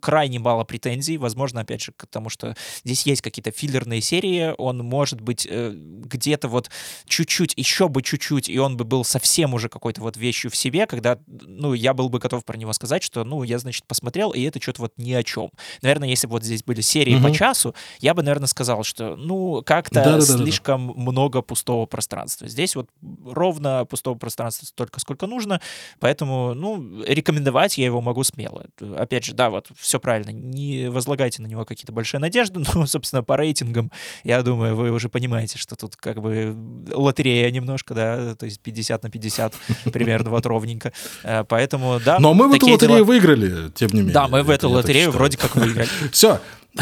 крайне 0.00 0.38
мало 0.38 0.64
претензий. 0.64 1.18
Возможно, 1.18 1.60
опять 1.60 1.82
же, 1.82 1.92
к 1.92 2.06
тому, 2.06 2.28
что 2.28 2.54
здесь 2.84 3.06
есть 3.06 3.22
какие-то 3.22 3.50
филлерные 3.50 4.00
серии, 4.00 4.54
он 4.58 4.78
может 4.78 5.20
быть 5.20 5.46
э, 5.48 5.72
где-то 5.74 6.48
вот 6.48 6.70
чуть-чуть, 7.06 7.54
еще 7.56 7.88
бы 7.88 8.02
чуть-чуть, 8.02 8.48
и 8.48 8.58
он 8.58 8.76
бы 8.76 8.84
был 8.84 9.04
совсем 9.04 9.54
уже 9.54 9.68
какой-то 9.68 10.00
вот 10.00 10.16
вещью 10.16 10.50
в 10.50 10.56
себе, 10.56 10.86
когда, 10.86 11.18
ну, 11.26 11.74
я 11.74 11.94
был 11.94 12.08
бы 12.08 12.18
готов 12.18 12.44
про 12.44 12.56
него 12.56 12.72
сказать, 12.72 13.02
что, 13.02 13.24
ну, 13.24 13.42
я, 13.42 13.58
значит, 13.58 13.84
посмотрел, 13.86 14.30
и 14.30 14.42
это 14.42 14.60
что-то 14.60 14.82
вот 14.82 14.92
ни 14.96 15.12
о 15.12 15.22
чем. 15.22 15.50
Наверное, 15.82 16.08
если 16.08 16.26
бы 16.26 16.32
вот 16.32 16.44
здесь 16.44 16.62
были 16.62 16.80
серии 16.80 17.16
угу. 17.16 17.28
по 17.28 17.32
часу, 17.32 17.74
я 18.00 18.14
бы, 18.14 18.22
наверное, 18.22 18.46
сказал, 18.46 18.84
что, 18.84 19.16
ну, 19.16 19.62
как-то 19.64 20.02
да, 20.02 20.20
слишком 20.20 20.88
да, 20.88 20.92
да, 20.92 20.98
да. 20.98 21.10
много 21.10 21.42
пустого 21.42 21.86
пространства. 21.86 22.48
Здесь 22.48 22.76
вот 22.76 22.88
ровно 23.24 23.84
пустого 23.84 24.14
пространства 24.16 24.66
столько, 24.66 25.00
сколько 25.00 25.26
нужно, 25.26 25.60
поэтому, 26.00 26.54
ну, 26.54 27.02
рекомендовать 27.04 27.78
я 27.78 27.86
его 27.86 28.00
могу 28.00 28.24
смело. 28.24 28.66
Опять 28.96 29.24
же, 29.24 29.34
да, 29.34 29.50
вот 29.50 29.68
все 29.76 30.00
правильно, 30.00 30.30
не 30.30 30.88
возлагайте 30.90 31.42
на 31.42 31.46
него 31.46 31.64
какие-то 31.64 31.92
большие 31.92 32.20
надежды, 32.20 32.62
но, 32.74 32.86
собственно, 32.86 33.22
по 33.22 33.36
рейтингам, 33.36 33.90
я 34.24 34.42
думаю, 34.42 34.76
вы 34.76 34.90
уже 34.90 35.08
понимаете, 35.08 35.58
что 35.58 35.76
тут 35.76 35.96
как 35.96 36.20
бы 36.20 36.54
лотерея 36.92 37.50
немножко, 37.50 37.94
да, 37.94 38.34
то 38.34 38.46
есть 38.46 38.60
50 38.60 39.02
на 39.02 39.10
50 39.10 39.54
примерно 39.92 40.30
вот 40.30 40.46
ровненько. 40.46 40.92
Э, 41.22 41.44
поэтому, 41.44 42.00
да. 42.04 42.18
Но 42.18 42.34
мы 42.34 42.48
в 42.48 42.54
эту 42.54 42.66
лотерею 42.66 42.98
дела... 42.98 43.04
выиграли, 43.04 43.70
тем 43.70 43.90
не 43.90 44.00
менее. 44.00 44.14
Да, 44.14 44.28
мы 44.28 44.42
в 44.42 44.50
эту 44.50 44.68
лотерею 44.68 45.10
вроде 45.10 45.36
как 45.36 45.56
выиграли. 45.56 45.88
Все. 46.10 46.40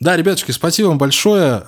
Да, 0.00 0.16
ребяточки, 0.16 0.50
спасибо 0.50 0.88
вам 0.88 0.98
большое. 0.98 1.62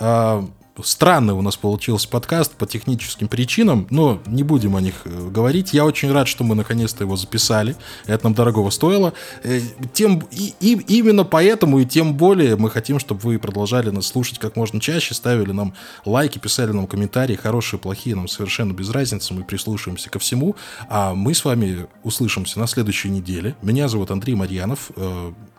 Странный 0.83 1.35
у 1.35 1.41
нас 1.41 1.57
получился 1.57 2.09
подкаст 2.09 2.53
по 2.57 2.67
техническим 2.67 3.29
причинам, 3.29 3.87
но 3.91 4.21
не 4.27 4.43
будем 4.43 4.75
о 4.75 4.81
них 4.81 4.95
э, 5.05 5.29
говорить. 5.31 5.73
Я 5.73 5.85
очень 5.85 6.11
рад, 6.11 6.27
что 6.27 6.43
мы 6.43 6.57
наконец-то 6.57 7.05
его 7.05 7.15
записали. 7.15 7.77
Это 8.07 8.25
нам 8.25 8.35
дорогого 8.35 8.71
стоило. 8.71 9.13
Э, 9.45 9.61
тем, 9.93 10.27
и, 10.33 10.53
и, 10.59 10.73
именно 10.99 11.23
поэтому 11.23 11.79
и 11.79 11.85
тем 11.85 12.15
более 12.15 12.57
мы 12.57 12.71
хотим, 12.71 12.99
чтобы 12.99 13.21
вы 13.21 13.39
продолжали 13.39 13.91
нас 13.91 14.07
слушать 14.07 14.41
как 14.41 14.57
можно 14.57 14.81
чаще, 14.81 15.15
ставили 15.15 15.53
нам 15.53 15.75
лайки, 16.05 16.41
писали 16.41 16.73
нам 16.73 16.89
комментарии, 16.89 17.37
хорошие, 17.37 17.79
плохие, 17.79 18.17
нам 18.17 18.27
совершенно 18.27 18.73
без 18.73 18.91
разницы, 18.91 19.33
мы 19.33 19.45
прислушиваемся 19.45 20.11
ко 20.11 20.19
всему. 20.19 20.57
А 20.89 21.15
мы 21.15 21.35
с 21.35 21.45
вами 21.45 21.87
услышимся 22.03 22.59
на 22.59 22.67
следующей 22.67 23.11
неделе. 23.11 23.55
Меня 23.63 23.87
зовут 23.87 24.11
Андрей 24.11 24.35
Марьянов. 24.35 24.91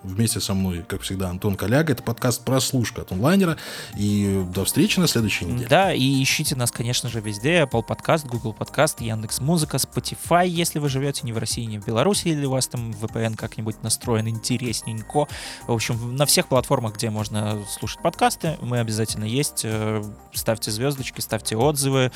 Вместе 0.06 0.40
со 0.40 0.54
мной, 0.54 0.86
как 0.88 1.02
всегда, 1.02 1.30
Антон 1.30 1.56
Коляга. 1.56 1.94
Это 1.94 2.04
подкаст 2.04 2.46
«Прослушка» 2.46 3.02
от 3.02 3.12
онлайнера. 3.12 3.58
И 3.98 4.46
до 4.54 4.64
встречи 4.64 5.00
на 5.00 5.08
следующей 5.08 5.46
неделе. 5.46 5.68
Да, 5.68 5.94
и 5.94 6.22
ищите 6.22 6.56
нас, 6.56 6.72
конечно 6.72 7.10
же, 7.10 7.22
везде. 7.22 7.64
Apple 7.64 7.84
Podcast, 7.86 8.28
Google 8.28 8.56
Podcast, 8.58 9.04
Яндекс 9.04 9.42
Музыка, 9.42 9.78
Spotify, 9.78 10.48
если 10.48 10.78
вы 10.78 10.90
живете 10.90 11.22
не 11.24 11.34
в 11.34 11.40
России, 11.40 11.64
не 11.64 11.80
в 11.80 11.86
Беларуси, 11.88 12.28
или 12.28 12.46
у 12.46 12.52
вас 12.52 12.68
там 12.68 12.92
VPN 12.92 13.36
как-нибудь 13.36 13.82
настроен 13.82 14.28
интересненько. 14.28 15.28
В 15.68 15.72
общем, 15.72 16.16
на 16.16 16.28
всех 16.28 16.48
платформах, 16.48 16.96
где 16.96 17.10
можно 17.10 17.64
слушать 17.68 18.02
подкасты, 18.04 18.58
мы 18.62 18.80
обязательно 18.80 19.26
есть. 19.26 19.62
Э, 19.64 20.04
ставьте 20.34 20.70
звездочки, 20.70 21.20
ставьте 21.20 21.58
отзывы, 21.58 22.12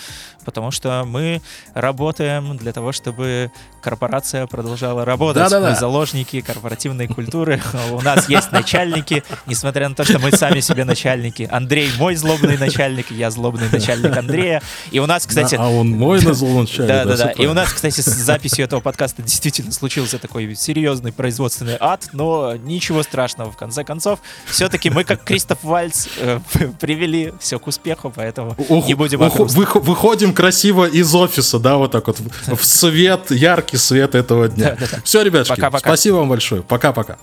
потому 0.46 0.70
что 0.70 1.04
мы 1.08 1.42
работаем 1.74 2.56
для 2.56 2.72
того, 2.72 2.92
чтобы 2.92 3.52
корпорация 3.80 4.48
продолжала 4.48 5.06
работать. 5.06 5.44
Да-да-да. 5.44 5.70
Мы 5.72 5.76
заложники 5.76 6.42
корпоративной 6.42 7.08
культуры. 7.08 7.62
У 7.92 8.02
нас 8.02 8.30
есть 8.30 8.52
начальники, 8.52 9.24
несмотря 9.46 9.90
на 9.90 9.96
то, 9.96 10.04
что 10.04 10.20
мы 10.20 10.32
сами 10.32 10.60
себе 10.60 10.86
начальники. 10.86 11.48
Андрей 11.52 11.90
мой 11.98 12.16
злобный 12.16 12.58
начальник, 12.58 13.12
я 13.12 13.32
злобный 13.32 13.70
начальник 13.72 14.16
Андрея. 14.16 14.62
И 14.92 15.00
у 15.00 15.06
нас, 15.06 15.26
кстати... 15.26 15.56
а 15.56 15.68
он 15.70 15.90
мой 15.90 16.20
злобный 16.20 16.62
начальник. 16.62 16.88
Да-да-да. 16.88 17.32
И 17.32 17.46
у 17.46 17.54
нас, 17.54 17.74
кстати, 17.74 18.02
с 18.02 18.06
записью 18.06 18.66
этого 18.66 18.82
подкаста 18.82 19.22
действительно 19.22 19.72
случился 19.72 20.20
такой 20.20 20.56
серьезный 20.56 21.12
производственный 21.12 21.78
ад, 21.80 22.10
но 22.14 22.56
ничего 22.56 23.04
страшного, 23.04 23.52
в 23.52 23.58
конце 23.58 23.84
концов. 23.84 24.20
Все-таки 24.46 24.90
мы, 24.90 25.04
как 25.04 25.24
Кристоф 25.24 25.60
Вальц, 25.64 26.08
э, 26.18 26.40
привели 26.80 27.34
все 27.40 27.60
к 27.60 27.68
успеху, 27.68 28.12
поэтому 28.16 28.56
не 28.58 28.94
будем 28.94 29.20
Выходим 29.20 30.34
красиво 30.34 30.86
из 30.86 31.14
офиса, 31.14 31.60
да, 31.60 31.78
вот 31.78 31.92
так 31.92 32.08
вот, 32.08 32.20
в 32.48 32.66
свет, 32.66 33.32
яркий 33.32 33.69
свет 33.78 34.16
этого 34.16 34.48
дня. 34.48 34.78
Все, 35.04 35.22
ребяточки, 35.22 35.62
спасибо 35.80 36.16
вам 36.16 36.30
большое. 36.30 36.62
Пока-пока. 36.62 37.18